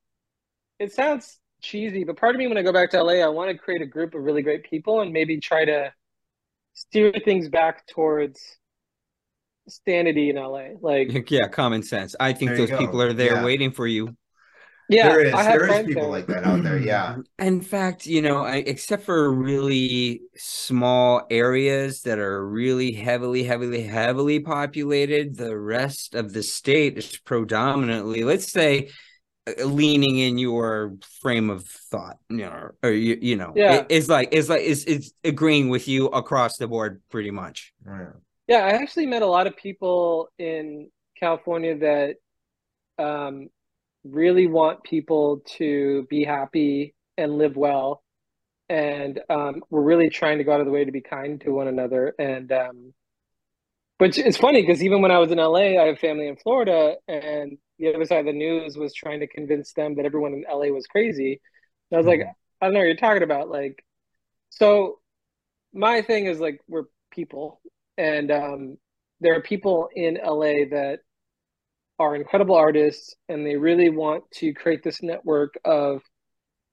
it 0.80 0.94
sounds 0.94 1.40
cheesy, 1.62 2.06
but 2.06 2.18
part 2.18 2.36
of 2.36 2.40
me 2.40 2.48
when 2.48 2.58
I 2.58 2.62
go 2.62 2.72
back 2.74 2.92
to 2.92 2.98
LA, 3.00 3.16
I 3.26 3.28
want 3.28 3.52
to 3.52 3.58
create 3.58 3.82
a 3.82 3.86
group 3.86 4.16
of 4.16 4.24
really 4.24 4.42
great 4.42 4.64
people 4.70 5.02
and 5.02 5.12
maybe 5.12 5.40
try 5.42 5.66
to 5.66 5.94
steer 6.74 7.14
things 7.26 7.50
back 7.50 7.88
towards 7.88 8.42
sanity 9.86 10.30
in 10.30 10.38
LA. 10.38 10.76
Like, 10.82 11.10
Yeah, 11.30 11.48
common 11.48 11.84
sense. 11.84 12.16
I 12.20 12.34
think 12.34 12.56
those 12.56 12.70
go. 12.70 12.78
people 12.78 13.02
are 13.02 13.14
there 13.14 13.36
Yeah. 13.36 13.44
waiting 13.44 13.72
for 13.72 13.88
you. 13.88 14.16
Yeah, 14.90 15.10
there 15.10 15.22
is 15.26 15.34
I 15.34 15.44
have 15.44 15.60
there 15.60 15.80
is 15.80 15.86
people 15.88 16.02
there. 16.04 16.12
like 16.12 16.28
that 16.28 16.44
out 16.46 16.62
there. 16.64 16.78
Yeah. 16.78 17.16
In 17.40 17.62
fact, 17.62 18.06
you 18.06 18.22
know, 18.22 18.40
I, 18.44 18.58
except 18.58 19.04
for 19.04 19.32
really 19.34 20.22
small 20.36 21.26
areas 21.30 22.02
that 22.02 22.20
are 22.20 22.46
really 22.46 22.92
heavily, 22.92 23.44
heavily, 23.44 23.84
heavily 23.84 24.40
populated, 24.42 25.38
the 25.38 25.58
rest 25.58 26.16
of 26.16 26.34
the 26.34 26.44
state 26.44 26.98
is 26.98 27.18
predominantly, 27.20 28.24
let's 28.24 28.52
say, 28.52 28.90
uh, 29.48 29.64
leaning 29.66 30.18
in 30.20 30.38
your 30.38 30.96
frame 31.22 31.50
of 31.50 31.66
thought, 31.66 32.18
you 32.30 32.38
know, 32.38 32.70
or 32.84 32.92
you, 32.92 33.18
you 33.22 33.36
know, 33.38 33.54
Yeah. 33.56 33.76
it- 33.76 33.88
it's 33.90 34.10
like 34.10 34.30
it's 34.32 34.50
like 34.50 34.62
it's 34.64 34.84
it's 34.84 35.12
agreeing 35.24 35.70
with 35.70 35.88
you 35.88 36.08
across 36.08 36.58
the 36.58 36.68
board, 36.68 37.02
pretty 37.10 37.32
much. 37.32 37.74
Yeah. 37.86 38.08
Yeah, 38.48 38.66
I 38.66 38.72
actually 38.72 39.06
met 39.06 39.22
a 39.22 39.28
lot 39.28 39.48
of 39.48 39.56
people 39.56 40.28
in 40.38 40.90
California 41.18 41.78
that 41.78 42.18
um, 43.00 43.48
really 44.04 44.48
want 44.48 44.84
people 44.84 45.42
to 45.58 46.06
be 46.10 46.24
happy 46.24 46.96
and 47.18 47.38
live 47.38 47.56
well. 47.56 48.04
And 48.70 49.22
um, 49.30 49.64
we're 49.70 49.82
really 49.82 50.10
trying 50.10 50.40
to 50.40 50.44
go 50.44 50.54
out 50.54 50.60
of 50.62 50.66
the 50.66 50.72
way 50.72 50.86
to 50.86 50.92
be 50.92 51.02
kind 51.02 51.40
to 51.42 51.52
one 51.52 51.68
another. 51.68 52.16
And 52.20 52.52
um, 52.52 52.94
which 53.98 54.18
is 54.18 54.38
funny 54.38 54.62
because 54.62 54.84
even 54.84 55.02
when 55.02 55.12
I 55.12 55.20
was 55.20 55.32
in 55.32 55.38
LA, 55.40 55.80
I 55.82 55.88
have 55.88 56.00
family 56.00 56.28
in 56.28 56.36
Florida, 56.36 56.96
and 57.08 57.58
the 57.80 57.94
other 57.94 58.06
side 58.06 58.20
of 58.20 58.26
the 58.26 58.34
news 58.34 58.78
was 58.78 58.94
trying 58.94 59.20
to 59.22 59.28
convince 59.28 59.74
them 59.74 59.96
that 59.96 60.06
everyone 60.06 60.34
in 60.34 60.46
LA 60.50 60.68
was 60.68 60.88
crazy. 60.88 61.40
And 61.92 61.98
I 61.98 62.00
was 62.00 62.08
like, 62.08 62.20
Mhm. 62.20 62.36
I 62.62 62.66
don't 62.66 62.74
know 62.74 62.80
what 62.80 62.86
you're 62.86 62.96
talking 62.96 63.24
about. 63.24 63.50
Like, 63.50 63.84
so 64.50 65.00
my 65.74 66.02
thing 66.02 66.28
is 66.28 66.40
like 66.40 66.62
we're 66.68 66.86
people, 67.12 67.62
and 67.98 68.32
um, 68.32 68.78
there 69.22 69.36
are 69.36 69.42
people 69.42 69.90
in 69.96 70.18
LA 70.18 70.66
that 70.72 71.02
are 72.00 72.16
incredible 72.16 72.56
artists, 72.56 73.16
and 73.30 73.46
they 73.46 73.56
really 73.56 73.90
want 73.90 74.24
to 74.32 74.54
create 74.54 74.84
this 74.84 75.02
network 75.04 75.54
of 75.64 76.02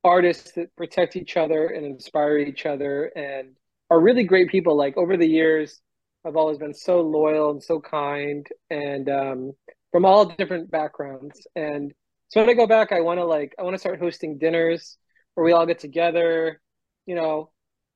artists 0.02 0.52
that 0.52 0.74
protect 0.76 1.16
each 1.16 1.36
other 1.36 1.66
and 1.66 1.84
inspire 1.84 2.38
each 2.38 2.66
other, 2.66 3.06
and 3.16 3.56
are 3.90 4.00
really 4.00 4.24
great 4.24 4.48
people. 4.50 4.76
Like 4.76 4.96
over 4.96 5.16
the 5.16 5.28
years, 5.28 5.80
I've 6.24 6.36
always 6.36 6.58
been 6.58 6.74
so 6.74 7.00
loyal 7.00 7.50
and 7.50 7.62
so 7.62 7.80
kind, 7.80 8.46
and 8.70 9.08
um, 9.08 9.52
from 9.92 10.04
all 10.04 10.24
different 10.26 10.70
backgrounds. 10.70 11.46
And 11.56 11.92
so 12.28 12.40
when 12.40 12.50
I 12.50 12.54
go 12.54 12.66
back, 12.66 12.92
I 12.92 13.00
want 13.00 13.18
to 13.18 13.24
like 13.24 13.54
I 13.58 13.62
want 13.62 13.74
to 13.74 13.78
start 13.78 13.98
hosting 14.00 14.38
dinners 14.38 14.96
where 15.34 15.44
we 15.44 15.52
all 15.52 15.66
get 15.66 15.78
together. 15.78 16.60
You 17.06 17.14
know, 17.16 17.50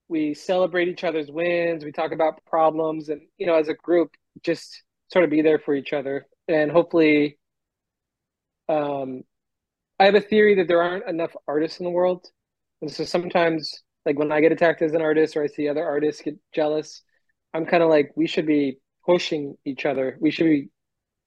we 0.09 0.35
celebrate 0.35 0.89
each 0.89 1.05
other's 1.05 1.31
wins. 1.31 1.85
We 1.85 1.93
talk 1.93 2.13
about 2.13 2.45
problems, 2.47 3.09
and 3.09 3.23
you 3.39 3.47
know, 3.47 3.55
as 3.55 3.69
a 3.69 3.75
group, 3.75 4.11
just 4.43 4.83
sort 5.13 5.25
of 5.25 5.31
be 5.31 5.43
there 5.43 5.59
for 5.59 5.75
each 5.75 5.93
other. 5.93 6.27
And 6.49 6.71
hopefully, 6.71 7.39
um, 8.69 9.23
I 9.99 10.05
have 10.07 10.15
a 10.15 10.21
theory 10.21 10.57
that 10.57 10.69
there 10.69 10.83
aren't 10.83 11.09
enough 11.09 11.35
artists 11.47 11.79
in 11.81 11.85
the 11.85 11.91
world, 11.91 12.27
and 12.83 12.91
so 12.91 13.05
sometimes, 13.05 13.83
like 14.05 14.19
when 14.19 14.33
I 14.33 14.41
get 14.41 14.53
attacked 14.53 14.83
as 14.83 14.93
an 14.93 15.01
artist 15.03 15.37
or 15.37 15.43
I 15.45 15.47
see 15.47 15.69
other 15.69 15.85
artists 15.85 16.23
get 16.23 16.37
jealous, 16.53 17.03
I'm 17.55 17.65
kind 17.67 17.83
of 17.83 17.89
like, 17.89 18.11
we 18.17 18.27
should 18.27 18.47
be 18.47 18.79
pushing 19.07 19.57
each 19.65 19.87
other. 19.87 20.19
We 20.21 20.31
should 20.31 20.45
be 20.47 20.69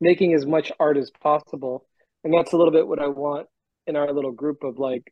making 0.02 0.34
as 0.34 0.46
much 0.46 0.72
art 0.80 0.98
as 0.98 1.10
possible, 1.22 1.88
and 2.24 2.34
that's 2.34 2.54
a 2.54 2.58
little 2.58 2.74
bit 2.74 2.88
what 2.88 3.00
I 3.02 3.08
want 3.08 3.48
in 3.88 3.96
our 3.96 4.12
little 4.12 4.34
group 4.34 4.64
of 4.64 4.78
like, 4.78 5.12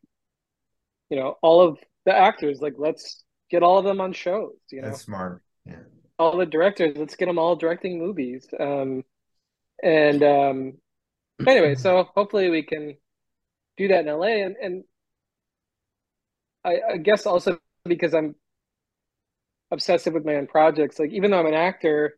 you 1.10 1.18
know, 1.18 1.36
all 1.42 1.60
of 1.62 1.78
the 2.04 2.16
actors. 2.16 2.60
Like, 2.60 2.74
let's 2.78 3.24
get 3.50 3.62
all 3.62 3.78
of 3.78 3.84
them 3.84 4.00
on 4.00 4.12
shows. 4.12 4.52
You 4.70 4.82
know, 4.82 4.88
That's 4.88 5.02
smart. 5.02 5.42
Yeah. 5.64 5.76
all 6.18 6.36
the 6.36 6.46
directors. 6.46 6.96
Let's 6.96 7.16
get 7.16 7.26
them 7.26 7.38
all 7.38 7.56
directing 7.56 7.98
movies. 7.98 8.46
Um, 8.60 9.02
and 9.82 10.22
um, 10.22 10.72
anyway, 11.46 11.74
so 11.74 12.08
hopefully 12.14 12.50
we 12.50 12.62
can 12.62 12.96
do 13.76 13.88
that 13.88 14.06
in 14.06 14.18
LA. 14.18 14.44
And 14.44 14.56
and 14.56 14.84
I, 16.64 16.94
I 16.94 16.96
guess 16.98 17.26
also 17.26 17.58
because 17.84 18.14
I'm 18.14 18.34
obsessive 19.70 20.14
with 20.14 20.24
my 20.24 20.36
own 20.36 20.46
projects. 20.46 20.98
Like 20.98 21.12
even 21.12 21.30
though 21.30 21.40
I'm 21.40 21.46
an 21.46 21.54
actor, 21.54 22.16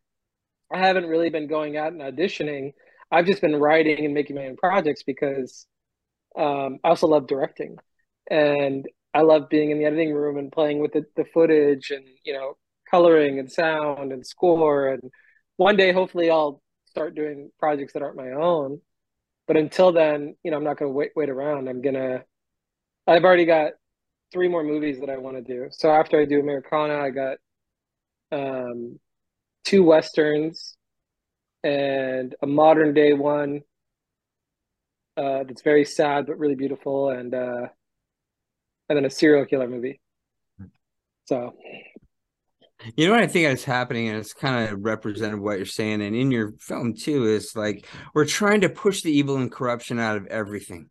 I 0.72 0.78
haven't 0.78 1.06
really 1.06 1.30
been 1.30 1.48
going 1.48 1.76
out 1.76 1.92
and 1.92 2.00
auditioning. 2.00 2.72
I've 3.10 3.26
just 3.26 3.40
been 3.40 3.56
writing 3.56 4.04
and 4.04 4.14
making 4.14 4.36
my 4.36 4.46
own 4.46 4.56
projects 4.56 5.02
because 5.02 5.66
um, 6.36 6.78
I 6.84 6.90
also 6.90 7.06
love 7.06 7.26
directing, 7.26 7.76
and 8.30 8.86
I 9.14 9.22
love 9.22 9.48
being 9.48 9.70
in 9.70 9.78
the 9.78 9.86
editing 9.86 10.12
room 10.12 10.36
and 10.36 10.52
playing 10.52 10.80
with 10.80 10.92
the, 10.92 11.04
the 11.16 11.24
footage 11.24 11.90
and 11.90 12.04
you 12.24 12.34
know 12.34 12.56
coloring 12.90 13.38
and 13.38 13.50
sound 13.50 14.12
and 14.12 14.26
score. 14.26 14.88
And 14.88 15.10
one 15.56 15.76
day, 15.76 15.92
hopefully, 15.92 16.30
I'll 16.30 16.62
start 16.98 17.14
doing 17.14 17.50
projects 17.58 17.92
that 17.92 18.02
aren't 18.02 18.16
my 18.16 18.32
own. 18.32 18.80
But 19.46 19.56
until 19.56 19.92
then, 19.92 20.34
you 20.42 20.50
know, 20.50 20.56
I'm 20.56 20.64
not 20.64 20.78
going 20.78 20.90
to 20.90 20.94
wait 20.94 21.12
wait 21.16 21.30
around. 21.30 21.68
I'm 21.68 21.80
gonna. 21.80 22.24
I've 23.06 23.24
already 23.24 23.46
got 23.46 23.72
three 24.32 24.48
more 24.48 24.62
movies 24.62 25.00
that 25.00 25.08
I 25.08 25.16
want 25.16 25.36
to 25.36 25.42
do. 25.42 25.68
So 25.70 25.90
after 25.90 26.20
I 26.20 26.26
do 26.26 26.40
Americana, 26.40 26.98
I 26.98 27.10
got 27.10 27.38
um, 28.30 28.98
two 29.64 29.82
westerns 29.82 30.76
and 31.64 32.34
a 32.42 32.46
modern 32.46 32.92
day 32.92 33.14
one 33.14 33.62
uh, 35.16 35.44
that's 35.44 35.62
very 35.62 35.84
sad 35.84 36.26
but 36.26 36.38
really 36.38 36.54
beautiful, 36.54 37.10
and 37.10 37.32
uh, 37.34 37.68
and 38.88 38.96
then 38.96 39.04
a 39.04 39.10
serial 39.10 39.46
killer 39.46 39.68
movie. 39.68 40.00
So 41.24 41.54
You 42.94 43.06
know 43.06 43.12
what 43.12 43.22
I 43.22 43.26
think 43.26 43.46
is 43.46 43.64
happening, 43.64 44.08
and 44.08 44.18
it's 44.18 44.32
kind 44.32 44.70
of 44.70 44.84
represented 44.84 45.40
what 45.40 45.56
you're 45.56 45.66
saying, 45.66 46.00
and 46.00 46.14
in 46.14 46.30
your 46.30 46.52
film 46.60 46.94
too, 46.94 47.26
is 47.26 47.56
like 47.56 47.86
we're 48.14 48.24
trying 48.24 48.60
to 48.60 48.68
push 48.68 49.02
the 49.02 49.10
evil 49.10 49.36
and 49.36 49.50
corruption 49.50 49.98
out 49.98 50.16
of 50.16 50.26
everything. 50.26 50.90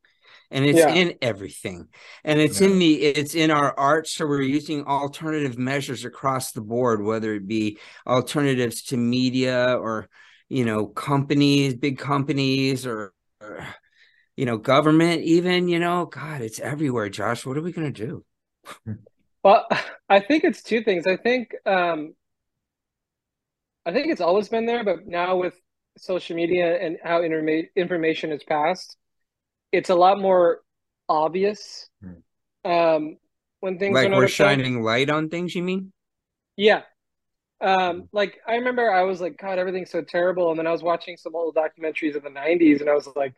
And 0.49 0.63
it's 0.65 0.79
Yeah. 0.79 0.93
in 0.93 1.15
everything. 1.21 1.87
And 2.23 2.39
it's 2.39 2.61
Yeah. 2.61 2.67
in 2.67 2.79
the 2.79 2.93
it's 3.03 3.35
in 3.35 3.51
our 3.51 3.77
art. 3.77 4.07
So 4.07 4.25
we're 4.25 4.41
using 4.41 4.85
alternative 4.85 5.57
measures 5.57 6.05
across 6.05 6.51
the 6.51 6.61
board, 6.61 7.01
whether 7.01 7.33
it 7.33 7.47
be 7.47 7.79
alternatives 8.05 8.83
to 8.83 8.97
media 8.97 9.77
or 9.77 10.07
you 10.49 10.63
know, 10.63 10.87
companies, 10.87 11.75
big 11.75 11.97
companies 11.97 12.85
or, 12.85 13.13
or 13.41 13.67
you 14.37 14.45
know, 14.45 14.57
government, 14.57 15.23
even, 15.23 15.67
you 15.67 15.77
know, 15.79 16.05
God, 16.05 16.41
it's 16.41 16.59
everywhere, 16.59 17.09
Josh. 17.09 17.45
What 17.45 17.57
are 17.57 17.61
we 17.61 17.73
gonna 17.73 17.91
do? 17.91 18.23
Hmm. 18.85 18.93
Well, 19.47 19.65
I 20.09 20.19
think 20.19 20.43
it's 20.43 20.61
two 20.61 20.83
things. 20.83 21.07
I 21.07 21.15
think 21.15 21.55
um, 21.65 22.13
I 23.85 23.93
think 23.93 24.07
it's 24.07 24.21
always 24.21 24.49
been 24.49 24.65
there, 24.65 24.83
but 24.83 25.07
now 25.07 25.37
with 25.37 25.53
social 25.97 26.35
media 26.35 26.77
and 26.79 26.97
how 27.01 27.21
informa- 27.21 27.69
information 27.75 28.33
is 28.33 28.43
passed, 28.43 28.97
it's 29.71 29.89
a 29.89 29.95
lot 29.95 30.19
more 30.19 30.59
obvious 31.07 31.89
um, 32.65 33.17
when 33.61 33.79
things 33.79 33.95
Like 33.95 34.11
are 34.11 34.15
we're 34.17 34.27
shining 34.27 34.83
light 34.83 35.09
on 35.09 35.29
things, 35.29 35.55
you 35.55 35.63
mean? 35.63 35.93
Yeah. 36.57 36.81
Um, 37.61 38.09
like 38.11 38.39
I 38.45 38.55
remember 38.55 38.91
I 38.91 39.03
was 39.03 39.21
like, 39.21 39.37
God, 39.37 39.59
everything's 39.59 39.91
so 39.91 40.01
terrible. 40.01 40.49
And 40.51 40.59
then 40.59 40.67
I 40.67 40.71
was 40.71 40.83
watching 40.83 41.15
some 41.15 41.35
old 41.35 41.55
documentaries 41.55 42.15
of 42.15 42.23
the 42.23 42.29
90s 42.29 42.81
and 42.81 42.89
I 42.89 42.93
was 42.93 43.07
like, 43.15 43.33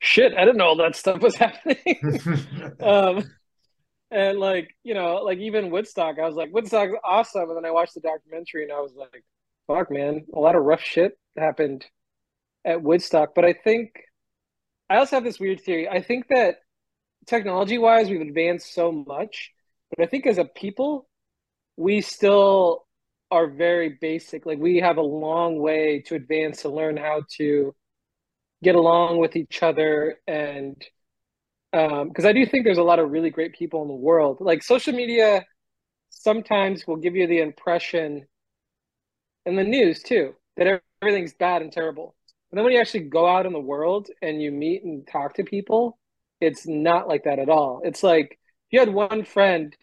shit, 0.00 0.34
I 0.34 0.44
didn't 0.44 0.56
know 0.56 0.66
all 0.66 0.76
that 0.78 0.96
stuff 0.96 1.22
was 1.22 1.36
happening. 1.44 2.00
um, 2.80 3.24
and 4.10 4.38
like, 4.38 4.74
you 4.84 4.94
know, 4.94 5.16
like 5.16 5.38
even 5.38 5.70
Woodstock, 5.70 6.18
I 6.18 6.26
was 6.26 6.34
like, 6.34 6.52
Woodstock's 6.52 6.94
awesome. 7.04 7.48
And 7.48 7.56
then 7.56 7.64
I 7.64 7.70
watched 7.70 7.94
the 7.94 8.00
documentary 8.00 8.64
and 8.64 8.72
I 8.72 8.80
was 8.80 8.92
like, 8.96 9.24
fuck, 9.66 9.90
man, 9.90 10.26
a 10.34 10.38
lot 10.38 10.56
of 10.56 10.64
rough 10.64 10.80
shit 10.80 11.18
happened 11.36 11.84
at 12.64 12.82
Woodstock. 12.82 13.34
But 13.34 13.44
I 13.44 13.52
think 13.52 13.90
I 14.88 14.96
also 14.96 15.16
have 15.16 15.24
this 15.24 15.38
weird 15.38 15.60
theory. 15.60 15.88
I 15.88 16.00
think 16.00 16.28
that 16.28 16.56
technology 17.26 17.78
wise, 17.78 18.08
we've 18.08 18.20
advanced 18.20 18.72
so 18.74 18.90
much, 18.92 19.52
but 19.90 20.02
I 20.02 20.08
think 20.08 20.26
as 20.26 20.38
a 20.38 20.44
people, 20.44 21.08
we 21.76 22.00
still 22.00 22.86
are 23.30 23.46
very 23.46 23.98
basic. 24.00 24.46
Like 24.46 24.58
we 24.58 24.78
have 24.78 24.96
a 24.96 25.02
long 25.02 25.58
way 25.60 26.02
to 26.06 26.14
advance 26.14 26.62
to 26.62 26.70
learn 26.70 26.96
how 26.96 27.22
to 27.36 27.74
get 28.62 28.74
along 28.74 29.18
with 29.18 29.36
each 29.36 29.62
other 29.62 30.16
and 30.26 30.82
um 31.78 32.08
because 32.08 32.24
I 32.24 32.32
do 32.32 32.44
think 32.44 32.64
there's 32.64 32.78
a 32.78 32.82
lot 32.82 32.98
of 32.98 33.10
really 33.10 33.30
great 33.30 33.54
people 33.54 33.82
in 33.82 33.88
the 33.88 33.94
world. 33.94 34.38
Like 34.40 34.62
social 34.62 34.92
media 34.92 35.44
sometimes 36.10 36.86
will 36.86 36.96
give 36.96 37.14
you 37.16 37.26
the 37.26 37.40
impression 37.40 38.26
and 39.46 39.58
the 39.58 39.64
news 39.64 40.02
too 40.02 40.34
that 40.56 40.82
everything's 41.02 41.34
bad 41.34 41.62
and 41.62 41.72
terrible. 41.72 42.14
But 42.50 42.56
then 42.56 42.64
when 42.64 42.72
you 42.72 42.80
actually 42.80 43.04
go 43.04 43.26
out 43.26 43.46
in 43.46 43.52
the 43.52 43.60
world 43.60 44.08
and 44.22 44.42
you 44.42 44.50
meet 44.50 44.82
and 44.84 45.06
talk 45.06 45.34
to 45.34 45.44
people, 45.44 45.98
it's 46.40 46.66
not 46.66 47.08
like 47.08 47.24
that 47.24 47.38
at 47.38 47.48
all. 47.48 47.80
It's 47.84 48.02
like 48.02 48.32
if 48.32 48.72
you 48.72 48.80
had 48.80 48.92
one 48.92 49.24
friend 49.24 49.76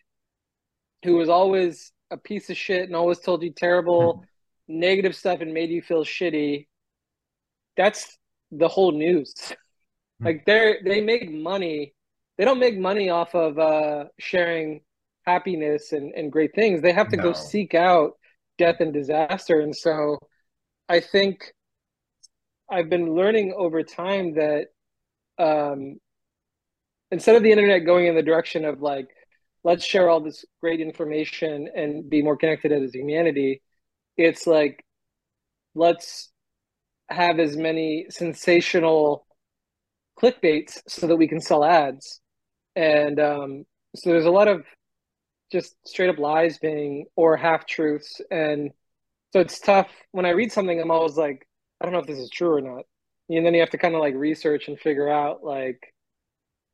who 1.03 1.15
was 1.15 1.29
always 1.29 1.91
a 2.11 2.17
piece 2.17 2.49
of 2.49 2.57
shit 2.57 2.83
and 2.83 2.95
always 2.95 3.19
told 3.19 3.43
you 3.43 3.51
terrible, 3.51 4.25
negative 4.67 5.15
stuff 5.15 5.41
and 5.41 5.53
made 5.53 5.69
you 5.69 5.81
feel 5.81 6.03
shitty, 6.03 6.67
that's 7.77 8.17
the 8.51 8.67
whole 8.67 8.91
news. 8.91 9.33
like 10.22 10.45
they're 10.45 10.80
they 10.84 11.01
make 11.01 11.32
money. 11.32 11.93
They 12.38 12.45
don't 12.45 12.59
make 12.59 12.78
money 12.78 13.09
off 13.09 13.34
of 13.34 13.57
uh, 13.57 14.05
sharing 14.20 14.82
happiness 15.26 15.91
and, 15.91 16.13
and 16.16 16.32
great 16.32 16.53
things. 16.53 16.82
They 16.82 16.91
have 16.91 17.09
to 17.09 17.18
go 17.18 17.34
seek 17.34 17.74
out 17.74 18.13
death 18.57 18.78
and 18.80 18.93
disaster. 18.93 19.61
And 19.61 19.76
so 19.76 20.20
I 20.89 20.99
think 20.99 21.53
I've 22.70 22.89
been 22.89 23.16
learning 23.16 23.53
over 23.57 23.84
time 23.84 24.36
that 24.36 24.68
um, 25.38 25.97
instead 27.11 27.36
of 27.36 27.43
the 27.43 27.51
internet 27.51 27.86
going 27.86 28.07
in 28.07 28.16
the 28.16 28.24
direction 28.24 28.66
of 28.66 28.82
like 28.82 29.07
let's 29.63 29.84
share 29.84 30.09
all 30.09 30.20
this 30.22 30.45
great 30.61 30.80
information 30.80 31.70
and 31.76 32.09
be 32.09 32.22
more 32.22 32.38
connected 32.38 32.72
as 32.72 32.93
humanity 32.93 33.61
it's 34.18 34.47
like 34.47 34.84
let's 35.74 36.32
have 37.09 37.39
as 37.39 37.55
many 37.55 38.05
sensational 38.09 39.26
clickbaits 40.22 40.82
so 40.88 41.07
that 41.07 41.16
we 41.16 41.28
can 41.28 41.41
sell 41.41 41.63
ads. 41.63 42.22
And 42.76 43.20
um, 43.20 43.66
so 43.95 44.09
there's 44.09 44.26
a 44.26 44.32
lot 44.32 44.47
of 44.47 44.66
just 45.51 45.76
straight 45.88 46.09
up 46.09 46.18
lies 46.18 46.57
being 46.57 47.05
or 47.16 47.38
half 47.38 47.66
truths. 47.66 48.22
And 48.32 48.72
so 49.34 49.39
it's 49.39 49.59
tough. 49.59 49.89
When 50.11 50.26
i 50.26 50.30
read 50.30 50.51
something 50.51 50.80
i'm 50.80 50.91
always 50.91 51.18
like 51.18 51.47
i 51.80 51.86
don't 51.86 51.93
know 51.93 51.99
if 51.99 52.07
this 52.07 52.20
is 52.20 52.30
true 52.30 52.55
or 52.55 52.61
not. 52.61 52.86
And 53.30 53.45
then 53.45 53.53
you 53.53 53.59
have 53.61 53.72
to 53.72 53.78
kind 53.78 53.95
of 53.95 54.01
like 54.01 54.16
research 54.16 54.68
and 54.68 54.80
figure 54.80 55.09
out 55.09 55.43
like 55.43 55.93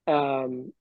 um 0.08 0.72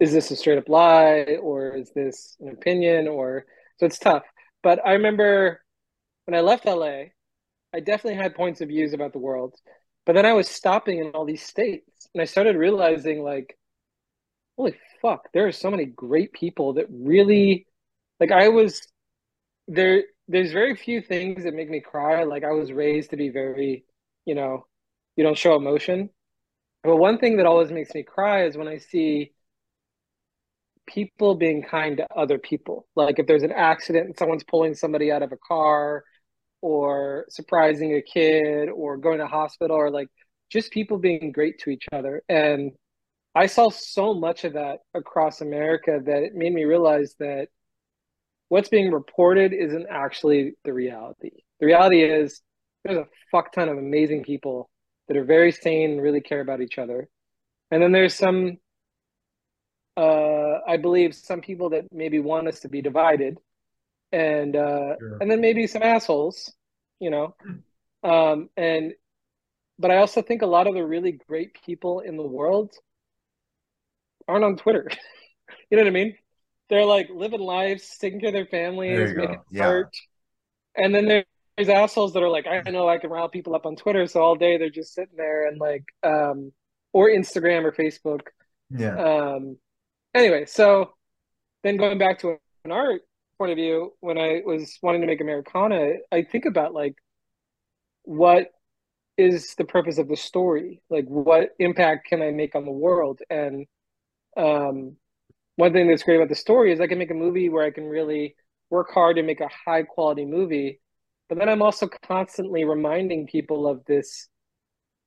is 0.00 0.12
this 0.12 0.30
a 0.30 0.36
straight 0.36 0.58
up 0.58 0.68
lie 0.68 1.38
or 1.42 1.76
is 1.76 1.90
this 1.92 2.36
an 2.40 2.50
opinion 2.50 3.08
or 3.08 3.46
so 3.78 3.86
it's 3.86 3.98
tough. 3.98 4.24
But 4.62 4.80
i 4.86 4.92
remember 4.92 5.62
when 6.26 6.34
i 6.34 6.40
left 6.40 6.66
la 6.66 6.86
i 7.74 7.80
definitely 7.80 8.14
had 8.14 8.34
points 8.34 8.60
of 8.60 8.68
views 8.68 8.92
about 8.92 9.12
the 9.12 9.18
world 9.18 9.54
but 10.08 10.14
then 10.14 10.26
i 10.26 10.32
was 10.32 10.48
stopping 10.48 10.98
in 10.98 11.10
all 11.10 11.26
these 11.26 11.42
states 11.42 12.08
and 12.14 12.22
i 12.22 12.24
started 12.24 12.56
realizing 12.56 13.22
like 13.22 13.58
holy 14.56 14.74
fuck 15.02 15.28
there 15.34 15.46
are 15.46 15.52
so 15.52 15.70
many 15.70 15.84
great 15.84 16.32
people 16.32 16.72
that 16.72 16.86
really 16.90 17.66
like 18.18 18.32
i 18.32 18.48
was 18.48 18.80
there 19.68 20.04
there's 20.26 20.50
very 20.50 20.74
few 20.74 21.02
things 21.02 21.44
that 21.44 21.54
make 21.54 21.68
me 21.68 21.80
cry 21.80 22.24
like 22.24 22.42
i 22.42 22.50
was 22.50 22.72
raised 22.72 23.10
to 23.10 23.16
be 23.16 23.28
very 23.28 23.84
you 24.24 24.34
know 24.34 24.66
you 25.16 25.22
don't 25.22 25.36
show 25.36 25.54
emotion 25.54 26.08
but 26.82 26.96
one 26.96 27.18
thing 27.18 27.36
that 27.36 27.46
always 27.46 27.70
makes 27.70 27.94
me 27.94 28.02
cry 28.02 28.46
is 28.46 28.56
when 28.56 28.66
i 28.66 28.78
see 28.78 29.30
people 30.86 31.34
being 31.34 31.62
kind 31.62 31.98
to 31.98 32.06
other 32.16 32.38
people. 32.38 32.86
Like 32.96 33.18
if 33.18 33.26
there's 33.26 33.42
an 33.42 33.52
accident 33.52 34.06
and 34.06 34.18
someone's 34.18 34.42
pulling 34.42 34.74
somebody 34.74 35.12
out 35.12 35.22
of 35.22 35.32
a 35.32 35.36
car 35.36 36.02
or 36.60 37.26
surprising 37.28 37.94
a 37.94 38.02
kid 38.02 38.68
or 38.68 38.96
going 38.96 39.18
to 39.18 39.26
hospital 39.26 39.76
or 39.76 39.90
like 39.90 40.08
just 40.50 40.72
people 40.72 40.98
being 40.98 41.32
great 41.32 41.58
to 41.60 41.70
each 41.70 41.86
other. 41.92 42.22
And 42.28 42.72
I 43.34 43.46
saw 43.46 43.70
so 43.70 44.14
much 44.14 44.44
of 44.44 44.54
that 44.54 44.80
across 44.94 45.40
America 45.40 46.00
that 46.04 46.22
it 46.22 46.34
made 46.34 46.52
me 46.52 46.64
realize 46.64 47.14
that 47.18 47.48
what's 48.48 48.68
being 48.68 48.90
reported 48.90 49.52
isn't 49.52 49.86
actually 49.90 50.54
the 50.64 50.72
reality. 50.72 51.30
The 51.60 51.66
reality 51.66 52.02
is 52.02 52.40
there's 52.84 52.98
a 52.98 53.06
fuck 53.30 53.52
ton 53.52 53.68
of 53.68 53.78
amazing 53.78 54.24
people 54.24 54.70
that 55.06 55.16
are 55.16 55.24
very 55.24 55.52
sane 55.52 55.92
and 55.92 56.02
really 56.02 56.20
care 56.20 56.40
about 56.40 56.60
each 56.60 56.78
other. 56.78 57.08
And 57.70 57.82
then 57.82 57.92
there's 57.92 58.14
some 58.14 58.58
uh, 59.98 60.60
I 60.66 60.76
believe 60.76 61.12
some 61.12 61.40
people 61.40 61.70
that 61.70 61.86
maybe 61.92 62.20
want 62.20 62.46
us 62.46 62.60
to 62.60 62.68
be 62.68 62.80
divided, 62.80 63.36
and 64.12 64.56
uh, 64.56 64.96
sure. 64.98 65.18
and 65.20 65.30
then 65.30 65.40
maybe 65.40 65.66
some 65.66 65.82
assholes, 65.82 66.52
you 67.00 67.10
know, 67.10 67.34
um, 68.02 68.48
and 68.56 68.92
but 69.78 69.90
I 69.90 69.98
also 69.98 70.22
think 70.22 70.42
a 70.42 70.46
lot 70.46 70.66
of 70.66 70.74
the 70.74 70.84
really 70.84 71.12
great 71.12 71.56
people 71.64 72.00
in 72.00 72.16
the 72.16 72.22
world 72.22 72.72
aren't 74.26 74.44
on 74.44 74.56
Twitter. 74.56 74.88
you 75.70 75.76
know 75.76 75.84
what 75.84 75.88
I 75.88 75.92
mean? 75.92 76.16
They're 76.68 76.84
like 76.84 77.08
living 77.10 77.40
lives, 77.40 77.96
taking 77.98 78.20
care 78.20 78.28
of 78.28 78.34
their 78.34 78.46
families, 78.46 79.14
making 79.14 79.40
yeah. 79.50 79.66
art, 79.66 79.96
and 80.76 80.94
then 80.94 81.06
there's 81.06 81.68
assholes 81.68 82.12
that 82.12 82.22
are 82.22 82.28
like, 82.28 82.46
I 82.46 82.70
know 82.70 82.88
I 82.88 82.98
can 82.98 83.10
rile 83.10 83.28
people 83.28 83.54
up 83.54 83.66
on 83.66 83.76
Twitter, 83.76 84.06
so 84.06 84.22
all 84.22 84.36
day 84.36 84.58
they're 84.58 84.70
just 84.70 84.94
sitting 84.94 85.16
there 85.16 85.48
and 85.48 85.58
like, 85.58 85.84
um, 86.02 86.52
or 86.92 87.08
Instagram 87.08 87.64
or 87.64 87.72
Facebook. 87.72 88.20
Yeah. 88.70 88.96
Um, 88.96 89.56
anyway, 90.14 90.44
so 90.46 90.92
then 91.62 91.76
going 91.76 91.98
back 91.98 92.20
to 92.20 92.36
an 92.64 92.72
art 92.72 93.02
point 93.38 93.52
of 93.52 93.56
view, 93.56 93.94
when 94.00 94.18
I 94.18 94.42
was 94.44 94.78
wanting 94.82 95.00
to 95.00 95.06
make 95.06 95.20
Americana, 95.20 95.94
I 96.12 96.22
think 96.22 96.44
about 96.44 96.74
like 96.74 96.94
what 98.02 98.48
is 99.16 99.54
the 99.56 99.64
purpose 99.64 99.98
of 99.98 100.08
the 100.08 100.16
story? 100.16 100.80
Like 100.90 101.06
what 101.06 101.50
impact 101.58 102.08
can 102.08 102.22
I 102.22 102.30
make 102.30 102.54
on 102.54 102.64
the 102.64 102.70
world? 102.70 103.20
And 103.30 103.66
um, 104.36 104.96
one 105.56 105.72
thing 105.72 105.88
that's 105.88 106.02
great 106.02 106.16
about 106.16 106.28
the 106.28 106.34
story 106.34 106.72
is 106.72 106.80
I 106.80 106.86
can 106.86 106.98
make 106.98 107.10
a 107.10 107.14
movie 107.14 107.48
where 107.48 107.64
I 107.64 107.70
can 107.70 107.84
really 107.84 108.36
work 108.70 108.90
hard 108.92 109.18
and 109.18 109.26
make 109.26 109.40
a 109.40 109.50
high 109.66 109.82
quality 109.82 110.24
movie. 110.24 110.80
But 111.28 111.38
then 111.38 111.48
I'm 111.48 111.62
also 111.62 111.88
constantly 112.06 112.64
reminding 112.64 113.26
people 113.26 113.68
of 113.68 113.84
this 113.84 114.28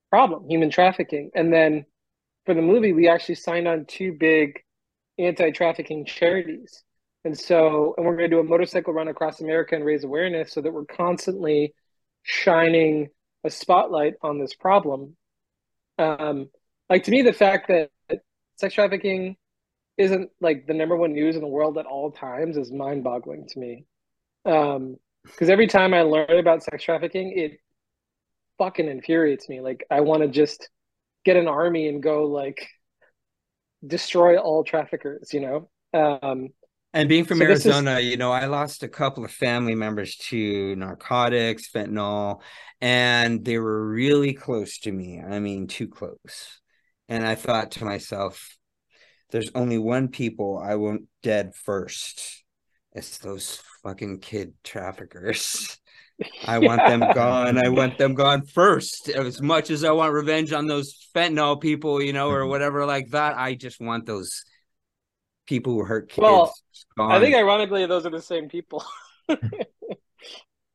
problem, 0.10 0.48
human 0.50 0.70
trafficking. 0.70 1.32
And 1.34 1.52
then 1.52 1.86
for 2.46 2.54
the 2.54 2.62
movie, 2.62 2.94
we 2.94 3.08
actually 3.08 3.36
signed 3.36 3.68
on 3.68 3.86
two 3.86 4.14
big 4.14 4.60
anti-trafficking 5.18 6.06
charities. 6.06 6.84
And 7.24 7.38
so, 7.38 7.94
and 7.98 8.06
we're 8.06 8.16
going 8.16 8.30
to 8.30 8.36
do 8.36 8.40
a 8.40 8.44
motorcycle 8.44 8.94
run 8.94 9.08
across 9.08 9.42
America 9.42 9.76
and 9.76 9.86
raise 9.86 10.04
awareness 10.04 10.54
so 10.54 10.62
that 10.62 10.74
we're 10.74 10.86
constantly 10.86 11.74
shining 12.24 13.10
a 13.44 13.50
spotlight 13.50 14.16
on 14.22 14.40
this 14.40 14.54
problem. 14.54 15.16
Um, 15.98 16.50
like 16.90 17.04
to 17.04 17.12
me, 17.12 17.22
the 17.22 17.34
fact 17.34 17.68
that 17.68 17.90
sex 18.56 18.74
trafficking 18.74 19.38
isn't 19.98 20.32
like 20.40 20.66
the 20.66 20.74
number 20.74 20.96
one 20.96 21.14
news 21.14 21.36
in 21.36 21.42
the 21.42 21.48
world 21.48 21.78
at 21.78 21.86
all 21.86 22.12
times 22.12 22.58
is 22.58 22.72
mind-boggling 22.72 23.48
to 23.50 23.60
me. 23.60 23.86
Um, 24.46 24.98
because 25.24 25.50
every 25.50 25.68
time 25.68 25.94
I 25.94 26.02
learn 26.02 26.40
about 26.40 26.64
sex 26.64 26.84
trafficking, 26.84 27.38
it 27.38 27.60
fucking 28.58 28.88
infuriates 28.88 29.48
me. 29.48 29.62
Like 29.62 29.86
I 29.92 30.02
want 30.02 30.24
to 30.24 30.28
just 30.28 30.70
get 31.24 31.38
an 31.38 31.48
army 31.48 31.88
and 31.88 32.02
go 32.02 32.26
like 32.26 32.68
destroy 33.86 34.38
all 34.38 34.64
traffickers, 34.64 35.34
you 35.34 35.42
know? 35.42 35.70
Um, 35.94 36.50
and 36.94 37.08
being 37.08 37.26
from 37.26 37.40
so 37.40 37.46
Arizona, 37.46 38.00
is... 38.00 38.06
you 38.06 38.18
know, 38.18 38.32
I 38.32 38.46
lost 38.46 38.84
a 38.84 38.88
couple 38.90 39.24
of 39.24 39.32
family 39.32 39.76
members 39.76 40.16
to 40.30 40.76
narcotics, 40.76 41.70
fentanyl, 41.70 42.42
and 42.82 43.44
they 43.46 43.58
were 43.58 43.88
really 43.88 44.34
close 44.34 44.80
to 44.80 44.92
me. 44.92 45.22
I 45.22 45.40
mean, 45.40 45.68
too 45.68 45.88
close. 45.88 46.60
And 47.08 47.26
I 47.26 47.36
thought 47.36 47.72
to 47.72 47.86
myself, 47.86 48.58
there's 49.32 49.52
only 49.56 49.78
one 49.78 50.10
people 50.10 50.62
I 50.64 50.76
want 50.76 51.04
dead 51.24 51.56
first. 51.56 52.44
It's 52.94 53.20
those 53.20 53.62
fucking 53.84 54.20
kid 54.20 54.54
traffickers. 54.64 55.78
I 56.46 56.58
yeah. 56.58 56.68
want 56.68 56.82
them 56.88 57.00
gone. 57.14 57.58
I 57.58 57.70
want 57.70 57.98
them 57.98 58.16
gone 58.16 58.46
first. 58.46 59.08
As 59.10 59.42
much 59.42 59.70
as 59.70 59.86
I 59.86 59.92
want 59.92 60.14
revenge 60.14 60.52
on 60.52 60.68
those 60.68 61.08
fentanyl 61.16 61.60
people, 61.62 62.02
you 62.02 62.12
know, 62.12 62.30
or 62.30 62.42
mm-hmm. 62.42 62.50
whatever 62.50 62.86
like 62.86 63.10
that, 63.12 63.38
I 63.38 63.56
just 63.56 63.80
want 63.80 64.06
those 64.06 64.44
people 65.48 65.74
who 65.74 65.84
hurt 65.84 66.10
kids. 66.10 66.22
Well. 66.22 66.54
I 67.00 67.20
think 67.20 67.36
ironically, 67.36 67.86
those 67.86 68.06
are 68.06 68.10
the 68.10 68.22
same 68.22 68.50
people. 68.50 68.84
the 69.28 69.38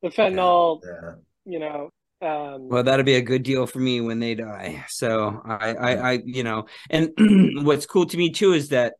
fentanyl, 0.04 0.80
yeah. 0.84 1.12
you 1.44 1.58
know. 1.58 1.90
Um, 2.22 2.68
well, 2.68 2.82
that'll 2.82 3.04
be 3.04 3.16
a 3.16 3.22
good 3.22 3.42
deal 3.42 3.66
for 3.66 3.78
me 3.78 4.00
when 4.00 4.20
they 4.20 4.34
die. 4.34 4.84
So 4.88 5.42
I, 5.44 5.74
I, 5.74 5.92
I 5.94 6.22
you 6.24 6.42
know, 6.42 6.66
and 6.88 7.12
what's 7.66 7.86
cool 7.86 8.06
to 8.06 8.16
me 8.16 8.30
too 8.30 8.52
is 8.52 8.70
that, 8.70 8.94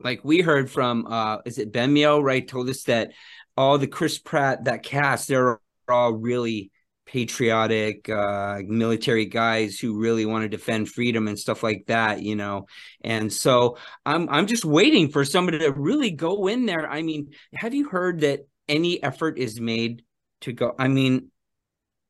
like 0.00 0.24
we 0.24 0.40
heard 0.40 0.70
from, 0.70 1.06
uh, 1.06 1.38
is 1.44 1.58
it 1.58 1.72
Benmio, 1.72 2.22
right? 2.22 2.46
Told 2.46 2.68
us 2.68 2.84
that 2.84 3.12
all 3.56 3.78
the 3.78 3.86
Chris 3.86 4.18
Pratt 4.18 4.64
that 4.64 4.82
cast, 4.82 5.28
they're 5.28 5.60
all 5.88 6.12
really 6.12 6.70
patriotic 7.08 8.08
uh, 8.08 8.60
military 8.66 9.24
guys 9.24 9.80
who 9.80 9.98
really 9.98 10.26
want 10.26 10.42
to 10.42 10.48
defend 10.48 10.90
freedom 10.90 11.26
and 11.26 11.38
stuff 11.38 11.62
like 11.62 11.86
that, 11.86 12.22
you 12.22 12.36
know. 12.36 12.66
And 13.02 13.32
so 13.32 13.78
I'm 14.04 14.28
I'm 14.28 14.46
just 14.46 14.64
waiting 14.64 15.08
for 15.08 15.24
somebody 15.24 15.58
to 15.60 15.72
really 15.72 16.10
go 16.10 16.46
in 16.46 16.66
there. 16.66 16.88
I 16.88 17.02
mean, 17.02 17.32
have 17.54 17.74
you 17.74 17.88
heard 17.88 18.20
that 18.20 18.46
any 18.68 19.02
effort 19.02 19.38
is 19.38 19.58
made 19.58 20.04
to 20.42 20.52
go? 20.52 20.74
I 20.78 20.88
mean, 20.88 21.30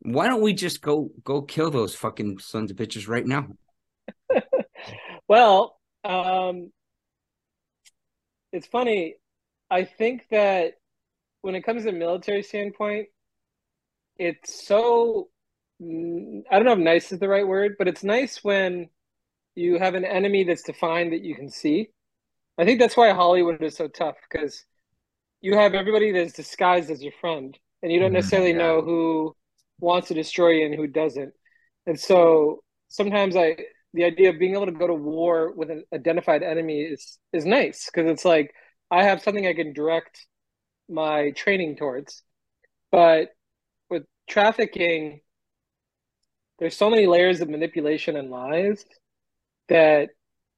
why 0.00 0.26
don't 0.26 0.42
we 0.42 0.52
just 0.52 0.82
go 0.82 1.10
go 1.22 1.42
kill 1.42 1.70
those 1.70 1.94
fucking 1.94 2.38
sons 2.38 2.72
of 2.72 2.76
bitches 2.76 3.08
right 3.08 3.26
now? 3.26 3.46
well, 5.28 5.78
um, 6.04 6.72
it's 8.52 8.66
funny. 8.66 9.14
I 9.70 9.84
think 9.84 10.26
that 10.32 10.74
when 11.42 11.54
it 11.54 11.62
comes 11.62 11.84
to 11.84 11.92
military 11.92 12.42
standpoint, 12.42 13.08
it's 14.18 14.66
so 14.66 15.28
I 15.80 16.56
don't 16.56 16.64
know 16.64 16.72
if 16.72 16.78
nice 16.78 17.12
is 17.12 17.20
the 17.20 17.28
right 17.28 17.46
word, 17.46 17.76
but 17.78 17.86
it's 17.86 18.02
nice 18.02 18.42
when 18.42 18.88
you 19.54 19.78
have 19.78 19.94
an 19.94 20.04
enemy 20.04 20.44
that's 20.44 20.62
defined 20.62 21.12
that 21.12 21.22
you 21.22 21.36
can 21.36 21.48
see. 21.50 21.90
I 22.58 22.64
think 22.64 22.80
that's 22.80 22.96
why 22.96 23.12
Hollywood 23.12 23.62
is 23.62 23.76
so 23.76 23.86
tough 23.86 24.16
because 24.28 24.64
you 25.40 25.56
have 25.56 25.74
everybody 25.74 26.10
that's 26.10 26.32
disguised 26.32 26.90
as 26.90 27.02
your 27.02 27.12
friend, 27.20 27.56
and 27.82 27.92
you 27.92 28.00
don't 28.00 28.08
mm-hmm. 28.08 28.14
necessarily 28.14 28.50
yeah. 28.50 28.58
know 28.58 28.82
who 28.82 29.36
wants 29.78 30.08
to 30.08 30.14
destroy 30.14 30.50
you 30.50 30.66
and 30.66 30.74
who 30.74 30.88
doesn't. 30.88 31.32
And 31.86 31.98
so 31.98 32.62
sometimes 32.88 33.36
I 33.36 33.56
the 33.94 34.04
idea 34.04 34.30
of 34.30 34.38
being 34.38 34.54
able 34.54 34.66
to 34.66 34.72
go 34.72 34.86
to 34.86 34.94
war 34.94 35.52
with 35.52 35.70
an 35.70 35.84
identified 35.94 36.42
enemy 36.42 36.80
is 36.82 37.18
is 37.32 37.46
nice 37.46 37.86
because 37.86 38.10
it's 38.10 38.24
like 38.24 38.52
I 38.90 39.04
have 39.04 39.22
something 39.22 39.46
I 39.46 39.54
can 39.54 39.72
direct 39.72 40.26
my 40.88 41.30
training 41.32 41.76
towards. 41.76 42.22
But 42.90 43.28
trafficking, 44.28 45.20
there's 46.58 46.76
so 46.76 46.90
many 46.90 47.06
layers 47.06 47.40
of 47.40 47.48
manipulation 47.48 48.16
and 48.16 48.30
lies 48.30 48.84
that 49.68 50.10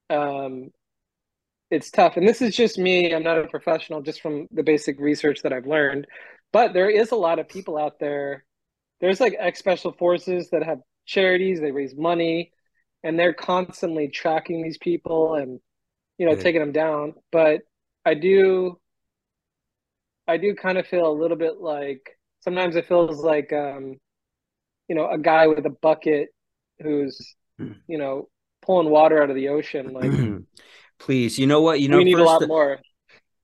um, 0.09 0.71
it's 1.71 1.91
tough. 1.91 2.17
And 2.17 2.27
this 2.27 2.43
is 2.43 2.57
just 2.57 2.79
me. 2.79 3.15
I'm 3.15 3.23
not 3.23 3.39
a 3.39 3.47
professional, 3.47 4.03
just 4.03 4.21
from 4.21 4.49
the 4.51 4.63
basic 4.63 4.99
research 4.99 5.43
that 5.43 5.53
I've 5.53 5.67
learned. 5.67 6.07
But 6.53 6.73
there 6.73 6.91
is 6.91 7.13
a 7.13 7.17
lot 7.17 7.39
of 7.39 7.49
people 7.49 7.79
out 7.79 7.99
there. 8.01 8.45
There's 9.01 9.21
like 9.21 9.37
ex 9.39 9.59
special 9.59 9.93
forces 9.93 10.51
that 10.51 10.63
have 10.63 10.81
charities. 11.07 11.61
They 11.61 11.71
raise 11.71 11.95
money, 11.95 12.53
and 13.03 13.19
they're 13.19 13.33
constantly 13.33 14.09
tracking 14.09 14.63
these 14.63 14.79
people 14.79 15.35
and 15.35 15.61
you 16.19 16.27
know 16.27 16.35
taking 16.35 16.61
them 16.61 16.73
down. 16.73 17.15
But 17.31 17.63
I 18.05 18.15
do, 18.15 18.81
I 20.27 20.39
do 20.39 20.55
kind 20.55 20.79
of 20.79 20.87
feel 20.87 21.07
a 21.07 21.13
little 21.13 21.37
bit 21.37 21.59
like 21.61 22.19
sometimes 22.41 22.77
it 22.77 22.87
feels 22.87 23.23
like 23.23 23.53
um, 23.53 23.97
you 24.89 24.95
know 24.95 25.11
a 25.11 25.19
guy 25.19 25.47
with 25.47 25.65
a 25.67 25.71
bucket 25.71 26.29
who's 26.81 27.35
you 27.59 27.99
know 27.99 28.29
pulling 28.63 28.91
water 28.91 29.23
out 29.23 29.31
of 29.31 29.37
the 29.37 29.49
ocean. 29.49 29.93
Like 29.93 30.13
Please, 30.99 31.39
you 31.39 31.47
know 31.47 31.63
what? 31.63 31.81
You 31.81 31.89
know, 31.89 31.97
we 31.97 32.05
need 32.05 32.13
first, 32.13 32.23
a 32.23 32.31
lot 32.31 32.47
more. 32.47 32.79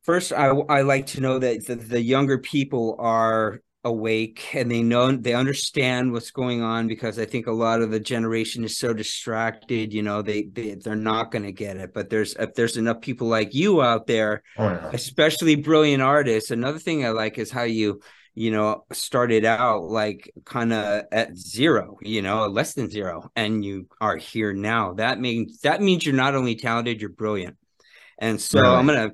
First, 0.02 0.32
I 0.32 0.48
I 0.48 0.82
like 0.82 1.06
to 1.08 1.20
know 1.20 1.38
that 1.38 1.66
the, 1.66 1.74
the 1.74 2.00
younger 2.00 2.38
people 2.38 2.96
are 2.98 3.60
awake 3.82 4.54
and 4.54 4.70
they 4.70 4.82
know 4.82 5.16
they 5.16 5.32
understand 5.32 6.12
what's 6.12 6.32
going 6.32 6.60
on 6.60 6.86
because 6.86 7.18
I 7.18 7.24
think 7.24 7.46
a 7.46 7.52
lot 7.52 7.80
of 7.80 7.90
the 7.90 8.00
generation 8.00 8.62
is 8.62 8.78
so 8.78 8.92
distracted. 8.92 9.94
You 9.94 10.02
know, 10.02 10.20
they 10.20 10.44
they 10.44 10.74
they're 10.74 10.96
not 10.96 11.32
going 11.32 11.44
to 11.44 11.52
get 11.52 11.78
it. 11.78 11.94
But 11.94 12.10
there's 12.10 12.34
if 12.34 12.52
there's 12.54 12.76
enough 12.76 13.00
people 13.00 13.26
like 13.26 13.54
you 13.54 13.80
out 13.82 14.06
there, 14.06 14.42
Oh, 14.58 14.68
no. 14.68 14.90
especially 14.92 15.54
brilliant 15.56 16.02
artists. 16.02 16.50
Another 16.50 16.78
thing 16.78 17.06
I 17.06 17.10
like 17.10 17.38
is 17.38 17.50
how 17.50 17.62
you 17.62 18.00
you 18.36 18.50
know 18.52 18.84
started 18.92 19.44
out 19.44 19.82
like 19.84 20.30
kind 20.44 20.72
of 20.72 21.04
at 21.10 21.36
zero 21.36 21.96
you 22.02 22.20
know 22.22 22.46
less 22.46 22.74
than 22.74 22.88
zero 22.88 23.28
and 23.34 23.64
you 23.64 23.88
are 24.00 24.16
here 24.16 24.52
now 24.52 24.92
that 24.92 25.18
means 25.18 25.60
that 25.62 25.80
means 25.82 26.04
you're 26.06 26.14
not 26.14 26.34
only 26.36 26.54
talented 26.54 27.00
you're 27.00 27.10
brilliant 27.10 27.56
and 28.18 28.40
so 28.40 28.60
Really? 28.60 28.74
i'm 28.76 28.86
gonna 28.86 29.10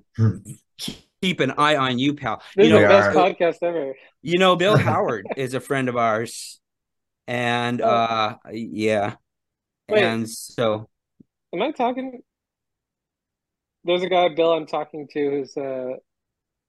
keep 1.23 1.39
an 1.41 1.53
eye 1.53 1.77
on 1.77 1.99
you 2.01 2.15
pal 2.15 2.43
This 2.57 2.69
you 2.69 2.75
is 2.77 2.81
know 2.83 2.83
the 2.83 2.89
best 2.89 3.17
are- 3.17 3.31
podcast 3.31 3.59
ever. 3.67 3.95
you 4.23 4.39
know 4.39 4.57
bill 4.57 4.77
howard 4.91 5.25
is 5.37 5.55
a 5.55 5.61
friend 5.61 5.89
of 5.89 5.97
ours 5.97 6.61
and 7.29 7.81
Oh. 7.81 7.87
uh 7.89 8.35
yeah 8.51 9.15
Wait. 9.89 10.03
and 10.03 10.29
so 10.29 10.89
Am 11.55 11.61
I 11.63 11.71
talking? 11.71 12.23
There's 13.85 14.03
a 14.03 14.09
guy, 14.09 14.29
Bill, 14.35 14.53
I'm 14.53 14.65
talking 14.67 15.07
to 15.13 15.31
who's 15.31 15.55
a 15.57 15.97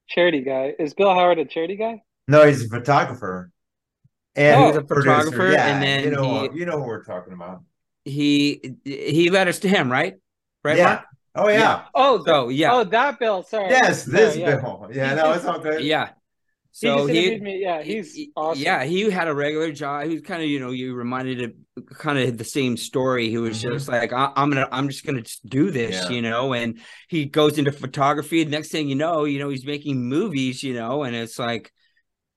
charity 0.10 0.42
guy. 0.42 0.74
Is 0.78 0.94
Bill 0.94 1.14
Howard 1.14 1.40
a 1.40 1.46
charity 1.46 1.78
guy? 1.78 2.02
No, 2.28 2.46
he's 2.46 2.66
a 2.66 2.70
photographer. 2.70 3.52
And 4.36 4.62
Oh. 4.62 4.68
He's 4.68 4.76
a 4.78 4.82
producer. 4.84 5.16
photographer, 5.26 5.52
Yeah, 5.52 5.68
and 5.68 5.84
then 5.84 6.04
you 6.06 6.12
know, 6.12 6.50
he- 6.52 6.60
you 6.60 6.66
know 6.66 6.80
who 6.80 6.86
we're 6.88 7.04
talking 7.04 7.34
about. 7.34 7.62
he 8.06 8.76
he 8.84 9.30
led 9.30 9.48
us 9.48 9.60
to 9.60 9.70
him 9.70 9.92
right 9.92 10.16
right 10.64 10.78
yeah. 10.78 10.86
Mark? 10.86 11.06
Oh 11.36 11.50
yeah. 11.50 11.86
Oh, 11.96 12.18
th- 12.18 12.26
so 12.28 12.50
yeah 12.50 12.74
oh, 12.74 12.84
that 12.84 13.20
Bill. 13.20 13.44
Sorry. 13.44 13.70
Yes, 13.70 14.04
this 14.06 14.34
Sorry, 14.34 14.44
yeah. 14.46 14.58
Bill. 14.58 14.88
Yeah, 14.94 15.14
no, 15.16 15.32
it's 15.34 15.46
all 15.46 15.60
good. 15.60 15.82
yeah 15.84 16.10
so 16.76 17.08
just 17.08 17.12
he 17.12 17.40
me. 17.40 17.62
Yeah, 17.62 17.84
he's 17.84 18.16
he- 18.16 18.32
awesome. 18.36 18.64
Yeah, 18.64 18.84
he 18.84 19.08
had 19.12 19.28
a 19.28 19.34
regular 19.36 19.72
job. 19.72 20.06
He 20.08 20.14
was 20.16 20.22
kind 20.24 20.42
of, 20.42 20.50
you 20.50 20.60
know, 20.60 20.72
you 20.72 20.96
reminded 20.96 21.42
of 21.78 21.86
kind 21.96 22.18
of 22.18 22.36
the 22.40 22.44
same 22.44 22.78
story. 22.78 23.30
He 23.30 23.38
was 23.38 23.60
Mhm. 23.64 23.74
just 23.74 23.88
like, 23.88 24.12
I, 24.12 24.32
I'm 24.36 24.50
gonna, 24.50 24.68
I'm 24.72 24.90
just 24.90 25.06
gonna 25.06 25.22
just 25.22 25.48
do 25.48 25.70
this, 25.70 25.94
Yeah. 25.94 26.10
you 26.10 26.24
know. 26.24 26.54
And 26.54 26.80
he 27.10 27.26
goes 27.26 27.60
into 27.60 27.72
photography. 27.72 28.44
The 28.44 28.50
next 28.50 28.70
thing 28.72 28.90
you 28.90 28.96
know, 28.96 29.26
you 29.26 29.38
know, 29.38 29.50
he's 29.50 29.66
making 29.68 30.04
movies, 30.04 30.64
you 30.64 30.74
know, 30.74 31.04
and 31.04 31.16
it's 31.16 31.38
like, 31.38 31.72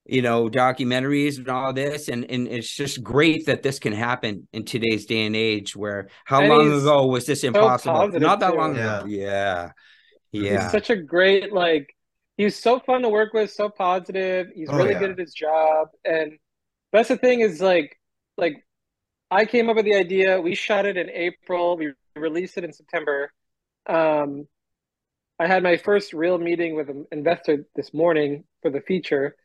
you 0.09 0.23
know, 0.23 0.49
documentaries 0.49 1.39
and 1.39 1.49
all 1.49 1.73
this, 1.73 2.09
and 2.09 2.25
and 2.31 2.49
it's 2.49 2.75
just 2.75 3.03
great 3.03 3.47
that 3.47 3.63
this 3.63 3.79
can 3.79 3.93
happen 3.93 4.49
in 4.53 4.65
today's 4.65 5.07
day 5.07 5.27
and 5.27 5.37
age. 5.37 5.75
Where 5.77 6.09
how 6.25 6.41
And 6.43 6.51
long 6.51 6.73
ago 6.73 7.07
was 7.07 7.27
this 7.27 7.45
impossible? 7.45 8.09
positive, 8.09 8.21
Not 8.21 8.41
that 8.41 8.55
too. 8.55 8.57
long 8.57 8.77
Yeah. 8.77 9.01
ago. 9.01 9.07
Yeah, 9.09 9.71
He's 10.33 10.71
such 10.71 10.91
a 10.91 10.97
great 10.97 11.53
like. 11.53 11.89
He's 12.37 12.55
so 12.57 12.79
fun 12.81 13.01
to 13.03 13.09
work 13.09 13.33
with, 13.33 13.51
so 13.51 13.71
positive. 13.71 14.49
He's 14.55 14.69
Oh, 14.69 14.77
really 14.77 14.91
yeah. 14.91 14.99
good 15.01 15.11
at 15.13 15.19
his 15.19 15.33
job, 15.33 15.89
and 16.05 16.39
that's 16.93 17.09
the 17.09 17.17
thing 17.17 17.41
is 17.41 17.63
like, 17.63 17.99
like, 18.37 18.65
I 19.31 19.47
came 19.47 19.71
up 19.71 19.77
with 19.77 19.87
the 19.87 19.95
idea. 19.97 20.41
We 20.41 20.55
shot 20.55 20.87
it 20.87 20.97
in 20.97 21.11
April. 21.11 21.77
We 21.79 21.93
released 22.17 22.59
it 22.59 22.65
in 22.65 22.73
September. 22.73 23.33
Um, 23.87 24.49
I 25.39 25.47
had 25.47 25.63
my 25.63 25.77
first 25.79 26.13
real 26.13 26.39
meeting 26.39 26.77
with 26.77 26.91
an 26.91 27.07
investor 27.13 27.67
this 27.77 27.95
morning 27.95 28.45
for 28.63 28.71
the 28.71 28.81
feature, 28.83 29.37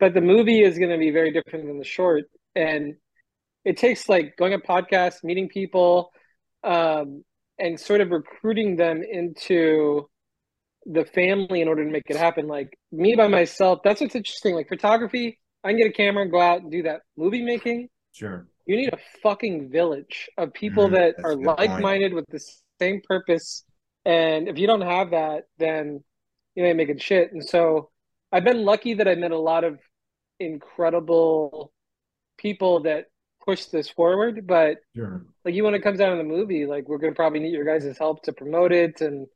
but 0.00 0.14
the 0.14 0.20
movie 0.20 0.62
is 0.62 0.78
going 0.78 0.90
to 0.90 0.98
be 0.98 1.10
very 1.10 1.32
different 1.32 1.66
than 1.66 1.78
the 1.78 1.84
short, 1.84 2.24
and 2.56 2.94
it 3.64 3.76
takes 3.76 4.08
like 4.08 4.34
going 4.38 4.54
on 4.54 4.60
podcasts, 4.62 5.22
meeting 5.22 5.48
people, 5.48 6.10
um, 6.64 7.22
and 7.58 7.78
sort 7.78 8.00
of 8.00 8.10
recruiting 8.10 8.76
them 8.76 9.02
into 9.02 10.08
the 10.86 11.04
family 11.04 11.60
in 11.60 11.68
order 11.68 11.84
to 11.84 11.90
make 11.90 12.04
it 12.08 12.16
happen. 12.16 12.48
Like 12.48 12.70
me 12.90 13.14
by 13.14 13.28
myself, 13.28 13.80
that's 13.84 14.00
what's 14.00 14.14
interesting. 14.14 14.54
Like 14.54 14.68
photography, 14.68 15.38
I 15.62 15.68
can 15.68 15.76
get 15.76 15.88
a 15.88 15.92
camera 15.92 16.22
and 16.22 16.32
go 16.32 16.40
out 16.40 16.62
and 16.62 16.70
do 16.72 16.82
that. 16.84 17.02
Movie 17.18 17.42
making, 17.42 17.88
Sure. 18.12 18.46
you 18.66 18.76
need 18.76 18.92
a 18.94 18.98
fucking 19.22 19.70
village 19.70 20.30
of 20.38 20.54
people 20.54 20.88
Mm, 20.88 20.92
that 20.92 21.14
are 21.22 21.36
good 21.36 21.44
point. 21.44 21.58
like-minded 21.60 22.14
with 22.14 22.24
the 22.30 22.40
same 22.80 23.02
purpose. 23.06 23.64
And 24.06 24.48
if 24.48 24.56
you 24.58 24.66
don't 24.66 24.80
have 24.80 25.10
that, 25.10 25.44
then 25.58 26.02
you 26.54 26.64
ain't 26.64 26.78
making 26.78 26.98
shit. 26.98 27.30
And 27.32 27.46
so 27.46 27.90
I've 28.32 28.44
been 28.44 28.64
lucky 28.64 28.94
that 28.94 29.06
I 29.06 29.14
met 29.16 29.32
a 29.32 29.38
lot 29.38 29.64
of 29.64 29.78
incredible 30.40 31.72
people 32.38 32.80
that 32.82 33.06
push 33.44 33.66
this 33.66 33.90
forward. 33.90 34.46
But 34.46 34.78
Sure. 34.94 35.24
like 35.44 35.54
you 35.54 35.64
when 35.64 35.74
it 35.74 35.82
comes 35.82 35.98
down 35.98 36.12
to 36.12 36.18
the 36.18 36.28
movie, 36.28 36.66
like 36.66 36.88
we're 36.88 36.98
gonna 36.98 37.14
probably 37.14 37.40
need 37.40 37.52
your 37.54 37.64
guys' 37.64 37.98
help 37.98 38.22
to 38.24 38.32
promote 38.32 38.72
it 38.72 39.00
and 39.00 39.26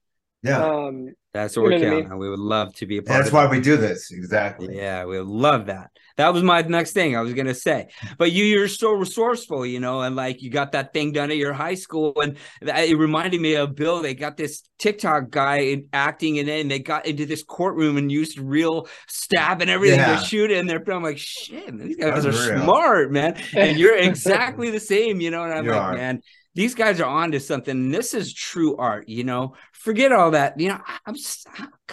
Yeah. 0.43 0.61
um 0.61 1.15
That's 1.35 1.57
what 1.57 1.65
You 1.65 1.71
we're 1.71 1.71
know 1.71 1.85
what 1.85 1.87
I 1.87 1.91
counting 2.03 2.13
on. 2.13 2.19
We 2.19 2.31
would 2.31 2.39
love 2.39 2.75
to 2.77 2.87
be 2.87 2.99
a 2.99 3.03
part 3.03 3.11
of 3.11 3.15
it. 3.17 3.19
That's 3.19 3.29
of 3.29 3.35
why 3.35 3.43
that. 3.43 3.51
we 3.51 3.61
do 3.61 3.77
this. 3.77 4.13
Exactly. 4.13 4.77
Yeah, 4.77 5.05
we 5.05 5.19
love 5.19 5.67
that. 5.67 5.91
That 6.17 6.33
was 6.33 6.45
my 6.45 6.63
next 6.63 6.93
thing 6.93 7.17
I 7.17 7.21
was 7.23 7.33
gonna 7.35 7.55
say. 7.57 7.89
But 8.19 8.31
you, 8.31 8.45
you're 8.45 8.69
so 8.69 8.93
resourceful, 8.93 9.67
you 9.67 9.81
know, 9.81 10.03
and 10.03 10.15
like 10.15 10.43
you 10.43 10.49
got 10.49 10.71
that 10.71 10.93
thing 10.93 11.11
done 11.11 11.33
at 11.33 11.37
your 11.37 11.53
high 11.53 11.75
school, 11.75 12.13
and 12.23 12.37
that, 12.63 12.89
it 12.89 12.95
reminded 12.95 13.41
me 13.41 13.57
of 13.57 13.75
Bill. 13.75 14.01
They 14.01 14.15
got 14.15 14.37
this 14.37 14.63
TikTok 14.79 15.31
guy 15.31 15.57
in- 15.57 15.89
acting, 15.93 16.39
and 16.39 16.47
then 16.47 16.69
they 16.69 16.79
got 16.79 17.05
into 17.07 17.27
this 17.27 17.43
courtroom 17.43 17.97
and 17.97 18.13
used 18.13 18.39
real 18.39 18.87
stab 19.09 19.61
and 19.61 19.69
everything 19.69 19.99
Yeah. 19.99 20.17
to 20.21 20.25
shoot 20.25 20.53
it 20.53 20.59
in 20.59 20.71
I'm 20.71 21.03
Like 21.03 21.19
shit, 21.19 21.75
man, 21.75 21.89
these 21.89 21.97
guys 21.97 22.25
are 22.25 22.29
Unreal. 22.29 22.63
smart, 22.63 23.11
man. 23.11 23.37
And 23.57 23.77
you're 23.77 23.97
exactly 23.97 24.71
the 24.79 24.79
same, 24.79 25.21
you 25.21 25.33
know. 25.33 25.43
And 25.43 25.53
I'm 25.53 25.65
You 25.65 25.73
like, 25.73 25.81
are. 25.81 25.95
man, 25.95 26.21
these 26.55 26.75
guys 26.75 27.01
are 27.01 27.07
onto 27.07 27.39
something. 27.39 27.91
This 27.91 28.15
is 28.15 28.33
true 28.33 28.77
art, 28.77 29.09
you 29.09 29.25
know. 29.25 29.55
Forget 29.73 30.13
all 30.13 30.31
that. 30.33 30.59
You 30.61 30.69
know, 30.71 30.81
I'm, 31.05 31.15
s- 31.15 31.45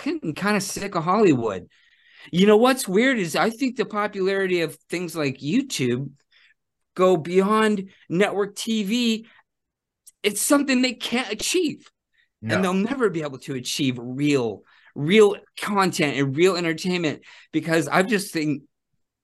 I'm 0.06 0.34
kind 0.34 0.56
of 0.58 0.64
sick 0.64 0.96
of 0.96 1.04
Hollywood. 1.04 1.68
You 2.32 2.46
know 2.46 2.58
what's 2.58 2.88
weird 2.88 3.18
is 3.18 3.36
I 3.36 3.50
think 3.50 3.76
the 3.76 3.86
popularity 3.86 4.62
of 4.62 4.76
things 4.90 5.16
like 5.16 5.40
YouTube 5.40 6.12
go 6.96 7.18
beyond 7.18 7.90
network 8.10 8.56
TV. 8.56 9.26
It's 10.22 10.42
something 10.42 10.82
they 10.84 10.94
can't 10.94 11.32
achieve, 11.32 11.90
No. 12.44 12.54
and 12.56 12.64
they'll 12.64 12.74
never 12.76 13.10
be 13.10 13.24
able 13.24 13.40
to 13.40 13.56
achieve 13.56 13.98
real, 14.00 14.62
real 14.94 15.36
content 15.60 16.18
and 16.18 16.36
real 16.38 16.56
entertainment 16.56 17.24
because 17.52 17.88
I 17.88 18.04
just 18.04 18.32
think 18.32 18.62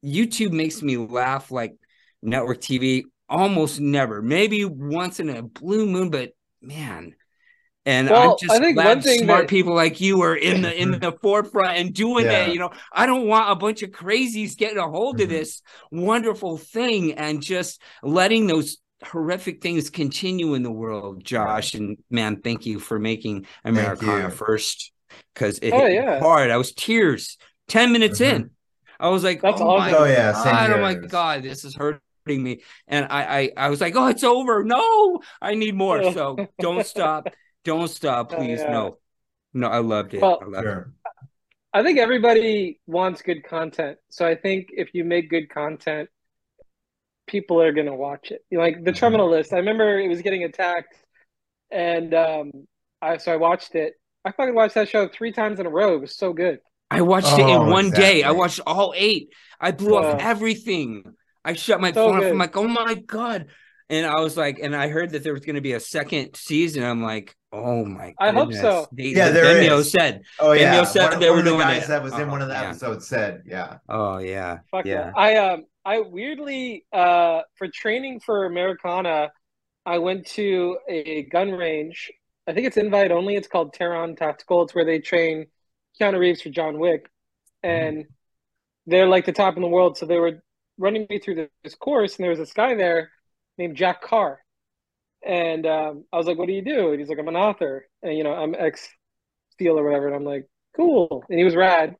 YouTube 0.03 0.51
makes 0.53 0.81
me 0.81 0.97
laugh 0.97 1.51
like 1.51 1.75
network 2.23 2.61
TV 2.61 3.03
almost 3.29 3.79
never. 3.79 4.21
Maybe 4.21 4.65
once 4.65 5.19
in 5.19 5.29
a 5.29 5.41
blue 5.43 5.85
moon, 5.85 6.09
but 6.09 6.31
man. 6.61 7.15
And 7.85 8.09
Well, 8.09 8.31
I'm 8.31 8.37
just 8.41 8.51
I 8.53 8.59
think 8.59 8.75
glad 8.75 8.87
one 8.97 9.01
thing 9.01 9.23
smart 9.23 9.43
that- 9.43 9.49
people 9.49 9.73
like 9.73 10.01
you 10.01 10.21
are 10.23 10.35
in 10.35 10.61
the 10.61 10.75
in 10.81 10.91
the 10.99 11.13
forefront 11.21 11.77
and 11.77 11.93
doing 11.93 12.25
Yeah. 12.25 12.45
that. 12.45 12.53
You 12.53 12.59
know, 12.59 12.71
I 12.91 13.05
don't 13.05 13.27
want 13.27 13.49
a 13.49 13.55
bunch 13.55 13.81
of 13.81 13.91
crazies 13.91 14.57
getting 14.57 14.77
a 14.77 14.89
hold 14.89 15.21
of 15.21 15.27
Mhm. 15.27 15.31
this 15.31 15.61
wonderful 15.91 16.57
thing 16.57 17.13
and 17.13 17.41
just 17.41 17.81
letting 18.03 18.47
those 18.47 18.77
horrific 19.05 19.61
things 19.61 19.89
continue 19.89 20.53
in 20.53 20.63
the 20.63 20.71
world, 20.71 21.23
Josh. 21.23 21.75
And 21.75 21.97
man, 22.09 22.41
thank 22.41 22.65
you 22.65 22.79
for 22.79 22.99
making 22.99 23.45
Americana 23.63 24.31
first 24.31 24.91
because 25.33 25.59
it 25.59 25.71
Oh, 25.71 25.85
hit 25.85 25.93
yeah. 25.93 26.19
hard. 26.19 26.49
I 26.51 26.57
was 26.57 26.73
tears 26.73 27.37
10 27.69 27.93
minutes 27.93 28.19
Mhm. 28.19 28.33
in. 28.35 28.49
I 28.99 29.09
was 29.09 29.23
like, 29.23 29.41
That's 29.41 29.61
oh 29.61 29.77
my. 29.77 29.93
Oh 29.93 30.03
yeah. 30.05 30.33
Same 30.33 30.51
God, 30.51 30.71
oh 30.71 30.81
my. 30.81 30.93
God, 30.95 31.43
this 31.43 31.63
is 31.63 31.75
hurting 31.75 32.01
me. 32.35 32.61
And 32.87 33.05
I, 33.09 33.39
I, 33.39 33.51
I 33.57 33.69
was 33.69 33.79
like, 33.81 33.95
oh, 33.95 34.07
it's 34.07 34.23
over. 34.23 34.63
No, 34.63 35.21
I 35.41 35.55
need 35.55 35.75
more. 35.75 36.03
So 36.03 36.37
don't 36.59 36.83
stop. 36.85 37.33
Don't 37.63 37.87
stop, 37.89 38.31
Oh, 38.31 38.37
please. 38.37 38.59
yeah. 38.59 38.71
No, 38.71 38.97
no, 39.53 39.67
I 39.67 39.79
loved 39.79 40.13
it. 40.13 40.21
Well, 40.21 40.39
I 40.41 40.45
loved 40.45 40.67
it. 40.67 40.85
I 41.73 41.83
think 41.83 41.99
everybody 41.99 42.79
wants 42.87 43.21
good 43.21 43.43
content. 43.43 43.97
So 44.09 44.25
I 44.25 44.35
think 44.35 44.69
if 44.71 44.93
you 44.93 45.03
make 45.03 45.29
good 45.29 45.49
content, 45.49 46.09
people 47.27 47.61
are 47.61 47.71
gonna 47.73 47.95
watch 47.95 48.31
it. 48.31 48.43
You 48.49 48.57
know, 48.57 48.63
like 48.63 48.83
the 48.83 48.91
Mhm. 48.91 48.95
terminal 48.95 49.29
list. 49.29 49.53
I 49.53 49.57
remember 49.57 49.99
it 49.99 50.07
was 50.07 50.21
getting 50.21 50.43
attacked 50.43 50.95
and 51.71 52.13
um 52.13 52.51
I 53.01 53.17
so 53.17 53.33
I 53.33 53.37
watched 53.37 53.75
it. 53.75 53.93
I 54.25 54.31
fucking 54.31 54.55
watched 54.55 54.75
that 54.75 54.89
show 54.89 55.07
three 55.07 55.31
times 55.31 55.59
in 55.59 55.65
a 55.65 55.69
row. 55.69 55.95
It 55.95 56.01
was 56.01 56.15
so 56.15 56.33
good. 56.33 56.59
I 56.89 57.01
watched 57.01 57.37
it 57.37 57.47
in 57.49 57.59
Oh, 57.61 57.69
one 57.69 57.91
day. 57.91 58.23
I 58.23 58.31
watched 58.31 58.61
all 58.65 58.93
eight. 58.95 59.29
I 59.59 59.71
blew 59.71 59.95
off 59.97 60.15
everything. 60.19 61.03
I 61.47 61.53
shut 61.53 61.81
my 61.81 61.93
So 61.93 62.03
phone 62.03 62.17
off. 62.17 62.31
I'm 62.31 62.37
like, 62.37 62.57
oh 62.57 62.67
my 62.67 62.95
God. 62.95 63.47
and 63.89 64.05
I 64.05 64.19
was 64.21 64.37
like, 64.37 64.59
and 64.59 64.75
I 64.75 64.89
heard 64.89 65.11
that 65.11 65.23
there 65.23 65.33
was 65.33 65.45
going 65.45 65.55
to 65.55 65.61
be 65.61 65.73
a 65.73 65.79
second 65.79 66.35
season. 66.35 66.83
I'm 66.83 67.01
like, 67.03 67.35
oh 67.51 67.85
my! 67.85 68.07
God. 68.07 68.15
I 68.19 68.31
hope 68.31 68.53
so. 68.53 68.87
They, 68.91 69.15
Yeah, 69.15 69.29
there 69.31 69.45
Benio 69.45 69.79
is. 69.79 69.91
said, 69.91 70.23
Oh 70.39 70.53
Daniel 70.53 70.83
yeah, 70.83 70.83
said 70.85 71.09
one, 71.11 71.19
they 71.19 71.29
one 71.29 71.37
were 71.37 71.39
of 71.39 71.45
the 71.45 71.51
doing 71.51 71.61
guys 71.61 71.83
it. 71.83 71.87
that 71.87 72.03
was 72.03 72.17
in 72.17 72.29
Oh, 72.29 72.31
one 72.31 72.41
of 72.41 72.49
the 72.49 72.55
yeah. 72.59 72.69
episodes 72.69 73.07
said, 73.07 73.43
yeah. 73.45 73.77
"Oh 73.89 74.17
yeah, 74.19 74.59
Fuck 74.71 74.85
yeah." 74.85 74.93
yeah. 74.93 75.11
I 75.15 75.35
um 75.37 75.65
I 75.85 76.01
weirdly 76.01 76.85
uh 76.91 77.41
for 77.57 77.67
training 77.69 78.19
for 78.19 78.45
Americana, 78.45 79.31
I 79.85 79.99
went 79.99 80.27
to 80.31 80.79
a 80.89 81.23
gun 81.23 81.51
range. 81.51 82.11
I 82.47 82.53
think 82.53 82.67
it's 82.67 82.77
invite 82.77 83.11
only. 83.11 83.35
It's 83.35 83.47
called 83.47 83.73
Taran 83.75 84.17
Tactical. 84.17 84.63
It's 84.63 84.75
where 84.75 84.85
they 84.85 84.99
train 84.99 85.47
Keanu 85.99 86.19
Reeves 86.19 86.41
for 86.41 86.49
John 86.49 86.79
Wick, 86.79 87.09
and 87.63 88.05
they're 88.87 89.07
like 89.07 89.25
the 89.25 89.33
top 89.33 89.55
in 89.57 89.61
the 89.61 89.67
world. 89.69 89.97
So 89.97 90.05
they 90.05 90.19
were 90.19 90.43
running 90.77 91.07
me 91.09 91.19
through 91.19 91.47
this 91.63 91.75
course, 91.75 92.15
and 92.15 92.23
there 92.23 92.29
was 92.31 92.39
this 92.39 92.53
guy 92.53 92.75
there 92.75 93.11
named 93.57 93.75
Jack 93.75 94.01
Carr, 94.01 94.39
and 95.25 95.65
um, 95.65 96.05
I 96.11 96.17
was 96.17 96.27
like, 96.27 96.37
"What 96.37 96.47
do 96.47 96.53
you 96.53 96.61
do?" 96.61 96.91
And 96.91 96.99
he's 96.99 97.09
like, 97.09 97.19
"I'm 97.19 97.27
an 97.27 97.35
author, 97.35 97.87
and 98.03 98.17
you 98.17 98.23
know, 98.23 98.33
I'm 98.33 98.55
ex 98.55 98.87
SEAL 99.59 99.77
or 99.79 99.83
whatever." 99.83 100.07
And 100.07 100.15
I'm 100.15 100.23
like, 100.25 100.47
"Cool," 100.75 101.23
and 101.29 101.37
he 101.37 101.45
was 101.45 101.55
rad. 101.55 101.95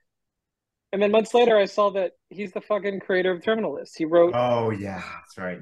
And 0.94 1.02
then 1.02 1.12
months 1.12 1.34
later, 1.34 1.58
I 1.58 1.66
saw 1.66 1.92
that 1.92 2.14
he's 2.30 2.54
the 2.54 2.62
fucking 2.62 3.02
creator 3.02 3.32
of 3.32 3.44
Terminal 3.44 3.74
List. 3.76 3.98
He 3.98 4.06
wrote. 4.06 4.34
Oh 4.34 4.70
yeah, 4.72 5.02
that's 5.02 5.38
right. 5.38 5.60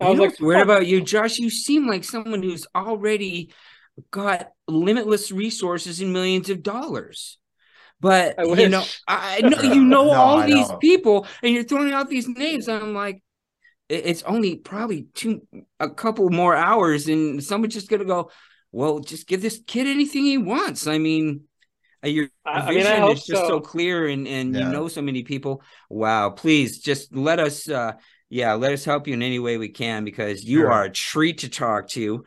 I 0.00 0.04
You 0.04 0.10
was 0.10 0.16
know 0.18 0.22
like, 0.24 0.30
what's 0.30 0.40
weird 0.40 0.60
about 0.62 0.86
you, 0.86 1.00
Josh? 1.00 1.38
You 1.38 1.50
seem 1.50 1.86
like 1.86 2.04
someone 2.04 2.42
who's 2.42 2.66
already 2.74 3.52
got 4.10 4.50
limitless 4.68 5.30
resources 5.32 6.00
and 6.00 6.12
millions 6.12 6.50
of 6.50 6.62
dollars. 6.62 7.38
But 8.00 8.38
I 8.38 8.44
you 8.44 8.68
know. 8.68 8.84
I 9.06 9.38
I 9.38 9.40
know 9.48 9.62
you 9.62 9.82
know 9.84 10.10
No, 10.10 10.20
all 10.20 10.38
I 10.38 10.46
these 10.46 10.68
know. 10.68 10.76
people, 10.78 11.26
and 11.42 11.54
you're 11.54 11.64
throwing 11.64 11.92
out 11.92 12.08
these 12.10 12.28
names. 12.28 12.68
And 12.68 12.82
I'm 12.82 12.94
like, 12.94 13.22
it's 13.88 14.22
only 14.24 14.56
probably 14.56 15.06
two, 15.14 15.46
a 15.80 15.88
couple 15.90 16.30
more 16.30 16.54
hours, 16.56 17.08
and 17.08 17.42
someone's 17.42 17.74
just 17.74 17.88
gonna 17.88 18.04
go, 18.04 18.30
well, 18.72 19.00
just 19.00 19.26
give 19.26 19.42
this 19.42 19.60
kid 19.66 19.86
anything 19.86 20.24
he 20.24 20.38
wants. 20.38 20.86
I 20.86 20.98
mean, 20.98 21.44
uh, 22.04 22.08
your 22.08 22.28
I, 22.44 22.60
I 22.70 22.72
vision 22.72 22.74
mean, 22.74 22.86
I 22.86 22.96
hope 22.96 23.18
is 23.18 23.24
just 23.24 23.46
so. 23.46 23.46
so. 23.46 23.60
clear, 23.60 24.06
and 24.08 24.26
and 24.26 24.56
you 24.56 24.64
know 24.64 24.88
so 24.88 25.02
many 25.02 25.22
people. 25.22 25.62
Wow, 25.90 26.30
please 26.30 26.78
just 26.80 27.14
let 27.14 27.38
us. 27.40 27.68
uh 27.68 27.94
yeah, 28.30 28.54
let 28.54 28.72
us 28.72 28.84
help 28.84 29.06
you 29.06 29.14
in 29.14 29.22
any 29.22 29.38
way 29.38 29.58
we 29.58 29.68
can 29.68 30.04
because 30.04 30.42
you 30.42 30.62
Sure. 30.62 30.70
are 30.70 30.84
a 30.84 30.90
treat 30.90 31.38
to 31.40 31.48
talk 31.48 31.88
to. 31.90 32.24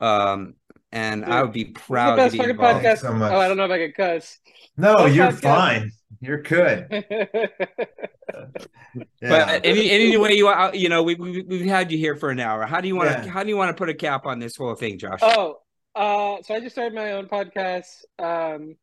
Um, 0.00 0.54
and 0.92 1.24
I 1.24 1.42
would 1.42 1.52
be 1.52 1.64
proud 1.66 2.12
the 2.12 2.16
to 2.16 2.22
best 2.24 2.32
be 2.32 2.38
fucking 2.38 2.50
involved. 2.52 2.84
podcast. 2.84 2.98
so 2.98 3.12
much. 3.12 3.32
oh, 3.32 3.38
I 3.38 3.48
don't 3.48 3.56
know 3.56 3.64
if 3.64 3.70
I 3.70 3.78
could 3.78 3.94
cuss. 3.94 4.38
No, 4.76 4.96
Best 5.04 5.14
you're 5.14 5.26
podcast. 5.28 5.40
fine. 5.40 5.92
You're 6.20 6.42
good. 6.42 6.88
But 8.94 9.08
Yeah. 9.22 9.60
any 9.64 9.90
any 9.90 10.16
way 10.16 10.34
you 10.34 10.48
uh, 10.48 10.70
you 10.74 10.88
know 10.88 11.02
we, 11.02 11.14
we 11.14 11.42
we've 11.42 11.66
had 11.66 11.90
you 11.90 11.98
here 11.98 12.14
for 12.16 12.30
an 12.30 12.40
hour. 12.40 12.66
How 12.66 12.80
do 12.80 12.88
you 12.88 12.96
want 12.96 13.08
to 13.10 13.24
Yeah. 13.24 13.30
how 13.30 13.42
do 13.42 13.48
you 13.48 13.56
want 13.56 13.70
to 13.70 13.74
put 13.74 13.88
a 13.88 13.94
cap 13.94 14.26
on 14.26 14.38
this 14.38 14.56
whole 14.56 14.74
thing, 14.74 14.98
Josh? 14.98 15.18
oh, 15.22 15.58
uh, 15.94 16.42
so 16.42 16.54
I 16.54 16.60
just 16.60 16.74
started 16.74 16.94
my 16.94 17.12
own 17.12 17.26
podcast. 17.26 18.04
Um, 18.18 18.76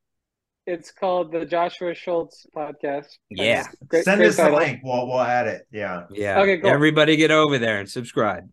it's 0.65 0.91
called 0.91 1.31
the 1.31 1.45
Joshua 1.45 1.93
Schultz 1.93 2.45
Podcast. 2.55 3.07
Yeah. 3.29 3.67
Great- 3.87 4.03
Send 4.05 4.19
great 4.19 4.29
us 4.29 4.37
the 4.37 4.49
link. 4.51 4.81
We'll 4.83 5.07
we'll 5.07 5.21
add 5.21 5.47
it. 5.47 5.67
Yeah. 5.71 6.03
yeah. 6.11 6.39
Okay, 6.41 6.57
cool. 6.59 6.69
Everybody 6.69 7.15
get 7.15 7.31
over 7.31 7.57
there 7.59 7.79
and 7.79 7.89
subscribe. 7.89 8.49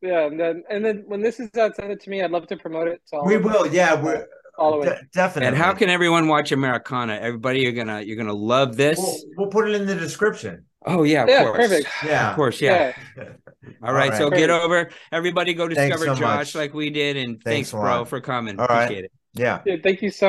Yeah, 0.00 0.26
and 0.26 0.38
then 0.38 0.62
and 0.70 0.84
then 0.84 1.04
when 1.06 1.20
this 1.22 1.40
is 1.40 1.50
out, 1.56 1.74
send 1.76 1.90
it 1.90 2.00
to 2.02 2.10
me. 2.10 2.22
I'd 2.22 2.30
love 2.30 2.46
to 2.48 2.56
promote 2.56 2.88
it. 2.88 3.00
So 3.04 3.24
We 3.24 3.36
will. 3.36 3.66
Yeah, 3.66 4.00
we're 4.00 4.26
all 4.56 4.72
the 4.72 4.78
way. 4.78 4.86
de- 4.86 5.00
definitely. 5.12 5.48
And 5.48 5.56
how 5.56 5.72
can 5.72 5.88
everyone 5.90 6.28
watch 6.28 6.52
Americana? 6.52 7.14
Everybody, 7.20 7.60
you're 7.60 7.72
gonna 7.72 8.02
you're 8.02 8.16
gonna 8.16 8.32
love 8.32 8.76
this. 8.76 8.98
we'll, 8.98 9.16
we'll 9.36 9.48
put 9.50 9.68
it 9.68 9.74
in 9.74 9.86
the 9.86 9.94
description? 9.96 10.64
oh 10.86 11.02
yeah, 11.02 11.24
of 11.24 11.28
Yeah, 11.28 11.44
course. 11.44 11.56
perfect. 11.56 11.88
Yeah. 12.04 12.30
Of 12.30 12.36
course, 12.36 12.60
yeah. 12.60 12.92
All 13.82 13.92
right, 13.92 14.12
so 14.14 14.30
Perfect. 14.30 14.36
get 14.38 14.50
over. 14.50 14.88
Everybody 15.12 15.52
go 15.52 15.68
discover 15.68 16.06
so 16.06 16.14
Josh 16.14 16.20
much. 16.20 16.54
like 16.54 16.72
we 16.74 16.88
did, 16.90 17.16
and 17.16 17.42
Thanks 17.42 17.70
thanks, 17.70 17.72
bro, 17.72 18.04
for 18.04 18.20
coming. 18.20 18.58
All 18.58 18.66
right. 18.66 18.84
Appreciate 18.84 19.04
it. 19.06 19.12
Yeah. 19.34 19.60
Dude, 19.66 19.82
thank 19.82 20.00
you 20.00 20.10
so 20.10 20.26